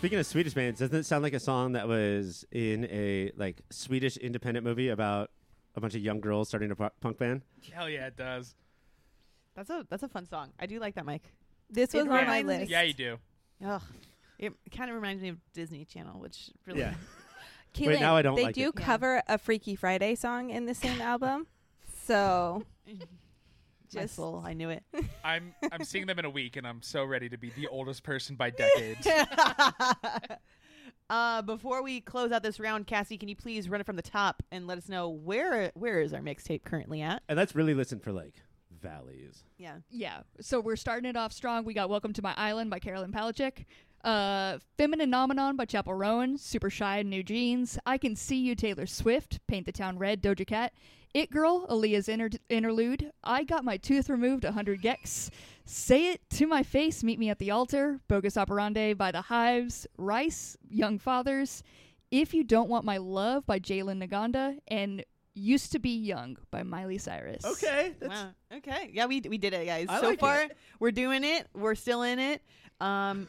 Speaking 0.00 0.18
of 0.18 0.24
Swedish 0.24 0.54
bands, 0.54 0.80
doesn't 0.80 0.96
it 0.96 1.04
sound 1.04 1.22
like 1.22 1.34
a 1.34 1.38
song 1.40 1.72
that 1.72 1.86
was 1.86 2.46
in 2.50 2.86
a 2.86 3.32
like 3.36 3.60
Swedish 3.68 4.16
independent 4.16 4.64
movie 4.64 4.88
about 4.88 5.30
a 5.76 5.80
bunch 5.82 5.94
of 5.94 6.00
young 6.00 6.20
girls 6.22 6.48
starting 6.48 6.70
a 6.70 6.74
pu- 6.74 6.88
punk 7.02 7.18
band? 7.18 7.42
hell 7.70 7.86
yeah, 7.86 8.06
it 8.06 8.16
does. 8.16 8.54
That's 9.54 9.68
a 9.68 9.86
that's 9.90 10.02
a 10.02 10.08
fun 10.08 10.24
song. 10.26 10.52
I 10.58 10.64
do 10.64 10.80
like 10.80 10.94
that, 10.94 11.04
Mike. 11.04 11.30
This 11.68 11.92
was 11.92 12.04
on 12.04 12.08
my 12.08 12.20
reminds 12.22 12.48
list. 12.48 12.70
Yeah, 12.70 12.80
you 12.80 12.94
do. 12.94 13.18
Ugh. 13.62 13.82
It 14.38 14.54
kind 14.74 14.88
of 14.88 14.96
reminds 14.96 15.22
me 15.22 15.28
of 15.28 15.36
Disney 15.52 15.84
Channel, 15.84 16.18
which 16.18 16.48
really 16.66 16.80
Yeah. 16.80 16.94
Keelan, 17.74 18.00
now 18.00 18.16
I 18.16 18.22
don't 18.22 18.36
they 18.36 18.44
like 18.44 18.54
do 18.54 18.70
it. 18.70 18.74
Yeah. 18.78 18.84
cover 18.86 19.22
a 19.28 19.36
Freaky 19.36 19.76
Friday 19.76 20.14
song 20.14 20.48
in 20.48 20.64
the 20.64 20.74
same 20.74 20.98
album. 21.02 21.46
So 22.04 22.64
my 22.86 22.94
Just- 23.90 24.16
soul. 24.16 24.42
I 24.44 24.52
knew 24.52 24.70
it. 24.70 24.82
I'm 25.24 25.54
I'm 25.70 25.84
seeing 25.84 26.06
them 26.06 26.18
in 26.18 26.24
a 26.24 26.30
week, 26.30 26.56
and 26.56 26.66
I'm 26.66 26.82
so 26.82 27.04
ready 27.04 27.28
to 27.28 27.38
be 27.38 27.50
the 27.50 27.68
oldest 27.68 28.02
person 28.02 28.36
by 28.36 28.50
decades. 28.50 29.06
uh, 31.10 31.42
before 31.42 31.82
we 31.82 32.00
close 32.00 32.32
out 32.32 32.42
this 32.42 32.60
round, 32.60 32.86
Cassie, 32.86 33.18
can 33.18 33.28
you 33.28 33.36
please 33.36 33.68
run 33.68 33.80
it 33.80 33.86
from 33.86 33.96
the 33.96 34.02
top 34.02 34.42
and 34.50 34.66
let 34.66 34.78
us 34.78 34.88
know 34.88 35.08
where 35.08 35.70
where 35.74 36.00
is 36.00 36.12
our 36.12 36.20
mixtape 36.20 36.64
currently 36.64 37.02
at? 37.02 37.22
And 37.28 37.36
let's 37.36 37.54
really 37.54 37.74
listen 37.74 38.00
for 38.00 38.12
like 38.12 38.34
valleys. 38.80 39.44
Yeah. 39.58 39.76
Yeah. 39.90 40.20
So 40.40 40.60
we're 40.60 40.76
starting 40.76 41.08
it 41.08 41.16
off 41.16 41.32
strong. 41.32 41.64
We 41.64 41.74
got 41.74 41.90
Welcome 41.90 42.12
to 42.14 42.22
My 42.22 42.34
Island 42.36 42.70
by 42.70 42.78
Caroline 42.78 43.12
Polachek. 43.12 43.64
Uh, 44.02 44.58
Femininomenon 44.78 45.56
by 45.56 45.66
Chappell 45.66 45.94
Roan. 45.94 46.38
Super 46.38 46.70
Shy 46.70 47.02
NewJeans. 47.02 47.76
I 47.84 47.98
Can 47.98 48.16
See 48.16 48.38
You 48.38 48.54
Taylor 48.54 48.86
Swift. 48.86 49.40
Paint 49.46 49.66
the 49.66 49.72
Town 49.72 49.98
Red 49.98 50.22
Doja 50.22 50.46
Cat. 50.46 50.72
It 51.12 51.30
Girl 51.30 51.66
Aliyah's 51.68 52.08
inter- 52.08 52.30
interlude. 52.48 53.10
I 53.24 53.42
Got 53.44 53.64
My 53.64 53.76
Tooth 53.76 54.08
Removed 54.08 54.44
100 54.44 54.80
gecs. 54.80 55.30
Say 55.64 56.12
It 56.12 56.20
to 56.30 56.46
My 56.46 56.62
Face. 56.62 57.02
Meet 57.02 57.18
Me 57.18 57.30
at 57.30 57.38
the 57.38 57.50
Altar. 57.50 58.00
Bogus 58.08 58.36
Operandi 58.36 58.92
by 58.94 59.10
The 59.10 59.22
Hives. 59.22 59.86
Rice. 59.98 60.56
Young 60.68 60.98
Fathers. 60.98 61.62
If 62.10 62.32
You 62.34 62.44
Don't 62.44 62.68
Want 62.68 62.84
My 62.84 62.98
Love 62.98 63.44
by 63.46 63.58
Jalen 63.58 64.06
Ngonda. 64.08 64.58
And 64.68 65.04
Used 65.34 65.72
to 65.72 65.78
Be 65.78 65.96
Young 65.96 66.36
by 66.50 66.62
Miley 66.64 66.98
Cyrus. 66.98 67.44
Okay. 67.44 67.94
Wow. 68.02 68.30
Okay. 68.58 68.90
Yeah, 68.92 69.06
we 69.06 69.20
we 69.20 69.38
did 69.38 69.52
it, 69.54 69.64
guys. 69.64 69.86
I 69.88 70.00
so 70.00 70.06
like 70.08 70.14
it. 70.14 70.20
far, 70.20 70.48
we're 70.80 70.90
doing 70.90 71.22
it. 71.24 71.46
We're 71.54 71.76
still 71.76 72.02
in 72.02 72.18
it. 72.18 72.42
Um, 72.80 73.28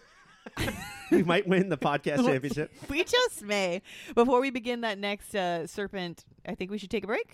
we 1.12 1.24
might 1.24 1.48
win 1.48 1.70
the 1.70 1.78
podcast 1.78 2.26
championship. 2.26 2.72
we 2.90 3.04
just 3.04 3.44
may. 3.44 3.82
Before 4.16 4.42
we 4.42 4.50
begin 4.50 4.82
that 4.82 4.98
next 4.98 5.36
uh, 5.36 5.68
serpent, 5.68 6.26
I 6.46 6.56
think 6.56 6.72
we 6.72 6.78
should 6.78 6.90
take 6.90 7.04
a 7.04 7.08
break. 7.08 7.34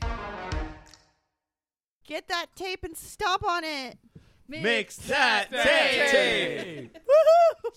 Get 2.05 2.27
that 2.29 2.47
tape 2.55 2.83
and 2.83 2.95
stop 2.95 3.43
on 3.43 3.63
it. 3.63 3.97
Mix 4.47 4.95
that 5.07 5.51
tape. 5.51 6.11
tape. 6.11 6.97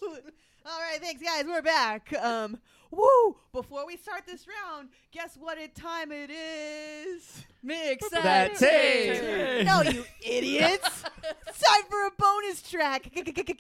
Woohoo! 0.03 0.19
All 0.67 0.81
right, 0.81 1.01
thanks, 1.01 1.21
guys. 1.21 1.45
We're 1.47 1.63
back. 1.63 2.13
Um, 2.21 2.59
woo! 2.91 3.37
Before 3.53 3.87
we 3.87 3.97
start 3.97 4.23
this 4.27 4.47
round, 4.47 4.89
guess 5.13 5.37
what 5.39 5.59
it 5.59 5.75
time 5.75 6.13
it 6.13 6.31
is? 6.31 7.45
Mix 7.63 8.09
That 8.11 8.57
tape. 8.57 9.67
No, 9.67 9.83
you 9.83 10.05
idiots! 10.25 11.05
it's 11.49 11.61
time 11.61 11.83
for 11.91 12.07
a 12.07 12.11
bonus 12.17 12.63
track, 12.63 13.11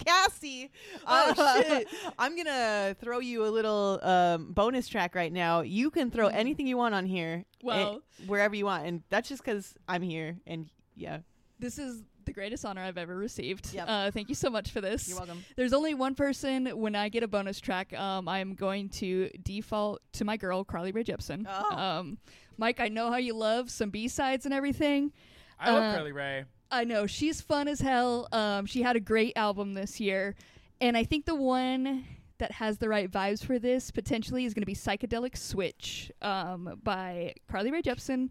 Cassie. 0.05 0.71
Oh, 1.07 1.61
shit! 1.63 1.89
I'm 2.19 2.37
gonna 2.37 2.97
throw 3.01 3.19
you 3.19 3.45
a 3.45 3.51
little 3.51 3.99
um, 4.03 4.53
bonus 4.53 4.89
track 4.89 5.15
right 5.15 5.33
now. 5.33 5.61
You 5.61 5.91
can 5.91 6.11
throw 6.11 6.29
anything 6.29 6.67
you 6.67 6.77
want 6.77 6.95
on 6.95 7.05
here, 7.07 7.45
Well- 7.63 7.97
eh, 8.21 8.25
wherever 8.27 8.55
you 8.55 8.65
want, 8.65 8.87
and 8.87 9.03
that's 9.11 9.29
just 9.29 9.45
because 9.45 9.75
I'm 9.89 10.03
here. 10.03 10.39
And 10.47 10.69
yeah, 10.97 11.19
This 11.59 11.79
is 11.79 12.03
the 12.31 12.35
greatest 12.35 12.65
honor 12.65 12.83
I've 12.83 12.97
ever 12.99 13.17
received. 13.17 13.75
Yep. 13.75 13.85
Uh, 13.89 14.11
thank 14.13 14.29
you 14.29 14.35
so 14.37 14.51
much 14.51 14.71
for 14.71 14.81
this. 14.81 15.09
you're 15.09 15.19
welcome. 15.19 15.45
There's 15.57 15.73
only 15.73 15.95
one 15.95 16.15
person 16.15 16.67
when 16.67 16.95
I 16.95 17.09
get 17.09 17.25
a 17.25 17.29
bonus 17.29 17.59
track. 17.61 17.93
Um, 17.93 18.29
I'm 18.29 18.55
going 18.55 18.89
to 18.91 19.29
default 19.43 20.01
to 20.13 20.25
my 20.25 20.37
girl 20.37 20.63
Carly 20.63 20.93
Rae 20.93 21.03
Jepsen. 21.03 21.45
Oh. 21.49 21.77
Um, 21.77 22.19
Mike, 22.57 22.79
I 22.79 22.87
know 22.89 23.11
how 23.11 23.17
you 23.17 23.35
love 23.35 23.69
some 23.71 23.91
B 23.91 24.07
sides 24.07 24.45
and 24.45 24.55
everything. 24.55 25.13
I 25.59 25.73
love 25.73 25.83
Uh, 25.83 25.95
Carly 25.97 26.13
Rae. 26.13 26.45
I 26.71 26.85
know 26.85 27.07
she's 27.09 27.41
fun 27.41 27.67
as 27.67 27.81
hell. 27.81 28.29
Um, 28.31 28.65
she 28.67 28.83
had 28.83 28.95
a 28.95 29.01
great 29.01 29.33
album 29.37 29.75
this 29.75 29.99
year, 29.99 30.37
and 30.81 30.97
I 30.97 31.03
think 31.03 31.25
the 31.27 31.35
one 31.35 32.05
that 32.39 32.53
has 32.53 32.79
the 32.79 32.89
right 32.89 33.11
vibes 33.11 33.45
for 33.45 33.59
this 33.59 33.91
potentially 33.91 34.45
is 34.45 34.55
going 34.55 34.63
to 34.63 34.67
be 34.67 34.77
"Psychedelic 34.77 35.37
Switch" 35.37 36.13
um, 36.23 36.79
by 36.85 37.35
Carly 37.51 37.73
Rae 37.73 37.83
Jepsen, 37.83 38.31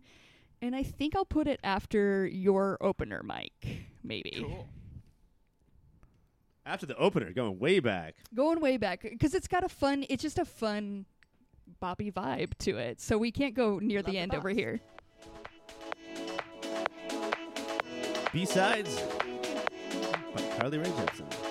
and 0.61 0.75
I 0.75 0.83
think 0.83 1.15
I'll 1.15 1.25
put 1.25 1.47
it 1.47 1.59
after 1.63 2.25
your 2.27 2.77
opener, 2.81 3.21
Mike. 3.23 3.85
Maybe 4.03 4.43
Cool. 4.45 4.67
After 6.65 6.85
the 6.85 6.95
opener, 6.97 7.31
going 7.31 7.57
way 7.57 7.79
back. 7.79 8.15
going 8.35 8.59
way 8.59 8.77
back 8.77 9.01
because 9.01 9.33
it's 9.33 9.47
got 9.47 9.63
a 9.63 9.69
fun. 9.69 10.05
It's 10.09 10.21
just 10.21 10.37
a 10.37 10.45
fun 10.45 11.05
boppy 11.81 12.13
vibe 12.13 12.55
to 12.59 12.77
it. 12.77 13.01
So 13.01 13.17
we 13.17 13.31
can't 13.31 13.55
go 13.55 13.79
near 13.79 13.99
Love 13.99 14.05
the 14.05 14.11
the 14.13 14.17
end 14.19 14.35
over 14.35 14.49
here. 14.49 14.79
B 18.31 18.45
sides 18.45 19.01
by 20.35 20.41
Carly 20.57 20.77
Rae 20.77 20.85
Jepsen. 20.85 21.48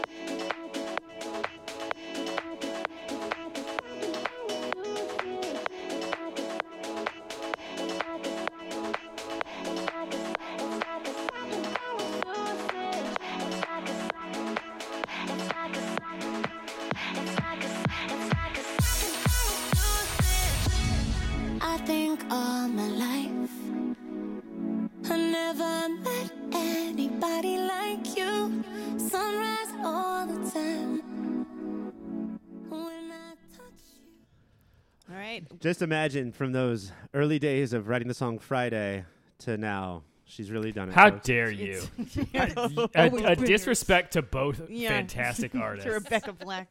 Just 35.68 35.82
imagine 35.82 36.32
from 36.32 36.52
those 36.52 36.92
early 37.12 37.38
days 37.38 37.74
of 37.74 37.88
writing 37.88 38.08
the 38.08 38.14
song 38.14 38.38
Friday 38.38 39.04
to 39.40 39.58
now, 39.58 40.02
she's 40.24 40.50
really 40.50 40.72
done 40.72 40.88
it. 40.88 40.94
How 40.94 41.10
folks. 41.10 41.26
dare 41.26 41.50
you? 41.50 41.82
It's- 41.98 42.56
a, 42.56 42.88
Oh, 42.96 43.16
a 43.26 43.36
disrespect 43.36 44.14
to 44.14 44.22
both 44.22 44.62
Yeah. 44.70 44.88
fantastic 44.88 45.54
artists. 45.54 45.84
to 45.86 45.92
Rebecca 45.92 46.32
Black. 46.32 46.68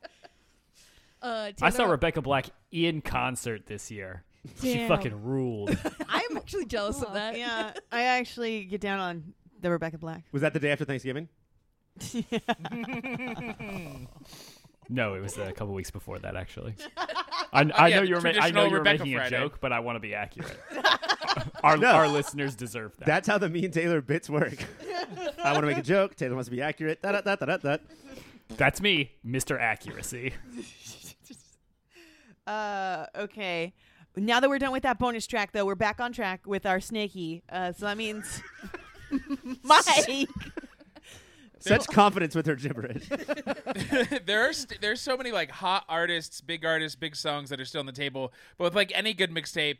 Uh, 1.22 1.52
I 1.62 1.70
saw 1.70 1.78
Taylor, 1.84 1.92
Rebecca 1.92 2.24
Black 2.24 2.48
in 2.72 3.02
concert 3.02 3.68
this 3.68 3.92
year. 3.92 4.24
She 4.64 4.74
Damn. 4.74 4.88
fucking 4.88 5.24
ruled. 5.24 5.78
I'm 6.10 6.36
actually 6.36 6.66
jealous 6.66 7.04
of 7.04 7.14
that. 7.14 7.38
Yeah, 7.38 7.74
I 7.92 8.02
actually 8.02 8.64
get 8.64 8.82
down 8.82 9.00
on 9.00 9.34
the 9.62 9.70
Rebecca 9.70 10.00
Black. 10.00 10.24
Was 10.32 10.42
that 10.42 10.54
the 10.54 10.60
day 10.60 10.72
after 10.72 10.86
Thanksgiving? 10.86 11.30
No, 14.90 15.14
it 15.16 15.22
was 15.22 15.38
a 15.38 15.52
couple 15.52 15.74
weeks 15.74 15.92
before 15.92 16.20
that 16.20 16.36
actually. 16.36 16.76
I, 17.54 17.70
I 17.76 17.88
yeah, 17.88 17.96
know 17.98 18.02
you're 18.04 18.22
ma- 18.22 18.32
I 18.40 18.52
know 18.52 18.66
you 18.66 18.72
were 18.72 18.78
Rebecca 18.80 19.04
making 19.04 19.18
Friday. 19.18 19.36
a 19.36 19.40
joke, 19.40 19.60
but 19.62 19.72
I 19.72 19.80
want 19.80 19.96
to 19.96 20.00
be 20.00 20.14
accurate. 20.16 20.58
our 21.64 21.78
No. 21.78 21.92
our 21.92 22.08
listeners 22.08 22.56
deserve 22.56 22.96
that. 22.98 23.06
That's 23.06 23.28
how 23.28 23.38
the 23.38 23.50
me 23.50 23.66
and 23.66 23.74
Taylor 23.74 24.02
bits 24.02 24.30
work. 24.30 24.56
I 25.44 25.52
want 25.54 25.64
to 25.64 25.68
make 25.68 25.78
a 25.78 25.82
joke. 25.84 26.16
Taylor 26.16 26.36
wants 26.36 26.50
to 26.50 26.56
be 26.56 26.62
accurate. 26.62 27.02
Da, 27.02 27.22
da, 27.22 27.36
da. 27.36 27.78
That's 28.56 28.82
me, 28.82 29.12
Mr. 29.26 29.60
Accuracy. 29.60 30.34
Uh, 32.46 33.06
okay. 33.14 33.74
Now 34.16 34.40
that 34.40 34.50
we're 34.50 34.58
done 34.58 34.72
with 34.72 34.84
that 34.84 34.98
bonus 34.98 35.28
track, 35.28 35.52
though, 35.52 35.66
we're 35.66 35.76
back 35.76 36.00
on 36.00 36.14
track 36.14 36.48
with 36.48 36.66
our 36.66 36.80
snaky. 36.80 37.44
Uh, 37.50 37.74
so 37.74 37.86
that 37.88 37.98
means 37.98 38.42
Mike. 39.64 40.30
Such 41.68 41.88
confidence 41.94 42.36
with 42.36 42.46
her 42.46 42.56
gibberish. 42.56 43.08
there 44.26 44.48
are 44.50 44.54
st- 44.54 44.82
there's 44.82 45.02
so 45.02 45.18
many 45.18 45.32
like 45.32 45.52
hot 45.52 45.86
artists, 45.88 46.42
big 46.42 46.66
artists, 46.66 46.96
big 46.96 47.16
songs 47.16 47.50
that 47.50 47.60
are 47.60 47.66
still 47.66 47.80
on 47.80 47.86
the 47.86 47.92
table. 47.92 48.34
But 48.58 48.66
with 48.66 48.76
like 48.76 48.92
any 48.96 49.14
good 49.14 49.32
mixtape, 49.32 49.78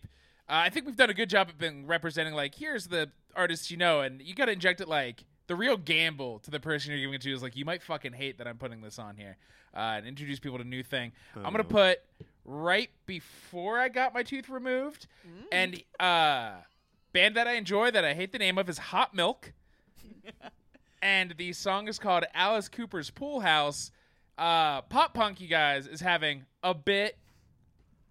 uh, 0.50 0.64
I 0.66 0.70
think 0.70 0.86
we've 0.86 0.96
done 0.96 1.10
a 1.10 1.14
good 1.14 1.30
job 1.30 1.50
of 1.50 1.58
being 1.58 1.86
representing 1.88 2.34
like 2.34 2.56
here's 2.56 2.88
the 2.88 3.12
artists 3.36 3.70
you 3.72 3.78
know, 3.78 4.02
and 4.02 4.22
you 4.22 4.36
got 4.36 4.46
to 4.46 4.52
inject 4.52 4.82
it 4.82 4.88
like 4.88 5.24
the 5.48 5.56
real 5.56 5.78
gamble 5.78 6.40
to 6.40 6.52
the 6.52 6.60
person 6.60 6.92
you're 6.92 7.00
giving 7.00 7.14
it 7.14 7.22
to 7.22 7.34
is 7.34 7.42
like 7.42 7.56
you 7.56 7.66
might 7.66 7.82
fucking 7.82 8.14
hate 8.14 8.38
that 8.38 8.48
I'm 8.48 8.58
putting 8.58 8.82
this 8.82 9.00
on 9.00 9.16
here, 9.16 9.38
uh, 9.76 9.96
and 9.98 10.06
introduce 10.06 10.40
people 10.40 10.58
to 10.58 10.64
new 10.64 10.84
thing. 10.84 11.12
I'm 11.36 11.52
gonna 11.52 11.64
put 11.64 12.00
right 12.46 12.90
before 13.06 13.80
I 13.80 13.90
got 13.90 14.14
my 14.14 14.24
tooth 14.24 14.50
removed, 14.50 15.08
and 15.52 15.82
uh, 16.00 16.52
band 17.14 17.36
that 17.36 17.48
I 17.48 17.54
enjoy 17.54 17.92
that 17.92 18.04
I 18.06 18.14
hate 18.14 18.32
the 18.32 18.40
name 18.40 18.58
of 18.58 18.70
is 18.70 18.78
Hot 18.78 19.14
Milk 19.14 19.54
and 21.02 21.34
the 21.38 21.54
song 21.54 21.88
is 21.88 22.00
called 22.00 22.26
Alice 22.34 22.70
Cooper's 22.70 23.10
Pool 23.10 23.40
House. 23.40 23.92
Uh, 24.38 24.82
pop 24.84 25.14
punk, 25.14 25.42
you 25.42 25.48
guys, 25.48 25.88
is 25.88 26.02
having 26.02 26.46
a 26.64 26.74
bit 26.74 27.18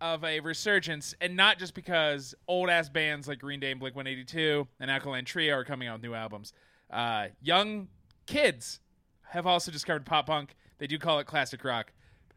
of 0.01 0.25
a 0.25 0.41
resurgence, 0.41 1.15
and 1.21 1.37
not 1.37 1.59
just 1.59 1.75
because 1.75 2.35
old 2.49 2.69
ass 2.69 2.89
bands 2.89 3.29
like 3.29 3.39
Green 3.39 3.61
Day 3.61 3.71
and 3.71 3.81
Blink 3.81 3.97
182 3.97 4.67
and 4.81 4.91
Alkaline 4.91 5.25
Trio 5.25 5.55
are 5.55 5.65
coming 5.65 5.89
out 5.89 5.95
with 5.95 6.03
new 6.03 6.15
albums. 6.15 6.53
Uh, 6.91 7.29
young 7.41 7.89
kids 8.27 8.81
have 9.31 9.47
also 9.47 9.71
discovered 9.73 10.05
pop 10.05 10.27
punk. 10.27 10.55
They 10.79 10.87
do 10.87 10.99
call 10.99 11.19
it 11.19 11.27
classic 11.27 11.65
rock, 11.65 11.93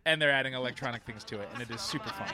and 0.06 0.22
they're 0.22 0.32
adding 0.32 0.54
electronic 0.54 1.04
things 1.04 1.24
to 1.26 1.40
it, 1.40 1.50
and 1.54 1.62
it 1.62 1.70
is 1.70 1.82
super 1.82 2.10
fun. 2.10 2.28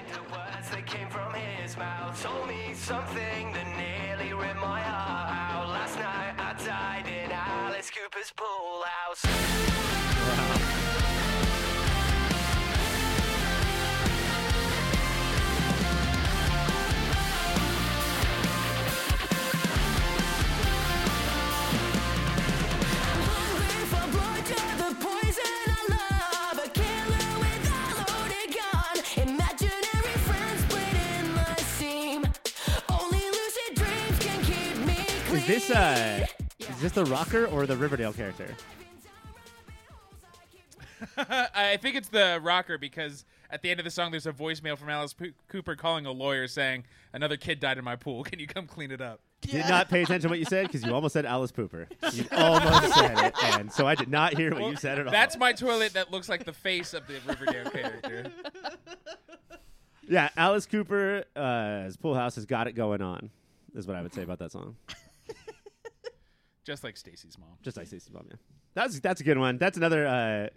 Alice 7.85 8.01
Cooper's 8.01 8.31
pool 8.35 8.83
house. 8.83 9.21
Hungry 23.21 23.81
for 23.91 24.05
blood, 24.11 24.43
you're 24.49 24.75
the 24.77 24.91
poison 25.05 25.55
I 25.67 25.79
love. 25.89 26.57
A 26.57 26.69
killer 26.69 27.33
with 27.39 27.69
a 27.69 27.81
loaded 28.01 28.49
gun. 28.55 28.95
Imaginary 29.27 30.15
friends 30.25 30.61
bleeding 30.69 31.27
my 31.35 31.57
seam. 31.77 32.21
Only 32.89 33.25
lucid 33.29 33.75
dreams 33.75 34.17
can 34.19 34.39
keep 34.43 34.75
me 34.87 34.97
clean. 35.27 35.41
Is 35.41 35.47
this 35.47 35.69
uh, 35.69 36.25
is 36.75 36.81
this 36.81 36.91
the 36.93 37.05
rocker 37.05 37.45
or 37.47 37.65
the 37.65 37.75
Riverdale 37.77 38.13
character? 38.13 38.53
I 41.17 41.77
think 41.81 41.95
it's 41.95 42.09
the 42.09 42.39
rocker 42.41 42.77
because 42.77 43.25
at 43.49 43.61
the 43.61 43.69
end 43.69 43.79
of 43.79 43.83
the 43.83 43.91
song, 43.91 44.11
there's 44.11 44.25
a 44.25 44.31
voicemail 44.31 44.77
from 44.77 44.89
Alice 44.89 45.13
P- 45.13 45.33
Cooper 45.49 45.75
calling 45.75 46.05
a 46.05 46.11
lawyer 46.11 46.47
saying, 46.47 46.85
"Another 47.13 47.37
kid 47.37 47.59
died 47.59 47.77
in 47.77 47.83
my 47.83 47.95
pool. 47.95 48.23
Can 48.23 48.39
you 48.39 48.47
come 48.47 48.65
clean 48.65 48.91
it 48.91 49.01
up?" 49.01 49.19
Did 49.41 49.67
not 49.69 49.89
pay 49.89 50.01
attention 50.01 50.23
to 50.23 50.29
what 50.29 50.39
you 50.39 50.45
said 50.45 50.65
because 50.67 50.83
you 50.83 50.91
almost 50.93 51.13
said 51.13 51.25
Alice 51.25 51.51
Pooper. 51.51 51.85
You 52.13 52.25
almost 52.31 52.95
said 52.95 53.17
it, 53.27 53.33
and 53.43 53.71
so 53.71 53.85
I 53.85 53.93
did 53.93 54.09
not 54.09 54.35
hear 54.35 54.51
what 54.51 54.61
Well, 54.61 54.71
you 54.71 54.77
said 54.77 54.97
at 54.97 55.05
all. 55.05 55.11
That's 55.11 55.37
my 55.37 55.53
toilet 55.53 55.93
that 55.93 56.11
looks 56.11 56.27
like 56.29 56.45
the 56.45 56.53
face 56.53 56.93
of 56.95 57.05
the 57.07 57.19
Riverdale 57.27 57.69
character. 57.69 58.31
yeah. 60.07 60.29
Alice 60.35 60.65
Cooper's 60.65 61.25
uh, 61.35 61.91
pool 62.01 62.15
house 62.15 62.35
has 62.35 62.45
got 62.47 62.67
it 62.67 62.71
going 62.73 63.01
on. 63.03 63.29
Is 63.75 63.85
what 63.85 63.95
I 63.97 64.01
would 64.01 64.13
say 64.13 64.23
about 64.23 64.39
that 64.39 64.51
song. 64.51 64.77
Just 66.65 66.83
like 66.83 66.97
Stacy's 66.97 67.37
mom. 67.37 67.49
Just 67.61 67.77
like 67.77 67.87
Stacy's 67.87 68.11
mom. 68.11 68.25
Yeah, 68.29 68.35
that's 68.73 68.99
that's 68.99 69.21
a 69.21 69.23
good 69.23 69.37
one. 69.37 69.57
That's 69.57 69.77
another. 69.77 70.05
Uh, 70.05 70.47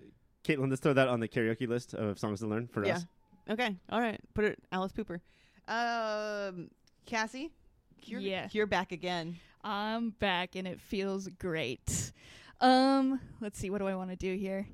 Caitlin, 0.45 0.71
let's 0.71 0.81
throw 0.81 0.95
that 0.95 1.09
on 1.09 1.21
the 1.21 1.29
karaoke 1.29 1.69
list 1.69 1.95
of 1.95 2.19
songs 2.19 2.41
to 2.41 2.47
learn 2.47 2.67
for 2.67 2.85
yeah. 2.85 2.97
us. 2.97 3.07
Okay. 3.51 3.77
All 3.91 4.01
right. 4.01 4.19
Put 4.35 4.45
it 4.45 4.59
Alice 4.73 4.93
Pooper. 4.93 5.21
Um, 5.69 6.71
Cassie, 7.07 7.51
you're, 8.05 8.21
Yeah. 8.21 8.49
you're 8.53 8.67
back 8.67 8.93
again. 8.93 9.39
I'm 9.63 10.11
back 10.11 10.55
and 10.57 10.67
it 10.67 10.81
feels 10.81 11.29
great. 11.39 12.13
Um, 12.61 13.21
let's 13.41 13.59
see, 13.59 13.69
what 13.71 13.79
do 13.79 13.87
I 13.87 13.95
want 13.95 14.11
to 14.11 14.17
do 14.17 14.35
here? 14.37 14.67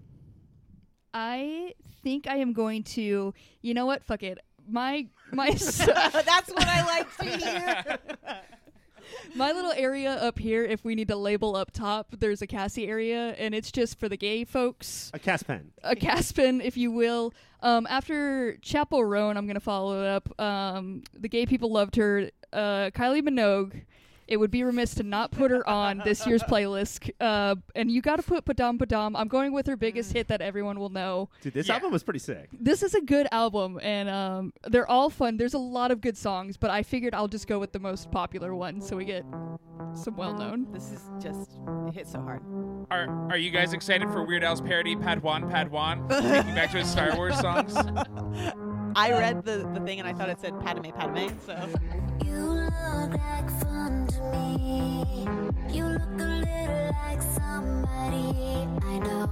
I 1.13 1.75
think 2.03 2.27
I 2.29 2.37
am 2.37 2.53
going 2.53 2.83
to. 2.85 3.35
You 3.63 3.75
know 3.75 3.87
what? 3.87 4.05
Fuck 4.05 4.23
it. 4.23 4.39
My 4.69 5.07
my 5.33 5.49
s- 5.51 5.79
That's 5.87 6.51
what 6.51 6.67
I 6.67 6.85
like 6.85 7.17
to 7.19 7.25
hear. 7.39 7.99
my 9.35 9.53
little 9.53 9.73
area 9.73 10.13
up 10.13 10.39
here. 10.39 10.65
If 10.65 10.85
we 10.85 10.95
need 10.95 11.09
to 11.09 11.17
label 11.17 11.57
up 11.57 11.71
top, 11.71 12.09
there's 12.19 12.43
a 12.43 12.47
Cassie 12.47 12.87
area, 12.89 13.35
and 13.39 13.55
it's 13.55 13.73
just 13.73 13.99
for 13.99 14.09
the 14.09 14.17
gay 14.17 14.45
folks. 14.45 15.11
A 15.15 15.19
Caspen. 15.19 15.73
a 15.83 15.97
Caspen, 15.97 16.61
if 16.61 16.77
you 16.77 16.91
will. 16.91 17.33
Um, 17.61 17.87
after 17.89 18.57
Chappell 18.59 19.05
Roan, 19.05 19.37
I'm 19.37 19.47
gonna 19.47 19.61
follow 19.61 20.03
it 20.03 20.09
up. 20.09 20.41
Um, 20.41 21.03
the 21.15 21.29
gay 21.29 21.47
people 21.47 21.73
loved 21.73 21.97
her. 21.97 22.31
Uh, 22.53 22.91
Kylie 22.91 23.23
Minogue. 23.23 23.83
It 24.27 24.37
would 24.39 24.51
be 24.51 24.63
remiss 24.65 24.95
to 24.97 25.03
not 25.03 25.31
put 25.31 25.51
her 25.51 25.69
on 25.69 26.03
this 26.05 26.27
year's 26.27 26.43
playlist. 26.49 27.11
Uh, 27.21 27.57
and 27.75 27.91
you 27.91 28.01
got 28.03 28.17
to 28.17 28.23
put 28.23 28.45
Padam 28.45 28.79
Padam. 28.79 29.13
I'm 29.17 29.29
going 29.29 29.53
with 29.53 29.67
her 29.67 29.77
biggest 29.77 30.13
hit 30.13 30.29
that 30.29 30.41
everyone 30.41 30.79
will 30.79 30.89
know. 30.91 31.29
Dude, 31.43 31.55
this 31.55 31.69
Yeah. 31.69 31.75
album 31.75 31.93
was 31.93 32.03
pretty 32.03 32.19
sick. 32.21 32.49
This 32.53 32.83
is 32.83 32.95
a 32.95 33.01
good 33.01 33.27
album, 33.33 33.79
and 33.83 34.09
um, 34.09 34.53
they're 34.65 34.89
all 34.91 35.11
fun. 35.11 35.37
There's 35.37 35.55
a 35.55 35.59
lot 35.59 35.91
of 35.91 36.01
good 36.01 36.17
songs, 36.17 36.57
but 36.57 36.71
I 36.71 36.83
figured 36.83 37.15
I'll 37.15 37.29
just 37.29 37.47
go 37.47 37.59
with 37.59 37.73
the 37.73 37.79
most 37.81 38.11
popular 38.11 38.55
one, 38.55 38.81
so 38.81 38.97
we 38.97 39.05
get 39.05 39.25
some 39.95 40.17
well 40.17 40.35
known. 40.35 40.67
This 40.73 40.91
is 40.91 41.01
just 41.23 41.59
it 41.89 41.95
hits 41.95 42.13
so 42.13 42.21
hard. 42.21 42.43
Are 42.91 43.31
Are 43.31 43.39
you 43.39 43.51
guys 43.51 43.73
excited 43.73 44.09
for 44.11 44.25
Weird 44.25 44.43
Al's 44.45 44.61
parody 44.61 44.97
Padawan 44.97 45.51
Padawan, 45.51 46.09
taking 46.33 46.55
back 46.55 46.71
to 46.73 46.79
his 46.79 46.89
Star 46.91 47.15
Wars 47.17 47.39
songs? 47.39 47.75
I 48.97 49.11
read 49.13 49.45
the, 49.45 49.69
the 49.75 49.81
thing 49.81 49.99
and 49.99 50.09
I 50.09 50.13
thought 50.13 50.29
it 50.29 50.41
said 50.41 50.59
Padme 50.61 50.91
Padme. 50.91 51.29
So 51.45 51.57
You 52.25 52.39
look 52.41 53.11
like 53.19 53.51
fun 53.61 54.07
to 54.07 54.23
me. 54.33 55.27
You 55.71 55.85
look 55.87 56.21
a 56.21 56.25
little 56.25 56.91
like 57.03 57.23
somebody 57.23 58.69
I 58.87 58.99
know. 58.99 59.31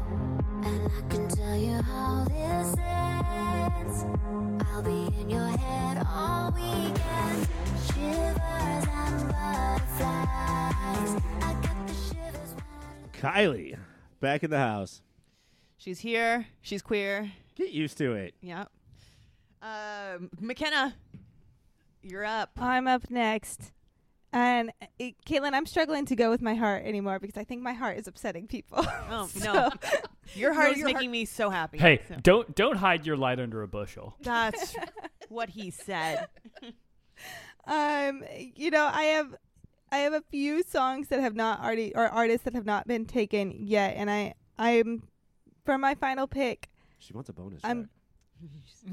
And 0.64 0.90
I 0.90 1.00
can 1.08 1.28
tell 1.28 1.56
you 1.56 1.80
how 1.82 2.24
this 2.24 2.74
ends. 2.78 4.04
I'll 4.72 4.82
be 4.82 5.14
in 5.20 5.30
your 5.30 5.46
head 5.48 6.04
all 6.08 6.50
weekend. 6.52 7.48
Shivers 7.86 8.86
and 8.88 9.28
butterflies. 9.28 11.22
I 11.40 11.54
got 11.62 11.86
the 11.86 11.94
shivers 11.94 12.54
when 12.56 13.10
Kylie, 13.12 13.76
back 14.20 14.42
in 14.42 14.50
the 14.50 14.58
house. 14.58 15.02
she's 15.76 16.00
here. 16.00 16.46
She's 16.62 16.82
queer. 16.82 17.30
Get 17.54 17.70
used 17.70 17.98
to 17.98 18.14
it. 18.14 18.34
Yeah. 18.40 18.64
Um, 19.62 20.28
McKenna, 20.40 20.94
you're 22.02 22.24
up. 22.24 22.50
I'm 22.58 22.86
up 22.88 23.08
next. 23.10 23.72
And 24.34 24.72
uh, 24.82 24.86
Caitlin, 25.26 25.52
I'm 25.52 25.66
struggling 25.66 26.06
to 26.06 26.16
go 26.16 26.30
with 26.30 26.40
my 26.42 26.54
heart 26.54 26.84
anymore 26.84 27.18
because 27.20 27.36
I 27.36 27.44
think 27.44 27.62
my 27.62 27.74
heart 27.74 27.98
is 27.98 28.08
upsetting 28.08 28.46
people. 28.46 28.84
Oh 29.10 29.26
So- 29.32 29.52
no, 29.52 29.70
your 30.34 30.52
heart 30.54 30.68
No, 30.68 30.72
is 30.72 30.78
your 30.78 30.86
making 30.86 31.10
me 31.10 31.24
so 31.26 31.48
happy. 31.50 31.78
Hey, 31.78 32.00
So- 32.08 32.16
don't 32.22 32.54
don't 32.54 32.76
hide 32.76 33.06
your 33.06 33.16
light 33.16 33.38
under 33.38 33.62
a 33.62 33.68
bushel. 33.68 34.16
that's 34.22 34.74
what 35.28 35.50
he 35.50 35.70
said. 35.70 36.26
um, 37.66 38.24
you 38.56 38.70
know, 38.70 38.88
I 38.92 39.02
have 39.04 39.34
I 39.92 39.98
have 39.98 40.14
a 40.14 40.22
few 40.30 40.62
songs 40.62 41.08
that 41.08 41.20
have 41.20 41.36
not 41.36 41.60
already 41.60 41.94
or 41.94 42.08
artists 42.08 42.44
that 42.44 42.54
have 42.54 42.64
not 42.66 42.86
been 42.88 43.04
taken 43.04 43.52
yet, 43.58 43.94
and 43.96 44.10
I 44.10 44.32
I'm 44.58 45.02
for 45.66 45.76
my 45.76 45.94
final 45.94 46.26
pick. 46.26 46.70
She 46.98 47.12
wants 47.12 47.28
a 47.28 47.32
bonus. 47.34 47.60
I'm- 47.64 47.82
track. 47.82 47.88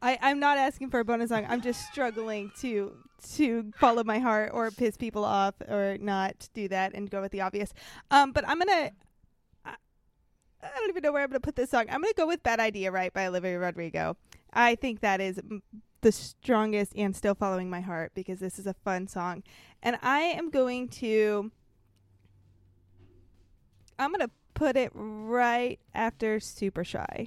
I, 0.00 0.16
I'm 0.22 0.38
not 0.38 0.58
asking 0.58 0.90
for 0.90 1.00
a 1.00 1.04
bonus 1.04 1.30
song. 1.30 1.46
I'm 1.48 1.60
just 1.60 1.86
struggling 1.86 2.52
to 2.60 2.92
to 3.34 3.72
follow 3.76 4.04
my 4.04 4.20
heart 4.20 4.52
or 4.54 4.70
piss 4.70 4.96
people 4.96 5.24
off 5.24 5.54
or 5.68 5.96
not 6.00 6.48
do 6.54 6.68
that 6.68 6.94
and 6.94 7.10
go 7.10 7.20
with 7.20 7.32
the 7.32 7.40
obvious. 7.40 7.72
Um, 8.10 8.32
but 8.32 8.46
I'm 8.46 8.58
gonna. 8.58 8.92
I, 9.64 9.74
I 10.62 10.68
don't 10.78 10.88
even 10.88 11.02
know 11.02 11.12
where 11.12 11.22
I'm 11.22 11.28
gonna 11.30 11.40
put 11.40 11.56
this 11.56 11.70
song. 11.70 11.86
I'm 11.90 12.00
gonna 12.00 12.12
go 12.16 12.26
with 12.26 12.42
"Bad 12.42 12.60
Idea" 12.60 12.92
right 12.92 13.12
by 13.12 13.26
Olivia 13.26 13.58
Rodrigo. 13.58 14.16
I 14.52 14.76
think 14.76 15.00
that 15.00 15.20
is 15.20 15.38
m- 15.38 15.62
the 16.00 16.12
strongest 16.12 16.92
and 16.94 17.14
still 17.16 17.34
following 17.34 17.68
my 17.68 17.80
heart 17.80 18.12
because 18.14 18.38
this 18.38 18.58
is 18.58 18.66
a 18.66 18.74
fun 18.74 19.08
song, 19.08 19.42
and 19.82 19.98
I 20.02 20.20
am 20.20 20.50
going 20.50 20.88
to. 20.88 21.50
I'm 23.98 24.12
gonna 24.12 24.30
put 24.54 24.76
it 24.76 24.92
right 24.94 25.80
after 25.92 26.38
"Super 26.38 26.84
Shy." 26.84 27.26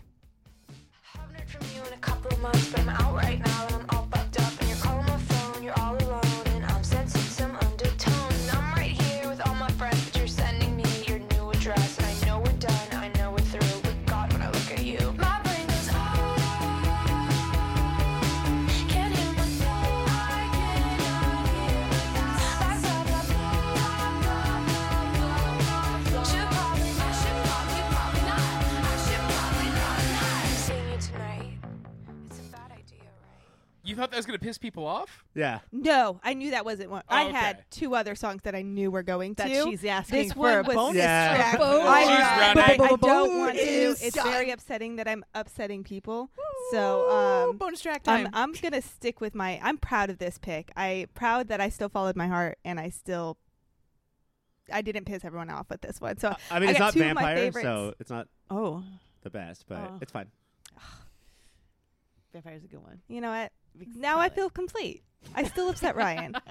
From 1.51 1.67
you 1.75 1.81
in 1.85 1.93
a 1.93 1.97
couple 1.97 2.31
of 2.31 2.39
months, 2.39 2.71
but 2.71 2.79
I'm 2.79 2.89
out 2.89 3.13
right 3.13 3.39
now 3.45 3.67
and 3.67 3.75
I'm 3.75 3.85
all 3.89 4.07
fucked 4.09 4.39
up. 4.39 4.53
And 4.61 4.69
you're 4.69 4.77
calling 4.77 5.05
my 5.05 5.17
phone, 5.17 5.61
you're 5.61 5.77
all 5.77 6.00
You 33.91 33.97
thought 33.97 34.09
that 34.11 34.15
was 34.17 34.25
gonna 34.25 34.39
piss 34.39 34.57
people 34.57 34.85
off? 34.87 35.25
Yeah. 35.35 35.59
No, 35.73 36.21
I 36.23 36.33
knew 36.33 36.51
that 36.51 36.63
wasn't 36.63 36.91
one. 36.91 37.03
I 37.09 37.23
Oh, 37.25 37.27
okay. 37.27 37.37
had 37.37 37.65
two 37.71 37.93
other 37.93 38.15
songs 38.15 38.43
that 38.43 38.55
I 38.55 38.61
knew 38.61 38.89
were 38.89 39.03
going 39.03 39.33
That 39.33 39.49
to. 39.49 39.63
she's 39.65 39.83
asking 39.83 40.23
this 40.23 40.31
for 40.33 40.39
one 40.39 40.53
a 40.59 40.61
was 40.63 40.75
bonus 40.75 40.95
Yeah. 40.97 41.35
track. 41.35 41.51
track. 41.57 41.61
I, 41.61 41.99
She's 41.99 42.09
know, 42.09 42.15
rounding 42.41 42.77
but 42.77 42.85
it. 42.85 42.93
I 42.93 42.95
don't 43.07 43.37
want 43.37 43.55
to. 43.57 43.61
It's 43.61 44.13
track. 44.13 44.25
very 44.25 44.49
upsetting 44.51 44.95
that 44.95 45.09
I'm 45.09 45.25
upsetting 45.35 45.83
people. 45.83 46.29
So 46.71 47.09
um, 47.49 47.57
bonus 47.57 47.81
track 47.81 48.03
I'm. 48.07 48.29
I'm 48.31 48.53
gonna 48.53 48.81
stick 48.81 49.19
with 49.19 49.35
my. 49.35 49.59
I'm 49.61 49.77
proud 49.77 50.09
of 50.09 50.19
this 50.19 50.37
pick. 50.37 50.71
I 50.77 51.07
proud 51.13 51.49
that 51.49 51.59
I 51.59 51.67
still 51.67 51.89
followed 51.89 52.15
my 52.15 52.27
heart 52.27 52.59
and 52.63 52.79
I 52.79 52.91
still. 52.91 53.37
I 54.71 54.81
didn't 54.81 55.03
piss 55.03 55.25
everyone 55.25 55.49
off 55.49 55.69
with 55.69 55.81
this 55.81 55.99
one. 55.99 56.17
So 56.17 56.33
I 56.49 56.59
mean, 56.61 56.69
I 56.69 56.71
it's 56.71 56.79
got 56.79 56.85
not 56.85 56.93
two 56.93 57.09
of 57.09 57.15
my 57.15 57.35
vampire, 57.35 57.61
so 57.61 57.93
it's 57.99 58.09
not 58.09 58.29
oh, 58.49 58.83
the 59.23 59.29
best, 59.29 59.65
but 59.67 59.79
Oh. 59.79 59.97
it's 60.01 60.13
fine. 60.13 60.27
vampire's 62.33 62.59
is 62.59 62.63
a 62.63 62.67
good 62.69 62.81
one. 62.81 63.01
you 63.09 63.19
know 63.19 63.29
what? 63.31 63.51
We 63.77 63.87
Now 63.95 64.13
call 64.13 64.21
I 64.21 64.29
feel 64.29 64.49
complete. 64.49 65.03
I 65.35 65.43
still 65.43 65.69
upset 65.69 65.95
Ryan. 65.95 66.35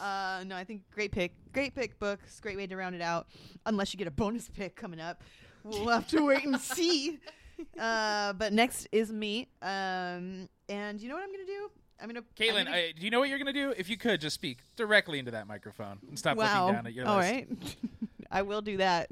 uh, 0.00 0.44
no, 0.46 0.56
I 0.56 0.64
think 0.64 0.82
great 0.90 1.12
pick. 1.12 1.32
Great 1.52 1.74
pick, 1.74 1.98
books. 1.98 2.40
Great 2.40 2.56
way 2.56 2.66
to 2.66 2.76
round 2.76 2.94
it 2.94 3.02
out. 3.02 3.26
Unless 3.64 3.92
you 3.92 3.98
get 3.98 4.08
a 4.08 4.12
bonus 4.12 4.48
pick 4.48 4.76
coming 4.76 5.00
up, 5.00 5.22
we'll 5.64 5.88
have 5.88 6.06
to 6.08 6.24
wait 6.24 6.44
and 6.44 6.60
see. 6.60 7.18
Uh, 7.80 8.34
but 8.34 8.52
next 8.52 8.86
is 8.92 9.10
me. 9.10 9.48
Um, 9.62 10.46
and 10.68 11.00
you 11.00 11.08
know 11.08 11.14
what 11.14 11.24
I'm 11.24 11.32
gonna 11.32 11.46
do? 11.46 11.70
I'm 11.98 12.06
gonna. 12.08 12.18
I'm 12.18 12.26
Caitlin, 12.36 12.64
gonna- 12.66 12.76
I, 12.76 12.92
do 12.94 13.02
you 13.02 13.10
know 13.10 13.18
what 13.18 13.30
you're 13.30 13.38
gonna 13.38 13.54
do? 13.54 13.72
If 13.74 13.88
you 13.88 13.96
could, 13.96 14.20
just 14.20 14.34
speak 14.34 14.58
directly 14.76 15.18
into 15.18 15.30
that 15.30 15.46
microphone 15.46 15.98
and 16.06 16.18
stop 16.18 16.36
wow. 16.36 16.66
looking 16.66 16.74
down 16.76 16.86
at 16.86 16.92
your 16.92 17.06
All 17.06 17.16
list. 17.16 17.32
right. 17.32 17.48
I 18.30 18.42
will 18.42 18.60
do 18.60 18.76
that. 18.76 19.08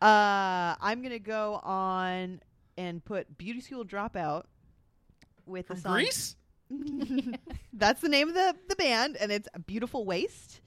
uh, 0.00 0.74
I'm 0.80 1.02
gonna 1.02 1.18
go 1.18 1.60
on 1.62 2.40
and 2.76 3.04
put 3.04 3.36
Beauty 3.38 3.60
School 3.60 3.84
Dropout 3.84 4.44
with 5.46 5.66
From 5.66 5.76
the 5.76 5.82
song. 5.82 5.92
Greece? 5.94 6.36
That's 7.72 8.00
the 8.00 8.08
name 8.08 8.28
of 8.28 8.34
the, 8.34 8.54
the 8.68 8.76
band, 8.76 9.16
and 9.20 9.30
it's 9.30 9.48
Beautiful 9.66 10.04
Waste. 10.04 10.60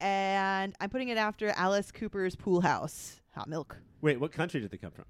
And 0.00 0.74
I'm 0.80 0.88
putting 0.90 1.08
it 1.08 1.18
after 1.18 1.50
Alice 1.50 1.92
Cooper's 1.92 2.34
Pool 2.34 2.60
House. 2.62 3.20
Hot 3.34 3.48
milk. 3.48 3.76
Wait, 4.00 4.18
what 4.18 4.32
country 4.32 4.60
did 4.60 4.70
they 4.70 4.78
come 4.78 4.90
from? 4.92 5.04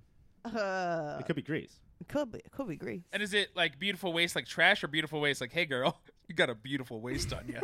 Uh, 0.45 1.17
It 1.21 1.27
could 1.27 1.37
be 1.37 1.43
Greece. 1.43 1.79
could 2.09 2.33
be, 2.33 2.41
could 2.51 2.67
be 2.69 2.77
Greece. 2.77 3.03
And 3.13 3.23
is 3.23 3.33
it 3.35 3.51
like 3.55 3.79
beautiful 3.79 4.13
waist 4.13 4.35
like 4.35 4.47
trash 4.47 4.83
or 4.83 4.89
beautiful 4.89 5.21
waist 5.21 5.41
like, 5.41 5.53
hey 5.53 5.65
girl, 5.65 6.01
you 6.29 6.35
got 6.35 6.51
a 6.51 6.55
beautiful 6.55 7.01
waist 7.01 7.33
on 7.33 7.47
you? 7.49 7.61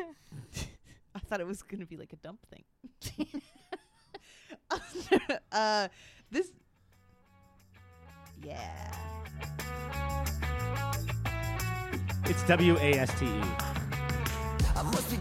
I 1.14 1.18
thought 1.18 1.40
it 1.40 1.46
was 1.46 1.62
going 1.62 1.80
to 1.80 1.86
be 1.86 1.96
like 1.96 2.12
a 2.12 2.16
dump 2.16 2.40
thing. 2.50 2.64
uh, 5.52 5.88
this. 6.30 6.52
Yeah. 8.43 8.59
It's 12.24 12.43
W 12.47 12.76
A 12.78 12.93
S 12.95 13.18
T 13.18 13.26
E. 13.26 13.41
I 14.76 14.82
must 14.82 15.16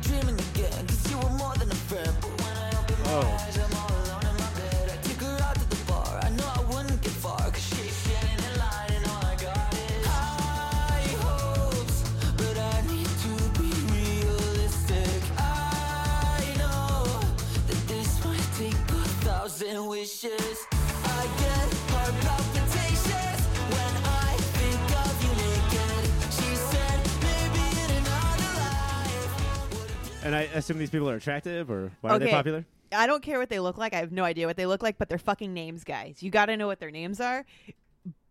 And 30.25 30.35
I 30.35 30.41
assume 30.41 30.77
these 30.79 30.89
people 30.89 31.09
are 31.09 31.15
attractive, 31.15 31.69
or 31.71 31.91
why 32.01 32.09
are 32.11 32.19
they 32.19 32.25
Okay. 32.25 32.33
popular? 32.33 32.65
I 32.91 33.07
don't 33.07 33.21
care 33.23 33.39
what 33.39 33.49
they 33.49 33.59
look 33.59 33.77
like. 33.77 33.93
I 33.93 33.97
have 33.97 34.11
no 34.11 34.23
idea 34.23 34.47
what 34.47 34.57
they 34.57 34.65
look 34.65 34.81
like, 34.83 34.97
but 34.97 35.07
they're 35.07 35.17
fucking 35.17 35.53
names, 35.53 35.83
guys. 35.83 36.21
You 36.23 36.31
got 36.31 36.47
to 36.47 36.57
know 36.57 36.67
what 36.67 36.79
their 36.79 36.91
names 36.91 37.19
are. 37.21 37.45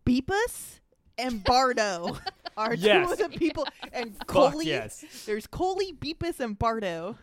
Beepus 0.05 0.79
and 1.17 1.43
Bardo 1.43 2.17
are 2.57 2.73
Yes. 2.73 3.07
two 3.17 3.23
of 3.25 3.31
the 3.31 3.37
people. 3.37 3.65
And 3.93 4.15
Fuck 4.17 4.27
Coley. 4.27 4.65
yes. 4.67 5.03
There's 5.25 5.47
Coley, 5.47 5.93
Beepus, 5.93 6.39
and 6.39 6.57
Bardo. 6.59 7.17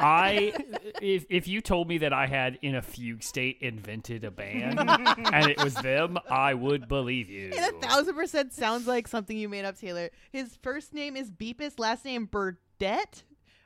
I 0.00 0.52
if 1.00 1.26
if 1.30 1.46
you 1.46 1.60
told 1.60 1.88
me 1.88 1.98
that 1.98 2.12
I 2.12 2.26
had 2.26 2.58
in 2.60 2.74
a 2.74 2.82
fugue 2.82 3.22
state 3.22 3.58
invented 3.60 4.24
a 4.24 4.30
band 4.32 4.80
and 5.32 5.48
it 5.48 5.62
was 5.62 5.74
them, 5.74 6.18
I 6.28 6.54
would 6.54 6.88
believe 6.88 7.30
you. 7.30 7.52
And 7.56 7.76
a 7.76 7.86
thousand 7.86 8.14
percent 8.16 8.52
sounds 8.52 8.86
like 8.88 9.06
something 9.06 9.36
you 9.36 9.48
made 9.48 9.64
up, 9.64 9.78
Taylor. 9.78 10.10
His 10.32 10.56
first 10.60 10.92
name 10.92 11.16
is 11.16 11.30
Beepus, 11.30 11.78
last 11.78 12.04
name 12.04 12.26
Burdette. 12.26 13.22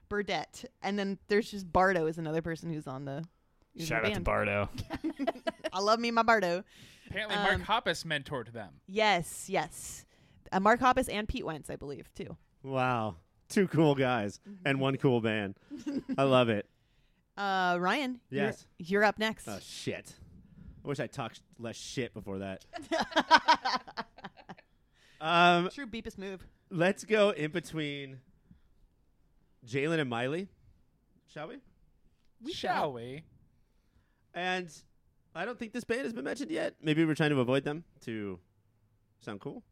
Burdette. 0.09 0.65
And 0.83 0.99
then 0.99 1.19
there's 1.29 1.51
just 1.51 1.73
Bardo 1.73 2.07
is 2.07 2.19
another 2.19 2.43
person 2.43 2.73
who's 2.73 2.87
on 2.87 3.05
the. 3.05 3.25
who's 3.75 3.83
in 3.83 3.87
Shout 3.87 4.03
the 4.03 4.09
out 4.11 4.15
to 4.15 4.21
band. 4.21 4.25
Bardo. 4.25 4.69
I 5.73 5.81
love 5.81 5.99
me 6.01 6.11
my 6.11 6.23
Bardo. 6.23 6.65
Apparently, 7.09 7.37
Um, 7.37 7.43
Mark 7.45 7.85
Hoppus 7.85 8.05
mentored 8.05 8.53
them. 8.53 8.71
Yes, 8.87 9.47
yes. 9.49 10.05
Uh, 10.53 10.61
Mark 10.61 10.81
Hoppus 10.81 11.09
and 11.13 11.27
Pete 11.29 11.45
Wentz, 11.47 11.71
I 11.71 11.77
believe, 11.77 12.09
too. 12.15 12.37
Wow, 12.63 13.17
two 13.49 13.67
cool 13.69 13.95
guys 13.95 14.41
and 14.67 14.81
one 14.81 14.97
cool 14.97 15.21
band. 15.21 15.55
I 16.17 16.25
love 16.25 16.49
it. 16.49 16.67
Uh, 17.39 17.77
Ryan. 17.79 18.19
you're- 18.31 18.47
Yes. 18.47 18.67
You're, 18.79 19.05
up 19.05 19.17
next. 19.21 19.47
Oh 19.47 19.61
shit! 19.63 20.13
I 20.85 20.89
wish 20.89 20.99
I 20.99 21.07
talked 21.07 21.41
less 21.61 21.77
shit 21.77 22.13
before 22.13 22.39
that. 22.41 22.65
um, 25.21 25.69
True 25.73 25.87
Beepus 25.87 26.19
move. 26.19 26.45
let's 26.71 27.05
go 27.05 27.31
in 27.31 27.51
between 27.53 28.19
Jalen 29.69 30.01
and 30.01 30.09
Miley, 30.09 30.49
shall 31.27 31.49
we? 31.49 31.57
We 32.43 32.53
Shall 32.53 32.93
we? 32.93 33.25
And 34.33 34.71
I 35.35 35.45
don't 35.45 35.59
think 35.59 35.73
this 35.73 35.85
band 35.85 36.03
has 36.03 36.13
been 36.13 36.25
mentioned 36.25 36.51
yet. 36.51 36.75
Maybe 36.81 37.05
we're 37.05 37.15
trying 37.15 37.31
to 37.31 37.41
avoid 37.41 37.65
them 37.65 37.85
to 38.03 38.39
sound 39.21 39.41
cool. 39.41 39.63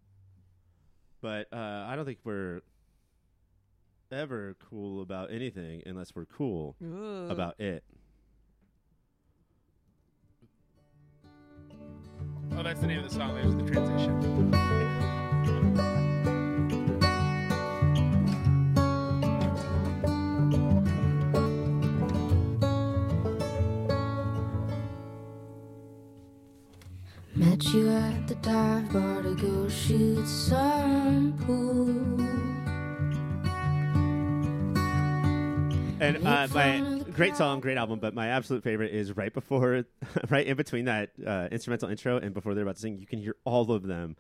But 1.23 1.49
uh, 1.53 1.87
I 1.89 1.97
don't 1.97 2.05
think 2.05 2.19
we're 2.25 2.61
ever 4.13 4.57
cool 4.69 5.01
about 5.01 5.33
anything 5.33 5.83
unless 5.87 6.15
we're 6.15 6.27
cool 6.27 6.77
Ooh. 6.83 7.29
about 7.31 7.59
it. 7.59 7.83
Oh, 12.53 12.63
that's 12.63 12.81
the 12.81 12.87
name 12.87 12.99
of 12.99 13.09
the 13.09 13.15
song. 13.15 13.35
There's 13.35 13.55
the 13.55 13.63
transition. 13.63 14.66
Met 27.37 27.63
you 27.75 27.91
at 27.91 28.27
the 28.29 28.35
dive 28.37 28.91
bar 28.91 29.23
to 29.23 29.35
go 29.35 29.69
shoot 29.69 30.27
some 30.27 31.35
pool. 31.45 31.87
And 36.01 36.27
uh, 36.27 36.49
my 36.55 37.03
great 37.13 37.37
song, 37.37 37.61
great 37.61 37.77
album, 37.77 37.99
but 37.99 38.15
my 38.15 38.29
absolute 38.29 38.63
favorite 38.63 38.95
is 38.95 39.15
right 39.19 39.35
before, 39.35 39.85
right 40.31 40.47
in 40.47 40.57
between 40.57 40.87
that 40.87 41.11
uh, 41.27 41.49
instrumental 41.53 41.91
intro 41.91 42.17
and 42.17 42.33
before 42.33 42.55
they're 42.55 42.63
about 42.65 42.77
to 42.77 42.81
sing. 42.81 42.99
You 42.99 43.07
can 43.07 43.19
hear 43.19 43.37
all 43.45 43.71
of 43.71 43.83
them 43.83 44.17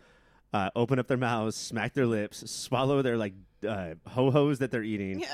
uh, 0.52 0.68
open 0.76 0.98
up 0.98 1.06
their 1.06 1.16
mouths, 1.16 1.56
smack 1.56 1.94
their 1.94 2.06
lips, 2.06 2.50
swallow 2.50 3.00
their 3.00 3.16
like 3.16 3.32
uh, 3.66 3.94
ho 4.06 4.30
hos 4.30 4.58
that 4.58 4.70
they're 4.70 4.82
eating. 4.82 5.24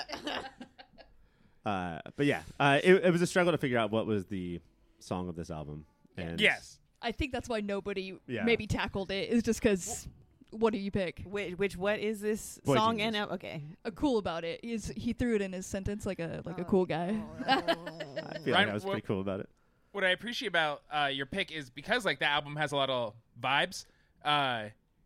uh, 1.67 1.99
but 2.17 2.27
yeah, 2.27 2.43
uh, 2.61 2.79
it, 2.83 3.07
it 3.07 3.11
was 3.11 3.23
a 3.23 3.27
struggle 3.27 3.51
to 3.51 3.59
figure 3.59 3.79
out 3.79 3.91
what 3.91 4.07
was 4.07 4.27
the 4.27 4.61
song 5.01 5.29
of 5.29 5.35
this 5.35 5.51
album. 5.51 5.85
And 6.17 6.41
Yes. 6.41 6.79
I 7.03 7.13
think 7.13 7.33
that's 7.33 7.49
why 7.49 7.61
nobody 7.61 8.15
Yeah. 8.27 8.45
maybe 8.45 8.67
tackled 8.67 9.11
it. 9.11 9.31
Is 9.31 9.43
just 9.43 9.61
because. 9.63 10.09
What 10.55 10.75
do 10.75 10.79
you 10.79 10.91
pick? 10.91 11.23
Which, 11.25 11.55
which 11.57 11.77
what 11.79 11.99
is 11.99 12.21
this 12.21 12.59
Boy 12.63 12.75
song 12.77 12.99
Genius. 12.99 13.07
and 13.07 13.17
al- 13.17 13.31
okay. 13.37 13.63
Uh, 13.87 13.91
cool 13.93 14.19
about 14.19 14.45
it 14.45 14.61
is 14.63 14.93
he 14.95 15.15
threw 15.15 15.35
it 15.35 15.41
in 15.41 15.51
his 15.55 15.65
sentence 15.65 16.05
like 16.05 16.19
a 16.19 16.43
like 16.45 16.59
a 16.59 16.65
cool 16.65 16.85
guy. 16.85 17.17
I 17.49 17.55
feel 17.63 17.75
like 17.75 18.47
Ryan, 18.47 18.69
I 18.69 18.75
was 18.75 18.85
what- 18.85 18.93
pretty 18.93 19.07
cool 19.07 19.23
about 19.23 19.41
it. 19.41 19.49
what 19.93 20.05
I 20.05 20.11
appreciate 20.11 20.49
about 20.49 20.83
uh, 20.93 21.09
your 21.11 21.25
pick 21.25 21.51
is 21.53 21.71
because 21.71 22.05
like 22.05 22.19
the 22.19 22.27
album 22.27 22.57
has 22.57 22.73
a 22.73 22.77
lot 22.77 22.91
of 22.91 23.15
vibes. 23.43 23.87
Uh, 24.23 24.65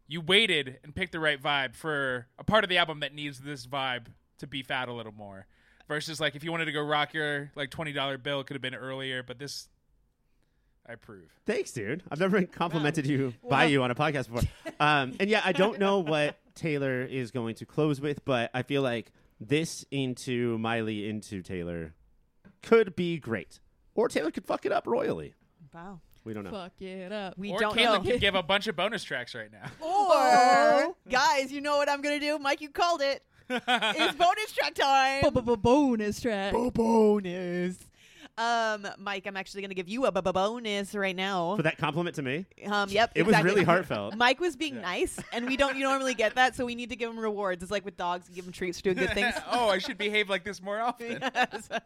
you 0.08 0.20
waited 0.20 0.80
and 0.82 0.92
picked 0.92 1.12
the 1.12 1.20
right 1.20 1.40
vibe 1.40 1.76
for 1.76 2.26
a 2.40 2.44
part 2.44 2.64
of 2.64 2.68
the 2.70 2.78
album 2.78 2.98
that 3.00 3.14
needs 3.14 3.38
this 3.38 3.68
vibe 3.68 4.06
to 4.38 4.48
beef 4.48 4.70
out 4.72 4.88
a 4.88 4.92
little 4.92 5.12
more. 5.12 5.46
Versus 5.86 6.18
like 6.20 6.34
if 6.34 6.42
you 6.42 6.50
wanted 6.50 6.64
to 6.64 6.72
go 6.72 6.82
rock 6.82 7.14
your 7.14 7.52
like 7.54 7.70
twenty 7.70 7.92
dollar 7.92 8.18
bill, 8.18 8.40
it 8.40 8.48
could 8.48 8.54
have 8.56 8.62
been 8.62 8.74
earlier. 8.74 9.22
But 9.22 9.38
this, 9.38 9.68
I 10.88 10.92
approve. 10.92 11.24
Thanks, 11.46 11.72
dude. 11.72 12.02
I've 12.10 12.20
never 12.20 12.38
been 12.38 12.46
complimented 12.46 13.06
you 13.06 13.34
by 13.48 13.64
you 13.64 13.82
on 13.82 13.90
a 13.90 13.94
podcast 13.94 14.30
before. 14.32 14.42
Um, 14.78 15.14
and 15.18 15.28
yeah, 15.28 15.42
I 15.44 15.52
don't 15.52 15.78
know 15.80 15.98
what 16.00 16.38
Taylor 16.54 17.02
is 17.02 17.30
going 17.30 17.56
to 17.56 17.66
close 17.66 18.00
with, 18.00 18.24
but 18.24 18.50
I 18.54 18.62
feel 18.62 18.82
like 18.82 19.10
this 19.40 19.84
into 19.90 20.58
Miley 20.58 21.08
into 21.08 21.42
Taylor 21.42 21.94
could 22.62 22.94
be 22.96 23.18
great, 23.18 23.60
or 23.94 24.08
Taylor 24.08 24.30
could 24.30 24.44
fuck 24.44 24.64
it 24.66 24.72
up 24.72 24.86
royally. 24.86 25.34
Wow. 25.74 26.00
We 26.24 26.34
don't 26.34 26.42
know. 26.42 26.50
Fuck 26.50 26.80
it 26.80 27.12
up. 27.12 27.38
We 27.38 27.52
or 27.52 27.60
don't 27.60 27.76
Caitlin 27.76 28.04
know. 28.04 28.10
could 28.10 28.20
give 28.20 28.34
a 28.34 28.42
bunch 28.44 28.66
of 28.66 28.74
bonus 28.74 29.04
tracks 29.04 29.34
right 29.34 29.50
now. 29.52 29.70
Or 29.80 30.94
guys, 31.08 31.52
you 31.52 31.60
know 31.60 31.76
what 31.76 31.88
I'm 31.88 32.02
gonna 32.02 32.18
do? 32.20 32.38
Mike, 32.38 32.60
you 32.60 32.68
called 32.68 33.00
it. 33.02 33.22
it's 33.48 34.16
bonus 34.16 34.52
track 34.52 34.74
time. 34.74 35.22
bonus 35.32 36.20
track. 36.20 36.52
bonus. 36.74 37.78
Um, 38.38 38.86
Mike, 38.98 39.26
I'm 39.26 39.36
actually 39.36 39.62
gonna 39.62 39.74
give 39.74 39.88
you 39.88 40.04
a 40.06 40.12
bu- 40.12 40.20
bu- 40.22 40.32
bonus 40.32 40.94
right 40.94 41.16
now. 41.16 41.56
For 41.56 41.62
that 41.62 41.78
compliment 41.78 42.16
to 42.16 42.22
me, 42.22 42.44
Um, 42.66 42.90
yep. 42.90 43.12
it 43.14 43.24
was 43.24 43.40
really 43.42 43.64
heartfelt. 43.64 44.14
Mike 44.14 44.40
was 44.40 44.56
being 44.56 44.80
nice, 44.80 45.18
and 45.32 45.46
we 45.46 45.56
don't 45.56 45.76
you 45.76 45.84
normally 45.84 46.12
get 46.14 46.34
that, 46.34 46.54
so 46.54 46.66
we 46.66 46.74
need 46.74 46.90
to 46.90 46.96
give 46.96 47.08
him 47.10 47.18
rewards. 47.18 47.62
It's 47.62 47.72
like 47.72 47.84
with 47.86 47.96
dogs, 47.96 48.28
give 48.28 48.44
him 48.46 48.52
treats 48.52 48.78
for 48.78 48.84
doing 48.84 48.96
good 48.98 49.14
things. 49.14 49.34
oh, 49.50 49.70
I 49.70 49.78
should 49.78 49.96
behave 49.96 50.28
like 50.28 50.44
this 50.44 50.60
more 50.62 50.80
often. 50.80 51.18
Yes. 51.22 51.68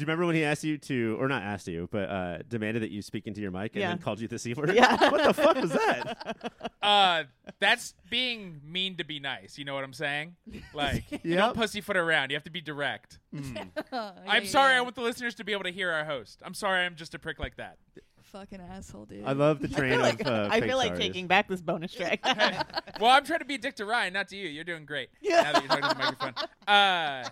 Do 0.00 0.04
you 0.04 0.06
remember 0.06 0.26
when 0.26 0.34
he 0.34 0.44
asked 0.44 0.64
you 0.64 0.76
to, 0.78 1.16
or 1.18 1.28
not 1.28 1.42
asked 1.42 1.66
you, 1.68 1.88
but 1.90 2.08
uh, 2.10 2.38
demanded 2.48 2.82
that 2.82 2.90
you 2.90 3.00
speak 3.02 3.26
into 3.26 3.40
your 3.40 3.50
mic 3.50 3.72
and 3.74 3.80
Yeah. 3.80 3.88
then 3.88 3.98
called 3.98 4.20
you 4.20 4.28
the 4.28 4.38
c 4.38 4.52
word? 4.54 4.74
Yeah. 4.74 4.96
what 5.10 5.24
the 5.24 5.34
fuck 5.34 5.56
was 5.56 5.72
that? 5.72 6.52
Uh, 6.82 7.24
that's 7.58 7.94
being 8.08 8.60
mean 8.64 8.96
to 8.96 9.04
be 9.04 9.18
nice. 9.20 9.58
You 9.58 9.64
know 9.64 9.74
what 9.74 9.84
I'm 9.84 9.92
saying? 9.92 10.36
Like, 10.74 11.04
you 11.24 11.36
don't 11.36 11.54
pussyfoot 11.56 11.96
around. 11.96 12.30
You 12.30 12.36
have 12.36 12.44
to 12.44 12.50
be 12.50 12.60
direct. 12.60 13.18
I'm 13.92 14.46
sorry. 14.46 14.74
I 14.74 14.80
want 14.80 14.94
the 14.94 15.02
listeners 15.02 15.34
to 15.36 15.44
be 15.44 15.52
able 15.52 15.64
to 15.64 15.72
hear 15.72 15.90
our 15.90 16.04
host. 16.04 16.40
I'm 16.44 16.54
sorry. 16.54 16.84
I'm 16.84 16.96
just 16.96 17.14
a 17.14 17.18
prick 17.18 17.38
like 17.38 17.56
that. 17.56 17.78
Fucking 18.22 18.60
asshole, 18.60 19.06
dude. 19.06 19.24
I 19.24 19.32
love 19.32 19.60
the 19.60 19.68
I 19.74 19.78
train 19.78 19.90
feel 19.92 20.00
like, 20.00 20.20
of. 20.20 20.26
Uh, 20.26 20.48
I 20.50 20.60
feel 20.60 20.76
like 20.76 20.94
sorries. 20.94 20.98
taking 20.98 21.26
back 21.26 21.48
this 21.48 21.60
bonus 21.60 21.92
track. 21.92 22.20
Well, 23.00 23.10
I'm 23.10 23.24
trying 23.24 23.38
to 23.38 23.46
be 23.46 23.54
a 23.54 23.58
dick 23.58 23.76
to 23.76 23.86
Ryan, 23.86 24.12
not 24.12 24.28
to 24.28 24.36
you. 24.36 24.46
You're 24.46 24.64
doing 24.64 24.84
great. 24.84 25.08
Yeah. 25.22 25.42
Now 25.42 25.52
that 25.52 25.62
you're 25.62 25.68
talking 25.68 25.88
to 25.88 25.96
the 25.96 26.04
microphone. 26.04 26.48
Uh, 26.68 27.28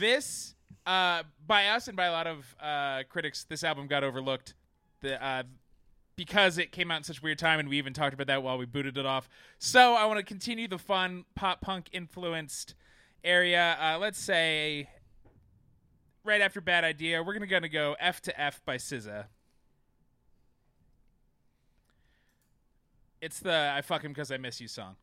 this, 0.00 0.56
uh, 0.84 1.22
by 1.46 1.68
us 1.68 1.86
and 1.86 1.96
by 1.96 2.06
a 2.06 2.12
lot 2.12 2.26
of 2.26 2.56
uh, 2.60 3.02
critics, 3.08 3.44
this 3.44 3.62
album 3.62 3.86
got 3.86 4.02
overlooked. 4.02 4.54
The 5.00 5.22
uh, 5.24 5.44
because 6.16 6.58
it 6.58 6.72
came 6.72 6.90
out 6.90 6.96
in 6.96 7.02
such 7.04 7.18
a 7.18 7.22
weird 7.22 7.38
time, 7.38 7.60
and 7.60 7.68
we 7.68 7.78
even 7.78 7.92
talked 7.92 8.14
about 8.14 8.26
that 8.26 8.42
while 8.42 8.58
we 8.58 8.64
booted 8.66 8.98
it 8.98 9.06
off. 9.06 9.28
So 9.58 9.94
I 9.94 10.06
want 10.06 10.18
to 10.18 10.24
continue 10.24 10.66
the 10.66 10.78
fun 10.78 11.24
pop 11.34 11.60
punk 11.60 11.88
influenced 11.92 12.74
area. 13.22 13.76
Uh, 13.80 13.98
let's 13.98 14.18
say 14.18 14.88
right 16.26 16.40
after 16.40 16.60
Bad 16.60 16.84
Idea, 16.84 17.22
we're 17.22 17.32
gonna 17.32 17.46
gonna 17.46 17.68
go 17.68 17.96
F 17.98 18.20
to 18.22 18.40
F 18.40 18.60
by 18.64 18.76
SZA. 18.76 19.26
It's 23.20 23.40
the 23.40 23.72
I 23.74 23.80
fuck 23.80 24.02
him 24.02 24.12
because 24.12 24.30
I 24.30 24.36
miss 24.36 24.60
you 24.60 24.68
song. 24.68 24.96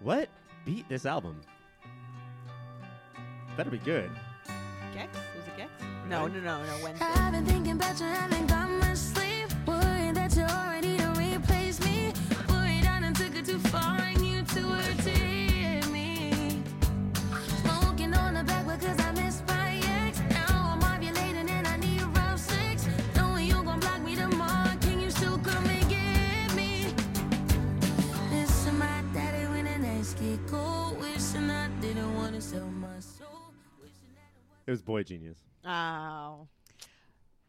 What 0.00 0.28
beat 0.64 0.88
this 0.88 1.06
album? 1.06 1.40
Better 3.56 3.70
be 3.70 3.78
good. 3.78 4.10
Gecs? 4.94 5.14
Was 5.36 5.46
it 5.46 5.56
Gecs? 5.58 6.08
No, 6.08 6.26
no, 6.26 6.40
no, 6.40 6.62
no. 6.62 6.84
Wednesday. 6.84 7.12
It 34.72 34.80
was 34.80 34.82
Boy 34.82 35.02
Genius. 35.02 35.36
Oh. 35.66 36.48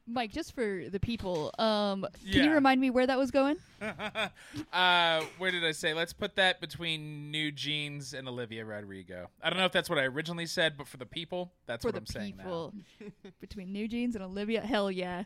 Mike, 0.05 0.33
just 0.33 0.53
for 0.53 0.89
the 0.89 0.99
people, 0.99 1.53
um, 1.57 2.05
can 2.29 2.33
Yeah. 2.33 2.43
you 2.43 2.51
remind 2.51 2.81
me 2.81 2.89
where 2.89 3.07
that 3.07 3.17
was 3.17 3.31
going? 3.31 3.55
uh, 4.73 5.23
where 5.37 5.49
did 5.49 5.63
I 5.63 5.71
say? 5.71 5.93
Let's 5.93 6.11
put 6.11 6.35
that 6.35 6.59
between 6.59 7.31
NewJeans 7.31 8.13
and 8.13 8.27
Olivia 8.27 8.65
Rodrigo. 8.65 9.29
I 9.41 9.49
don't 9.49 9.57
know 9.57 9.63
if 9.63 9.71
that's 9.71 9.89
what 9.89 9.99
I 9.99 10.03
originally 10.03 10.45
said, 10.47 10.75
but 10.77 10.85
for 10.85 10.97
the 10.97 11.05
people, 11.05 11.53
that's 11.65 11.83
for 11.83 11.87
what 11.87 11.95
the 11.95 12.01
I'm 12.01 12.07
saying 12.07 12.35
now. 12.35 12.43
people 12.43 12.73
between 13.39 13.73
NewJeans 13.73 14.15
and 14.15 14.23
Olivia. 14.25 14.59
Hell 14.59 14.91
yeah. 14.91 15.23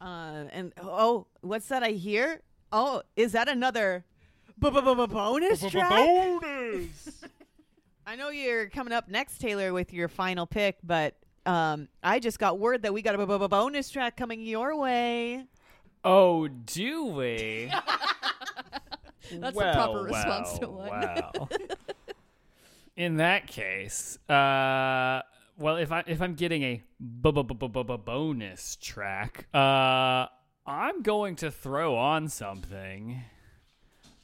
Uh, 0.00 0.44
and 0.52 0.72
oh, 0.80 1.26
what's 1.40 1.66
that 1.66 1.82
I 1.82 1.90
hear? 1.90 2.42
Oh, 2.70 3.02
is 3.16 3.32
that 3.32 3.48
another 3.48 4.04
bonus 4.56 5.68
track? 5.68 5.90
Bonus. 5.90 7.24
I 8.08 8.14
know 8.14 8.30
you're 8.30 8.68
coming 8.68 8.92
up 8.92 9.08
next, 9.08 9.40
Taylor, 9.40 9.72
with 9.72 9.92
your 9.92 10.06
final 10.06 10.46
pick, 10.46 10.78
but 10.84 11.16
um, 11.44 11.88
I 12.04 12.20
just 12.20 12.38
got 12.38 12.60
word 12.60 12.82
that 12.82 12.94
we 12.94 13.02
got 13.02 13.16
a 13.16 13.18
bu- 13.18 13.26
bu- 13.26 13.40
bu- 13.40 13.48
bonus 13.48 13.90
track 13.90 14.16
coming 14.16 14.40
your 14.40 14.76
way. 14.76 15.44
Oh, 16.04 16.46
do 16.46 17.06
we? 17.06 17.68
That's 19.32 19.56
well, 19.56 19.72
the 19.72 19.74
proper 19.74 20.02
response 20.04 20.56
to 20.60 20.68
well, 20.68 20.88
one. 20.88 20.90
well. 20.90 21.48
In 22.96 23.16
that 23.16 23.48
case, 23.48 24.16
uh, 24.28 25.22
well, 25.58 25.76
if 25.76 25.90
I 25.90 26.04
if 26.06 26.22
I'm 26.22 26.34
getting 26.34 26.62
a 26.62 26.82
bonus 27.00 28.76
track, 28.80 29.48
uh, 29.52 30.26
I'm 30.64 31.02
going 31.02 31.34
to 31.36 31.50
throw 31.50 31.96
on 31.96 32.28
something 32.28 33.20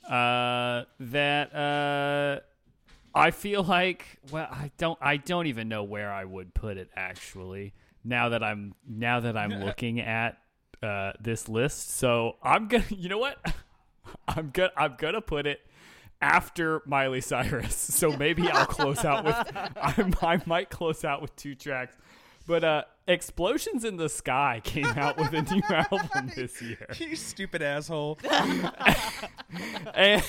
uh, 0.09 0.85
that 1.01 1.55
uh, 1.55 2.41
I 3.15 3.31
feel 3.31 3.63
like. 3.63 4.19
Well, 4.31 4.49
I 4.51 4.71
don't. 4.79 4.99
I 5.01 5.17
don't 5.17 5.47
even 5.47 5.69
know 5.69 5.85
where 5.85 6.11
I 6.13 6.25
would 6.25 6.55
put 6.55 6.77
it 6.77 6.91
actually. 6.97 7.75
Now 8.05 8.31
that 8.31 8.43
I'm 8.43 8.75
now 8.89 9.21
that 9.21 9.37
I'm 9.37 9.61
looking 9.65 10.01
at 10.01 10.39
uh, 10.83 11.13
this 11.21 11.49
list, 11.49 11.91
so 11.97 12.37
I'm 12.43 12.69
gonna. 12.69 12.85
You 12.91 13.09
know 13.09 13.19
what? 13.19 13.39
I'm 14.29 14.51
gonna 14.51 14.73
I'm 14.77 14.97
gonna 14.99 15.21
put 15.21 15.47
it 15.47 15.61
after 16.21 16.83
Miley 16.87 17.21
Cyrus. 17.21 17.75
So 17.93 18.17
maybe 18.17 18.49
I'll 18.49 18.67
close 18.67 19.05
out 19.05 19.25
with 19.25 19.35
I, 19.37 20.13
I 20.23 20.43
might 20.47 20.71
close 20.71 21.05
out 21.05 21.21
with 21.23 21.35
two 21.37 21.55
tracks. 21.55 21.97
But 22.47 22.65
uh 22.65 22.85
Explosions 23.09 23.85
in 23.85 23.97
the 23.97 24.09
Sky 24.09 24.61
came 24.63 24.87
out 24.87 25.17
with 25.17 25.33
a 25.33 25.43
new 25.43 25.63
album 25.69 26.31
this 26.37 26.63
year. 26.63 26.87
you 26.99 27.17
stupid 27.17 27.61
asshole. 27.61 28.17
and, 28.31 28.71
and 29.93 30.25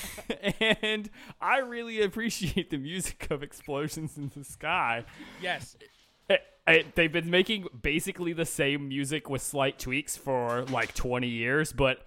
I 1.54 1.60
really 1.60 2.02
appreciate 2.02 2.70
the 2.70 2.78
music 2.78 3.28
of 3.30 3.44
Explosions 3.44 4.18
in 4.18 4.32
the 4.36 4.44
Sky. 4.44 5.06
yes. 5.42 5.76
It- 6.30 6.42
it- 6.66 6.96
they've 6.96 7.12
been 7.12 7.30
making 7.30 7.68
basically 7.82 8.32
the 8.34 8.46
same 8.46 8.88
music 8.88 9.30
with 9.30 9.42
slight 9.42 9.78
tweaks 9.78 10.16
for 10.18 10.64
like 10.66 10.94
20 10.96 11.28
years, 11.28 11.74
but 11.74 12.06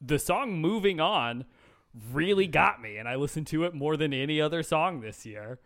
the 0.00 0.18
song 0.18 0.60
Moving 0.60 1.00
On 1.00 1.46
really 2.12 2.46
got 2.46 2.80
me, 2.82 2.98
and 2.98 3.08
I 3.08 3.14
listened 3.16 3.46
to 3.48 3.64
it 3.64 3.72
more 3.74 3.96
than 3.96 4.12
any 4.12 4.38
other 4.40 4.62
song 4.62 5.00
this 5.00 5.24
year. 5.24 5.58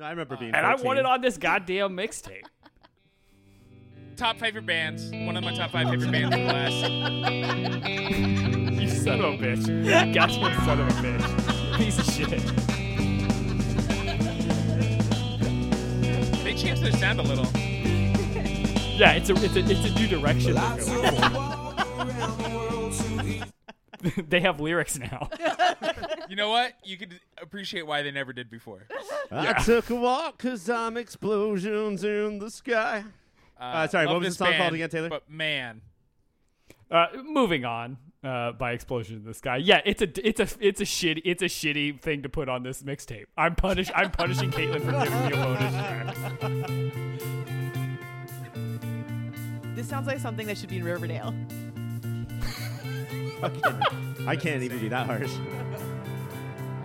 I 0.00 0.10
remember 0.10 0.36
being. 0.36 0.54
And 0.54 0.64
I 0.64 0.70
14. 0.72 0.86
want 0.86 0.98
it 1.00 1.06
on 1.06 1.20
this 1.20 1.36
goddamn 1.36 1.96
mixtape. 1.96 2.44
Top 4.16 4.38
favorite 4.38 4.66
bands. 4.66 5.10
One 5.10 5.36
of 5.36 5.42
my 5.42 5.52
top 5.54 5.72
five 5.72 5.88
favorite 5.90 6.12
bands 6.12 6.34
in 6.36 6.46
the 6.46 6.52
last. 6.52 6.74
You 8.84 8.88
son 8.90 9.20
of 9.20 9.34
a 9.34 9.38
bitch. 9.38 9.66
You 9.66 10.14
goddamn 10.14 10.64
son 10.64 10.80
of 10.80 10.86
a 10.88 10.92
bitch. 10.92 11.63
Piece 11.76 11.98
of 11.98 12.04
shit. 12.06 12.28
They 16.44 16.54
changed 16.54 16.82
their 16.82 16.92
sound 16.92 17.20
a 17.20 17.22
little. 17.22 17.46
Yeah, 18.96 19.14
it's 19.14 19.28
a 19.28 19.34
it's 19.44 19.56
a 19.56 19.58
it's 19.58 19.90
a 19.90 19.94
new 19.98 20.06
direction. 20.06 20.54
they're 20.54 20.76
going 24.14 24.26
they 24.28 24.38
have 24.38 24.60
lyrics 24.60 24.96
now. 25.00 25.28
You 26.28 26.36
know 26.36 26.48
what? 26.50 26.74
You 26.84 26.96
could 26.96 27.18
appreciate 27.42 27.88
why 27.88 28.02
they 28.02 28.12
never 28.12 28.32
did 28.32 28.52
before. 28.52 28.86
I 29.32 29.54
took 29.64 29.90
a 29.90 29.96
walk 29.96 30.36
because 30.38 30.70
I'm 30.70 30.96
explosions 30.96 32.04
in 32.04 32.38
the 32.38 32.52
sky. 32.52 33.02
Uh, 33.58 33.88
sorry, 33.88 34.06
love 34.06 34.14
what 34.14 34.20
was 34.20 34.26
the 34.26 34.28
this 34.28 34.38
song 34.38 34.46
called 34.50 34.58
band, 34.58 34.74
again, 34.76 34.90
Taylor? 34.90 35.08
But 35.08 35.28
man, 35.28 35.80
Uh, 36.88 37.06
moving 37.24 37.64
on. 37.64 37.96
Uh, 38.24 38.52
by 38.52 38.72
explosion 38.72 39.16
in 39.16 39.24
the 39.24 39.34
sky. 39.34 39.58
Yeah, 39.58 39.82
it's 39.84 40.00
a 40.00 40.08
it's 40.26 40.40
a 40.40 40.48
it's 40.58 40.80
a 40.80 40.84
shitty 40.84 41.20
it's 41.26 41.42
a 41.42 41.46
shitty 41.46 42.00
thing 42.00 42.22
to 42.22 42.30
put 42.30 42.48
on 42.48 42.62
this 42.62 42.82
mixtape. 42.82 43.26
I'm 43.36 43.54
punish 43.54 43.90
I'm 43.94 44.10
punishing 44.10 44.50
Caitlin 44.50 44.82
for 44.82 44.92
giving 45.04 45.26
me 45.26 45.32
a 45.32 45.36
bonus 45.36 45.74
track. 45.74 46.16
This 49.76 49.86
sounds 49.86 50.06
like 50.06 50.20
something 50.20 50.46
that 50.46 50.56
should 50.56 50.70
be 50.70 50.78
in 50.78 50.84
Riverdale. 50.84 51.34
I 54.26 54.36
can't 54.36 54.62
even 54.62 54.78
be 54.78 54.88
that 54.88 55.04
harsh. 55.04 55.30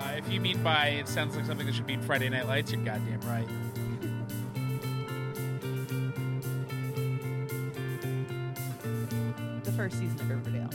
uh, 0.01 0.11
if 0.17 0.29
you 0.29 0.41
mean 0.41 0.61
by 0.61 0.87
it 0.87 1.07
sounds 1.07 1.37
like 1.37 1.45
something 1.45 1.65
that 1.65 1.73
should 1.73 1.87
be 1.87 1.93
in 1.93 2.01
Friday 2.01 2.27
Night 2.27 2.47
Lights, 2.47 2.73
you're 2.73 2.83
goddamn 2.83 3.21
right. 3.21 3.47
The 9.63 9.71
first 9.71 9.99
season 9.99 10.19
of 10.19 10.29
Riverdale. 10.29 10.69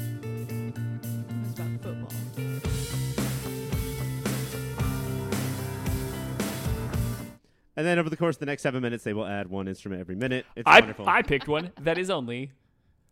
And 7.77 7.85
then 7.87 7.99
over 7.99 8.09
the 8.09 8.17
course 8.17 8.37
of 8.37 8.41
the 8.41 8.47
next 8.47 8.63
seven 8.63 8.83
minutes, 8.83 9.03
they 9.05 9.13
will 9.15 9.27
add 9.27 9.49
one 9.49 9.67
instrument 9.69 10.01
every 10.01 10.15
minute. 10.15 10.47
It's 10.55 10.67
I 10.67 10.81
wonderful. 10.81 11.09
I 11.09 11.23
picked 11.23 11.49
one 11.49 11.73
that 11.81 11.99
is 11.99 12.09
only 12.11 12.53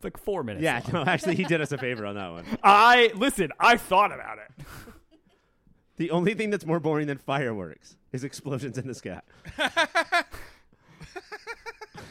like 0.03 0.17
four 0.17 0.43
minutes. 0.45 0.63
yeah, 0.63 0.81
long. 0.93 1.05
no, 1.05 1.11
actually, 1.11 1.35
he 1.37 1.45
did 1.45 1.61
us 1.61 1.73
a 1.73 1.79
favor 1.79 2.07
on 2.07 2.15
that 2.15 2.31
one. 2.31 2.45
I 2.63 3.11
listen. 3.17 3.51
I 3.59 3.77
thought 3.77 4.13
about 4.13 4.39
it. 4.39 4.65
The 5.97 6.11
only 6.11 6.33
thing 6.35 6.49
that's 6.51 6.65
more 6.65 6.81
boring 6.81 7.07
than 7.07 7.19
fireworks 7.19 7.97
is 8.13 8.25
explosions 8.25 8.79
in 8.79 8.89
the 8.89 8.95
sky. 8.95 9.21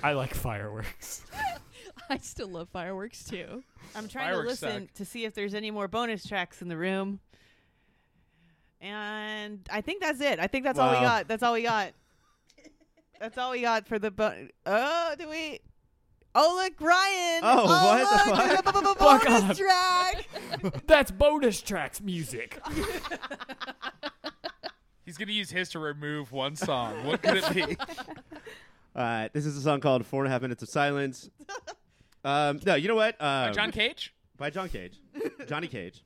I 0.04 0.14
like 0.14 0.34
fireworks. 0.34 1.24
I 2.10 2.18
still 2.18 2.48
love 2.48 2.70
fireworks 2.70 3.24
too. 3.24 3.64
I'm 3.96 4.08
trying 4.08 4.28
Fireworks 4.34 4.60
to 4.60 4.66
listen 4.68 4.82
suck. 4.88 4.94
to 4.96 5.06
see 5.06 5.26
if 5.26 5.34
there's 5.34 5.54
any 5.54 5.72
more 5.72 5.88
bonus 5.88 6.26
tracks 6.26 6.62
in 6.62 6.68
the 6.68 6.78
room. 6.78 7.20
And 8.80 9.60
I 9.72 9.82
think 9.82 10.02
that's 10.02 10.22
it. 10.22 10.40
I 10.40 10.48
think 10.48 10.64
that's 10.64 10.80
all 10.80 10.90
we 10.90 10.96
Wow. 10.98 11.02
got. 11.02 11.28
That's 11.28 11.44
all 11.44 11.54
we 11.54 11.64
got. 11.64 11.92
That's 13.22 13.38
all 13.38 13.52
we 13.52 13.62
got 13.62 13.88
for 13.88 14.00
the 14.00 14.10
bon- 14.12 14.50
Oh, 14.66 15.14
do 15.18 15.30
we? 15.30 15.60
Oh, 16.34 16.62
look, 16.64 16.82
Ryan. 16.82 17.42
Oh, 17.44 17.66
what 17.66 18.26
the 18.26 18.32
look, 18.32 18.40
fuck? 18.40 18.60
a 18.60 18.74
b- 18.74 18.80
b- 18.80 18.86
Fuck 18.98 19.24
bonus 19.26 19.44
off. 19.44 19.58
track. 19.58 20.84
That's 20.88 21.12
bonus 21.12 21.62
tracks 21.62 22.02
music. 22.02 22.60
He's 25.06 25.18
gonna 25.18 25.32
use 25.34 25.50
his 25.52 25.70
to 25.72 25.80
remove 25.80 26.32
one 26.32 26.56
song. 26.56 27.06
What 27.06 27.22
could 27.22 27.38
it 27.44 27.54
be? 27.54 27.78
Uh, 28.94 29.30
this 29.32 29.46
is 29.46 29.56
a 29.56 29.62
song 29.62 29.80
called 29.80 30.06
Four 30.06 30.24
and 30.26 30.28
a 30.28 30.32
Half 30.34 30.42
Minutes 30.42 30.62
of 30.64 30.68
Silence. 30.68 31.30
Um, 32.26 32.60
no, 32.66 32.76
you 32.76 32.90
know 32.90 32.96
what? 32.96 33.16
Uh, 33.22 33.46
Um, 33.48 33.54
John 33.54 33.72
Cage. 33.72 34.14
by 34.36 34.50
John 34.50 34.68
Cage, 34.68 35.00
Johnny 35.48 35.70
Cage. 35.70 36.04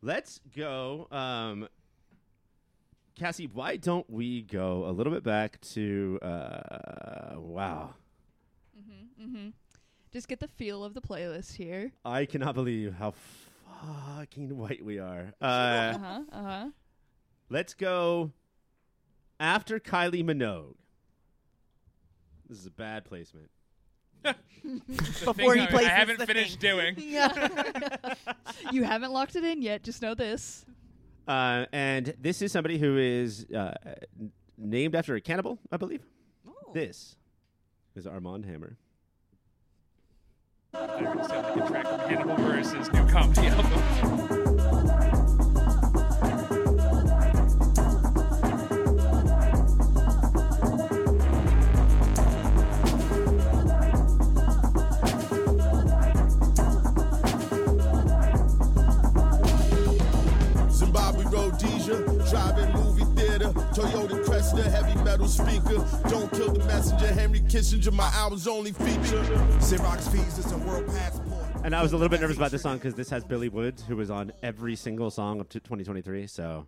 Let's 0.00 0.40
go, 0.56 1.06
um, 1.10 1.68
Cassie. 3.18 3.48
Why 3.52 3.76
don't 3.76 4.08
we 4.08 4.42
go 4.42 4.84
a 4.86 4.92
little 4.92 5.12
bit 5.12 5.22
back 5.24 5.60
to? 5.72 6.18
Uh, 6.22 7.34
wow, 7.36 7.94
Mm-hmm. 8.78 9.24
mm-hmm. 9.36 9.48
Just 10.12 10.28
get 10.28 10.40
the 10.40 10.48
feel 10.48 10.84
of 10.84 10.94
the 10.94 11.00
playlist 11.02 11.54
here. 11.54 11.92
I 12.04 12.24
cannot 12.24 12.54
believe 12.54 12.94
how 12.94 13.12
fucking 14.16 14.56
white 14.56 14.84
we 14.84 14.98
are. 14.98 15.32
Uh 15.40 15.44
Uh, 15.46 15.98
huh. 15.98 16.20
Uh 16.32 16.42
huh. 16.42 16.66
let's 17.50 17.74
go 17.74 18.32
after 19.38 19.78
Kylie 19.78 20.24
Minogue. 20.24 20.74
This 22.48 22.58
is 22.58 22.66
a 22.66 22.70
bad 22.70 23.04
placement. 23.04 23.50
Before 24.24 25.34
thing 25.34 25.52
he 25.54 25.60
I- 25.60 25.66
places 25.66 25.88
I 25.88 25.92
haven't 25.92 26.26
finished 26.26 26.60
thing. 26.60 26.76
doing. 26.76 26.94
Yeah. 26.98 28.14
You 28.72 28.82
haven't 28.84 29.12
locked 29.12 29.36
it 29.36 29.44
in 29.44 29.60
yet. 29.62 29.82
Just 29.82 30.00
know 30.02 30.14
this. 30.14 30.64
Uh, 31.28 31.66
and 31.72 32.14
this 32.18 32.40
is 32.40 32.50
somebody 32.50 32.78
who 32.78 32.96
is 32.96 33.46
uh, 33.54 33.74
named 34.56 34.94
after 34.94 35.14
a 35.14 35.20
cannibal, 35.20 35.58
I 35.70 35.76
believe. 35.76 36.02
Oh. 36.48 36.72
This 36.72 37.16
is 37.94 38.06
Armand 38.06 38.46
Hammer. 38.46 38.78
I 40.72 40.86
thought 40.86 41.00
you 41.00 41.24
sound 41.28 41.46
like 41.46 41.56
a 41.56 41.68
track 41.68 41.86
from 41.86 42.00
Hannibal 42.00 42.36
Buress's 42.36 42.92
new 42.92 43.06
comedy 43.08 43.46
album. 43.48 44.47
Rhodesia, 61.88 62.30
driving 62.30 62.72
movie 62.74 63.04
theater, 63.20 63.46
Toyota 63.72 64.24
Cresta, 64.24 64.64
heavy 64.70 65.02
metal 65.02 65.26
speaker. 65.26 65.84
Don't 66.08 66.30
kill 66.32 66.52
the 66.52 66.64
messenger, 66.64 67.06
Henry 67.06 67.40
Kissinger, 67.40 67.92
my 67.92 68.10
album's 68.14 68.46
only 68.46 68.72
feature. 68.72 69.22
Xerox 69.58 70.08
Visa, 70.10 70.54
a 70.54 70.58
world 70.58 70.86
passport. 70.86 71.46
And 71.64 71.74
I 71.74 71.82
was 71.82 71.92
a 71.92 71.96
little 71.96 72.08
bit 72.08 72.20
nervous 72.20 72.36
about 72.36 72.50
this 72.50 72.62
song 72.62 72.76
because 72.76 72.94
this 72.94 73.10
has 73.10 73.24
Billy 73.24 73.48
Woods, 73.48 73.82
who 73.86 73.96
was 73.96 74.10
on 74.10 74.32
every 74.42 74.76
single 74.76 75.10
song 75.10 75.40
up 75.40 75.48
to 75.50 75.60
2023. 75.60 76.26
So 76.26 76.66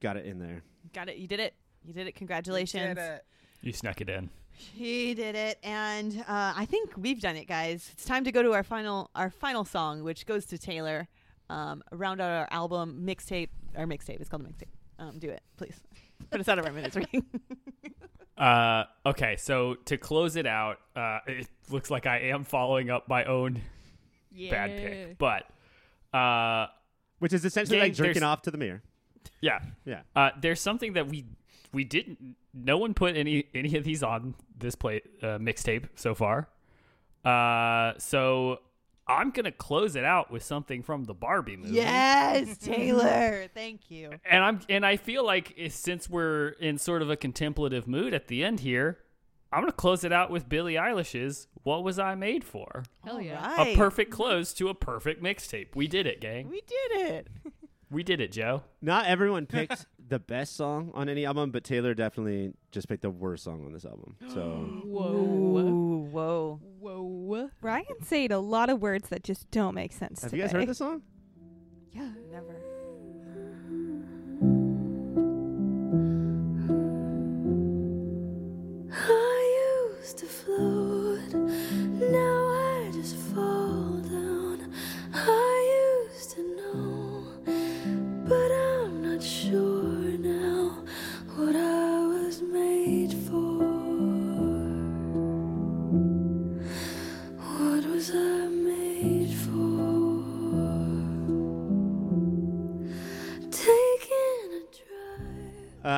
got 0.00 0.16
it 0.16 0.26
in 0.26 0.38
there. 0.38 0.62
Got 0.92 1.08
it. 1.08 1.16
You 1.16 1.26
did 1.26 1.40
it. 1.40 1.54
You 1.84 1.92
did 1.92 2.06
it. 2.06 2.14
Congratulations. 2.14 2.96
Did 2.96 2.98
it. 2.98 3.24
You 3.62 3.72
snuck 3.72 4.00
it 4.00 4.08
in. 4.08 4.30
He 4.50 5.14
did 5.14 5.36
it, 5.36 5.58
and 5.62 6.24
uh, 6.26 6.52
I 6.56 6.64
think 6.64 6.90
we've 6.96 7.20
done 7.20 7.36
it, 7.36 7.46
guys. 7.46 7.90
It's 7.92 8.04
time 8.04 8.24
to 8.24 8.32
go 8.32 8.42
to 8.42 8.52
our 8.54 8.64
final 8.64 9.08
our 9.14 9.30
final 9.30 9.64
song, 9.64 10.02
which 10.02 10.26
goes 10.26 10.46
to 10.46 10.58
Taylor. 10.58 11.06
Um, 11.48 11.82
round 11.92 12.20
out 12.20 12.30
our 12.30 12.48
album 12.50 13.04
mixtape. 13.06 13.48
Our 13.78 13.86
mixtape. 13.86 14.20
It's 14.20 14.28
called 14.28 14.42
a 14.42 14.44
mixtape. 14.46 14.68
Um, 14.98 15.18
do 15.18 15.30
it, 15.30 15.40
please. 15.56 15.80
Put 16.30 16.40
us 16.40 16.48
out 16.48 16.58
of 16.58 16.66
our 16.66 16.72
minutes 16.72 16.96
reading. 16.96 17.24
Uh, 18.36 18.84
okay, 19.04 19.34
so 19.36 19.74
to 19.86 19.98
close 19.98 20.36
it 20.36 20.46
out, 20.46 20.78
uh, 20.94 21.18
it 21.26 21.48
looks 21.70 21.90
like 21.90 22.06
I 22.06 22.18
am 22.20 22.44
following 22.44 22.88
up 22.88 23.08
my 23.08 23.24
own 23.24 23.60
Yeah. 24.30 24.50
bad 24.52 24.70
pick, 24.78 25.18
but 25.18 25.42
uh, 26.16 26.68
Which 27.18 27.32
is 27.32 27.44
essentially 27.44 27.78
Gang, 27.78 27.86
like 27.88 27.94
jerking 27.94 28.22
off 28.22 28.42
to 28.42 28.52
the 28.52 28.58
mirror. 28.58 28.80
yeah, 29.40 29.58
Yeah. 29.84 30.02
Uh, 30.14 30.30
there's 30.40 30.60
something 30.60 30.92
that 30.92 31.08
we 31.08 31.24
we 31.72 31.82
didn't. 31.82 32.36
No 32.54 32.78
one 32.78 32.94
put 32.94 33.16
any 33.16 33.46
any 33.56 33.74
of 33.76 33.82
these 33.82 34.04
on 34.04 34.36
this 34.56 34.76
play 34.76 35.02
uh, 35.20 35.38
mixtape 35.38 35.86
so 35.96 36.14
far. 36.14 36.48
Uh, 37.24 37.94
so 37.98 38.60
I'm 39.08 39.30
gonna 39.30 39.52
close 39.52 39.96
it 39.96 40.04
out 40.04 40.30
with 40.30 40.42
something 40.42 40.82
from 40.82 41.04
the 41.04 41.14
Barbie 41.14 41.56
movie. 41.56 41.74
yes, 41.74 42.58
Taylor. 42.62 43.46
Thank 43.54 43.90
you. 43.90 44.10
and 44.28 44.44
I'm 44.44 44.60
and 44.68 44.84
I 44.84 44.96
feel 44.96 45.24
like 45.24 45.58
since 45.70 46.08
we're 46.10 46.48
in 46.60 46.78
sort 46.78 47.02
of 47.02 47.08
a 47.10 47.16
contemplative 47.16 47.86
mood 47.88 48.12
at 48.14 48.28
the 48.28 48.44
end 48.44 48.60
here, 48.60 48.98
I'm 49.52 49.62
gonna 49.62 49.72
close 49.72 50.04
it 50.04 50.12
out 50.12 50.30
with 50.30 50.48
Billie 50.48 50.74
Eilish's 50.74 51.46
"What 51.62 51.82
Was 51.84 51.98
I 51.98 52.14
Made 52.16 52.44
For." 52.44 52.84
Hell 53.04 53.20
yeah. 53.20 53.56
Right. 53.56 53.68
A 53.74 53.76
perfect 53.76 54.10
close 54.10 54.52
to 54.54 54.68
a 54.68 54.74
perfect 54.74 55.22
mixtape. 55.22 55.74
We 55.74 55.86
did 55.88 56.06
it, 56.06 56.20
gang. 56.20 56.48
We 56.50 56.60
did 56.60 57.10
it. 57.10 57.28
We 57.90 58.02
did 58.02 58.20
it, 58.20 58.32
Joe. 58.32 58.64
Not 58.82 59.06
everyone 59.06 59.46
picked 59.46 59.86
the 60.08 60.18
best 60.18 60.56
song 60.56 60.90
on 60.94 61.08
any 61.08 61.26
album, 61.26 61.50
but 61.50 61.64
Taylor 61.64 61.94
definitely 61.94 62.52
just 62.72 62.88
picked 62.88 63.02
the 63.02 63.10
worst 63.10 63.44
song 63.44 63.64
on 63.64 63.72
this 63.72 63.84
album. 63.84 64.16
So 64.28 64.40
Whoa. 64.84 65.12
Ooh, 65.12 66.08
whoa. 66.10 66.60
Whoa. 66.80 67.50
Ryan 67.60 67.84
said 68.02 68.30
a 68.30 68.38
lot 68.38 68.70
of 68.70 68.80
words 68.80 69.08
that 69.10 69.22
just 69.22 69.50
don't 69.50 69.74
make 69.74 69.92
sense. 69.92 70.22
have 70.22 70.32
you 70.32 70.40
guys 70.40 70.50
today. 70.50 70.60
heard 70.60 70.68
this 70.68 70.78
song? 70.78 71.02
Yeah. 71.92 72.08
Never. 72.32 72.56
I 78.90 79.96
used 80.00 80.18
to 80.18 80.26
float, 80.26 81.32
now 81.34 82.37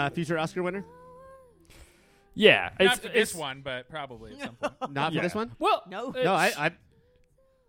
Uh, 0.07 0.11
future 0.11 0.39
Oscar 0.39 0.63
winner. 0.63 0.85
Yeah, 2.35 2.71
Not 2.79 2.93
it's, 2.95 3.01
for 3.01 3.09
this 3.09 3.31
it's- 3.31 3.35
one, 3.35 3.61
but 3.63 3.89
probably 3.91 4.33
at 4.33 4.41
some 4.41 4.55
point. 4.57 4.75
Not 4.95 5.11
for 5.13 5.17
Yeah. 5.17 5.23
this 5.23 5.35
one. 5.35 5.53
Well, 5.59 5.83
No. 5.89 6.11
No, 6.11 6.33
I. 6.35 6.53
I, 6.57 6.71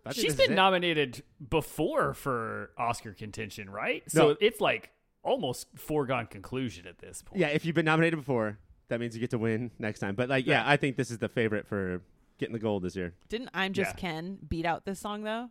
I 0.04 0.12
think 0.12 0.14
she's 0.14 0.22
this 0.24 0.32
is 0.32 0.36
been 0.38 0.52
it. 0.52 0.56
nominated 0.56 1.22
before 1.48 2.12
for 2.14 2.70
Oscar 2.76 3.12
contention, 3.12 3.70
right? 3.70 4.02
So 4.08 4.36
it's 4.40 4.60
like 4.60 4.90
almost 5.22 5.68
foregone 5.76 6.26
conclusion 6.26 6.86
at 6.88 6.98
this 6.98 7.22
point. 7.22 7.40
Yeah, 7.40 7.48
if 7.48 7.64
you've 7.64 7.74
been 7.76 7.84
nominated 7.84 8.18
before, 8.18 8.58
that 8.88 8.98
means 8.98 9.14
you 9.14 9.20
get 9.20 9.30
to 9.30 9.38
win 9.38 9.70
next 9.78 10.00
time. 10.00 10.16
But 10.16 10.28
like, 10.28 10.44
yeah, 10.46 10.64
I 10.66 10.76
think 10.76 10.96
this 10.96 11.10
is 11.12 11.18
the 11.18 11.28
favorite 11.28 11.68
for 11.68 12.02
getting 12.38 12.52
the 12.52 12.58
gold 12.58 12.82
this 12.82 12.96
year. 12.96 13.14
Didn't 13.28 13.50
I'm 13.54 13.72
Just 13.72 13.92
Yeah. 13.92 14.00
Ken 14.00 14.38
beat 14.48 14.66
out 14.66 14.84
this 14.84 14.98
song 14.98 15.22
though 15.22 15.50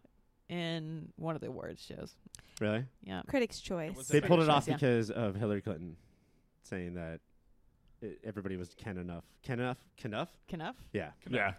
in 0.49 1.13
one 1.15 1.35
of 1.35 1.41
the 1.41 1.47
awards 1.47 1.81
shows? 1.85 2.13
Really? 2.59 2.83
Yeah. 3.03 3.21
Critics' 3.27 3.61
choice. 3.61 3.95
was 3.95 4.09
They 4.09 4.19
the 4.19 4.27
pulled 4.27 4.41
it 4.41 4.49
off 4.49 4.67
yeah. 4.67 4.73
because 4.73 5.11
of 5.11 5.35
Hillary 5.35 5.61
Clinton 5.61 5.95
saying 6.63 6.93
that 6.95 7.19
it, 8.01 8.19
everybody 8.23 8.57
was 8.57 8.73
Ken 8.75 8.97
enough. 8.97 9.23
Ken 9.43 9.59
enough? 9.59 9.77
Ken 9.97 10.11
enough? 10.11 10.29
Enough? 10.49 10.75
Yeah. 10.93 11.11
Yeah. 11.29 11.53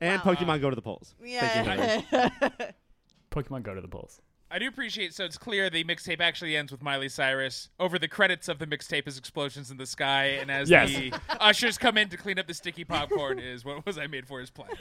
And 0.00 0.20
Wow. 0.24 0.34
Pokemon 0.34 0.60
go 0.60 0.70
to 0.70 0.76
the 0.76 0.82
polls. 0.82 1.14
Thank 1.22 1.66
you, 1.66 1.70
Hillary. 1.72 2.06
Yeah. 2.12 2.70
Pokemon 3.30 3.62
go 3.62 3.74
to 3.74 3.80
the 3.80 3.88
polls. 3.88 4.20
I 4.50 4.58
do 4.58 4.68
appreciate. 4.68 5.14
So 5.14 5.24
it's 5.24 5.38
clear 5.38 5.70
the 5.70 5.82
mixtape 5.84 6.20
actually 6.20 6.56
ends 6.56 6.70
with 6.70 6.82
Miley 6.82 7.08
Cyrus. 7.08 7.70
Over 7.80 7.98
the 7.98 8.08
credits 8.08 8.48
of 8.48 8.58
the 8.58 8.66
mixtape 8.66 9.08
is 9.08 9.16
explosions 9.16 9.70
in 9.70 9.78
the 9.78 9.86
sky, 9.86 10.24
and 10.40 10.50
as 10.50 10.68
Yes. 10.68 10.90
the 10.90 11.12
ushers 11.40 11.78
come 11.78 11.96
in 11.96 12.10
to 12.10 12.18
clean 12.18 12.38
up 12.38 12.46
the 12.46 12.52
sticky 12.52 12.84
popcorn, 12.84 13.38
is 13.38 13.64
what 13.64 13.86
was 13.86 13.96
I 13.96 14.08
made 14.08 14.26
for 14.26 14.42
is 14.42 14.50
playing. 14.50 14.74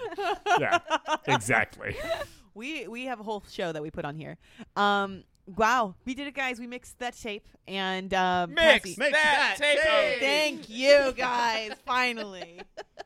Yeah, 0.59 0.79
exactly. 1.25 1.95
we 2.53 2.85
we 2.89 3.05
have 3.05 3.21
a 3.21 3.23
whole 3.23 3.43
show 3.49 3.71
that 3.71 3.81
we 3.81 3.89
put 3.91 4.03
on 4.03 4.15
here. 4.15 4.37
Um, 4.75 5.23
wow, 5.45 5.95
we 6.05 6.13
did 6.13 6.27
it, 6.27 6.35
guys. 6.35 6.59
We 6.59 6.67
mixed 6.67 6.99
that 6.99 7.17
tape 7.17 7.47
and 7.67 8.13
um, 8.13 8.53
Mix, 8.53 8.83
Cassie- 8.85 8.95
Mix 8.97 9.11
that, 9.11 9.55
that 9.59 9.75
tape. 9.75 9.79
tape. 9.81 10.19
Thank 10.19 10.69
you, 10.69 11.13
guys. 11.15 11.71
Finally. 11.85 12.61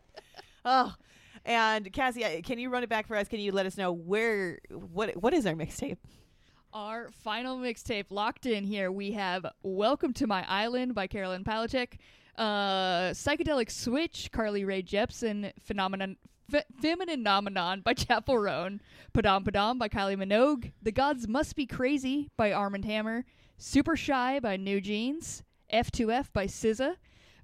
oh, 0.66 0.94
and 1.46 1.92
Cassie, 1.94 2.26
uh, 2.26 2.42
can 2.42 2.60
you 2.60 2.70
run 2.70 2.84
it 2.84 2.90
back 2.90 3.08
for 3.08 3.16
us? 3.16 3.28
Can 3.28 3.40
you 3.40 3.52
let 3.52 3.66
us 3.66 3.78
know 3.78 3.92
where 3.92 4.60
what 4.70 5.16
what 5.18 5.34
is 5.34 5.46
our 5.46 5.54
mixtape? 5.54 5.98
Our 6.74 7.10
final 7.24 7.58
mixtape 7.58 8.06
locked 8.10 8.46
in 8.46 8.64
here. 8.64 8.92
We 8.92 9.12
have 9.12 9.46
"Welcome 9.64 10.14
to 10.14 10.28
My 10.28 10.46
Island" 10.50 10.94
by 10.94 11.08
Caroline 11.08 11.44
Polachek, 11.44 11.98
uh, 12.38 13.12
"Psychedelic 13.12 13.72
Switch" 13.72 14.30
Carly 14.32 14.66
Rae 14.66 14.84
Jepsen, 14.84 15.52
"Phenomenon." 15.60 16.18
Femininomenon 16.52 17.84
by 17.84 17.94
Chappell 17.96 18.38
Roan, 18.38 18.82
Padam 19.14 19.44
Padam 19.44 19.80
by 19.80 19.90
Kylie 19.90 20.18
Minogue, 20.18 20.72
The 20.82 20.92
Gods 20.92 21.28
Must 21.28 21.56
Be 21.56 21.66
Crazy 21.66 22.30
by 22.38 22.52
Armand 22.52 22.86
Hammer, 22.86 23.26
Super 23.58 23.96
Shy 23.96 24.40
by 24.40 24.58
NewJeans, 24.58 25.42
F2F 25.74 26.32
by 26.34 26.46
SZA, 26.46 26.96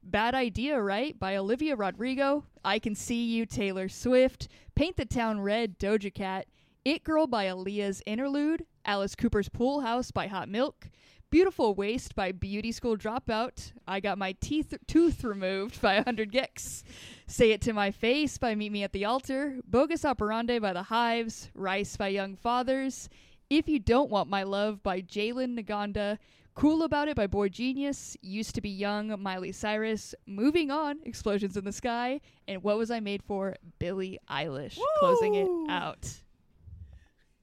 Bad 0.03 0.35
Idea 0.35 0.81
Right 0.81 1.17
by 1.19 1.35
Olivia 1.35 1.75
Rodrigo, 1.75 2.45
I 2.63 2.79
Can 2.79 2.95
See 2.95 3.23
You 3.23 3.45
Taylor 3.45 3.89
Swift, 3.89 4.47
Paint 4.75 4.97
the 4.97 5.05
Town 5.05 5.41
Red 5.41 5.79
Doja 5.79 6.13
Cat, 6.13 6.47
It 6.85 7.03
Girl 7.03 7.27
by 7.27 7.45
Aliyah's 7.45 8.01
Interlude, 8.05 8.65
Alice 8.85 9.15
Cooper's 9.15 9.49
Pool 9.49 9.81
House 9.81 10.11
by 10.11 10.27
Hot 10.27 10.49
Milk, 10.49 10.89
Beautiful 11.31 11.73
Waste 11.75 12.13
by 12.13 12.33
Beauty 12.33 12.73
School 12.73 12.97
Dropout, 12.97 13.71
I 13.87 14.01
Got 14.01 14.17
My 14.17 14.33
Teeth 14.33 14.73
Tooth 14.85 15.23
Removed 15.23 15.81
by 15.81 15.95
100 15.95 16.29
gecs, 16.29 16.83
Say 17.25 17.51
It 17.51 17.61
to 17.61 17.71
My 17.71 17.89
Face 17.89 18.37
by 18.37 18.53
Meet 18.53 18.73
Me 18.73 18.83
at 18.83 18.91
the 18.91 19.05
Altar, 19.05 19.55
Bogus 19.65 20.03
Operandi 20.03 20.59
by 20.59 20.73
The 20.73 20.83
Hives, 20.83 21.49
Rice 21.55 21.95
by 21.95 22.09
Young 22.09 22.35
Fathers, 22.35 23.07
If 23.49 23.69
You 23.69 23.79
Don't 23.79 24.11
Want 24.11 24.29
My 24.29 24.43
Love 24.43 24.83
by 24.83 24.99
Jalen 24.99 25.57
Ngonda, 25.57 26.17
Cool 26.53 26.83
About 26.83 27.07
It 27.07 27.15
by 27.15 27.27
boygenius, 27.27 28.17
Used 28.21 28.53
to 28.55 28.61
Be 28.61 28.69
Young, 28.69 29.15
Miley 29.23 29.53
Cyrus, 29.53 30.13
Moving 30.25 30.69
On, 30.69 30.99
Explosions 31.05 31.55
in 31.55 31.63
the 31.63 31.71
Sky, 31.71 32.19
and 32.45 32.61
What 32.61 32.77
Was 32.77 32.91
I 32.91 32.99
Made 32.99 33.23
For, 33.23 33.55
Billie 33.79 34.19
Eilish, 34.29 34.77
closing 34.99 35.35
it 35.35 35.47
out. 35.69 36.09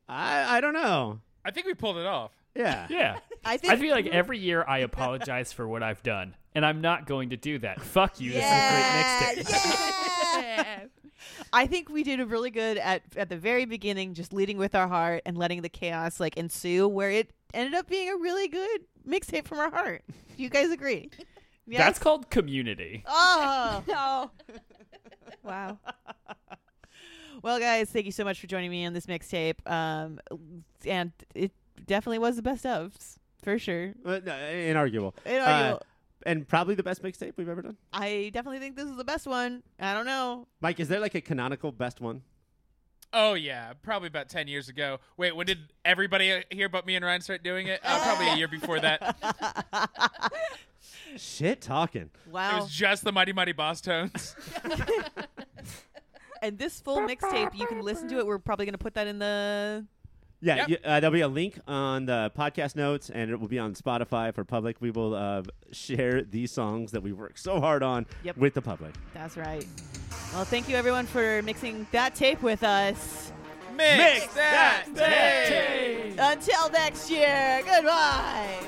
I, 0.07 0.59
I 0.59 0.61
don't 0.61 0.75
know. 0.75 1.21
I 1.43 1.53
think 1.53 1.65
we 1.65 1.73
pulled 1.73 1.97
it 1.97 2.05
off. 2.05 2.33
Yeah. 2.55 2.87
Yeah. 2.91 3.19
I 3.45 3.57
think 3.57 3.73
I 3.73 3.77
feel 3.77 3.95
like 3.95 4.07
every 4.13 4.39
year 4.39 4.65
I 4.67 4.79
apologize 4.79 5.53
for 5.53 5.67
what 5.67 5.83
I've 5.83 6.03
done, 6.03 6.35
and 6.55 6.67
I'm 6.67 6.81
not 6.81 7.07
going 7.07 7.31
to 7.31 7.37
do 7.37 7.59
that. 7.61 7.81
Fuck 7.81 8.21
you. 8.21 8.33
This 8.33 8.45
is 8.45 8.51
a 8.51 9.35
great 9.35 9.47
mixtape. 9.47 10.43
yeah. 10.43 10.81
I 11.53 11.67
think 11.67 11.89
we 11.89 12.03
did 12.03 12.21
really 12.31 12.51
good 12.51 12.79
at 12.79 13.03
at 13.17 13.29
the 13.29 13.37
very 13.37 13.65
beginning, 13.65 14.15
just 14.15 14.33
leading 14.33 14.59
with 14.59 14.75
our 14.75 14.89
heart 14.89 15.23
and 15.25 15.37
letting 15.37 15.63
the 15.63 15.69
chaos 15.69 16.21
like 16.21 16.37
ensue, 16.37 16.87
where 16.89 17.11
it 17.11 17.31
ended 17.55 17.75
up 17.75 17.89
being 17.89 18.09
a 18.11 18.17
really 18.17 18.49
good 18.49 18.81
mixtape 19.09 19.47
from 19.47 19.59
our 19.59 19.71
heart. 19.71 20.03
Do 20.37 20.43
you 20.43 20.51
guys 20.51 20.71
agree? 20.71 21.11
Yes? 21.67 21.79
That's 21.85 21.99
called 21.99 22.31
community. 22.31 23.05
oh 23.07 23.83
no. 23.89 24.31
Wow. 25.43 25.79
Well, 27.43 27.61
guys, 27.61 27.89
thank 27.91 28.05
you 28.05 28.13
so 28.13 28.25
much 28.25 28.41
for 28.41 28.49
joining 28.49 28.71
me 28.71 28.85
on 28.85 28.93
this 28.93 29.07
mixtape. 29.07 29.65
Um, 29.71 30.19
and 30.85 31.13
it 31.35 31.53
definitely 31.89 32.19
was 32.19 32.37
the 32.37 32.43
best 32.43 32.65
of 32.65 32.97
for 33.43 33.59
sure. 33.59 33.95
Uh, 34.05 34.21
no, 34.25 34.33
inarguable. 34.33 35.15
Inarguable. 35.27 35.75
Uh, 35.75 35.79
and 36.27 36.47
probably 36.47 36.75
the 36.75 36.83
best 36.83 37.03
mixtape 37.03 37.33
we've 37.37 37.49
ever 37.49 37.63
done. 37.63 37.77
I 37.93 38.31
definitely 38.35 38.59
think 38.59 38.77
this 38.77 38.89
is 38.89 38.97
the 38.97 39.05
best 39.05 39.27
one. 39.27 39.63
I 39.79 39.95
don't 39.95 40.07
know. 40.07 40.47
Mike, 40.61 40.81
is 40.81 40.89
there 40.89 41.01
like 41.01 41.15
a 41.15 41.21
canonical 41.21 41.73
best 41.73 42.01
one? 42.01 42.23
Oh 43.13 43.35
yeah, 43.35 43.73
probably 43.83 44.09
about 44.09 44.29
ten 44.29 44.49
years 44.49 44.69
ago. 44.69 44.99
Wait, 45.17 45.35
when 45.35 45.47
did 45.47 45.59
everybody 45.85 46.31
uh, 46.31 46.41
hear 46.51 46.67
about 46.67 46.87
me 46.87 46.95
and 46.95 47.05
Ryan 47.05 47.23
start 47.23 47.43
doing 47.43 47.69
it? 47.69 47.81
Uh, 47.83 47.99
probably 48.03 48.29
a 48.29 48.37
year 48.37 48.49
before 48.49 48.81
that. 48.81 49.17
Shit 51.17 51.63
talking. 51.63 52.11
Wow. 52.31 52.59
It 52.59 52.61
was 52.61 52.71
just 52.71 53.05
the 53.05 53.13
Mighty 53.13 53.33
Mighty 53.33 53.55
Bosstones. 53.55 54.35
and 56.43 56.59
this 56.59 56.81
full 56.81 56.99
mixtape, 56.99 57.57
you 57.57 57.67
can 57.67 57.81
listen 57.81 58.09
to 58.09 58.19
it. 58.19 58.27
We're 58.27 58.39
probably 58.39 58.67
going 58.67 58.75
to 58.75 58.79
put 58.79 58.95
that 58.95 59.07
in 59.07 59.19
the. 59.19 59.87
Yeah, 60.41 60.57
Yep. 60.57 60.69
you- 60.69 60.77
uh, 60.85 61.01
there'll 61.01 61.13
be 61.13 61.21
a 61.23 61.29
link 61.29 61.59
on 61.67 62.07
the 62.07 62.31
podcast 62.39 62.77
notes, 62.77 63.11
and 63.11 63.31
it 63.31 63.41
will 63.41 63.49
be 63.49 63.59
on 63.59 63.75
Spotify 63.75 64.33
for 64.33 64.45
public. 64.45 64.77
We 64.81 64.91
will 64.93 65.15
uh, 65.15 65.43
share 65.73 66.23
these 66.23 66.53
songs 66.53 66.93
that 66.93 67.03
we 67.03 67.13
worked 67.13 67.39
so 67.41 67.59
hard 67.61 67.83
on 67.83 68.07
Yep. 68.23 68.37
with 68.37 68.55
the 68.55 68.63
public. 68.63 68.95
That's 69.15 69.37
right. 69.37 69.67
Well, 70.33 70.45
thank 70.45 70.69
you 70.69 70.77
everyone 70.77 71.07
for 71.07 71.43
mixing 71.43 71.87
that 71.91 72.15
tape 72.15 72.41
with 72.43 72.63
us. 72.63 73.33
Mix, 73.77 74.27
that, 74.35 74.85
tape. 74.95 76.15
Until 76.19 76.69
next 76.71 77.11
year, 77.11 77.63
goodbye. 77.65 78.59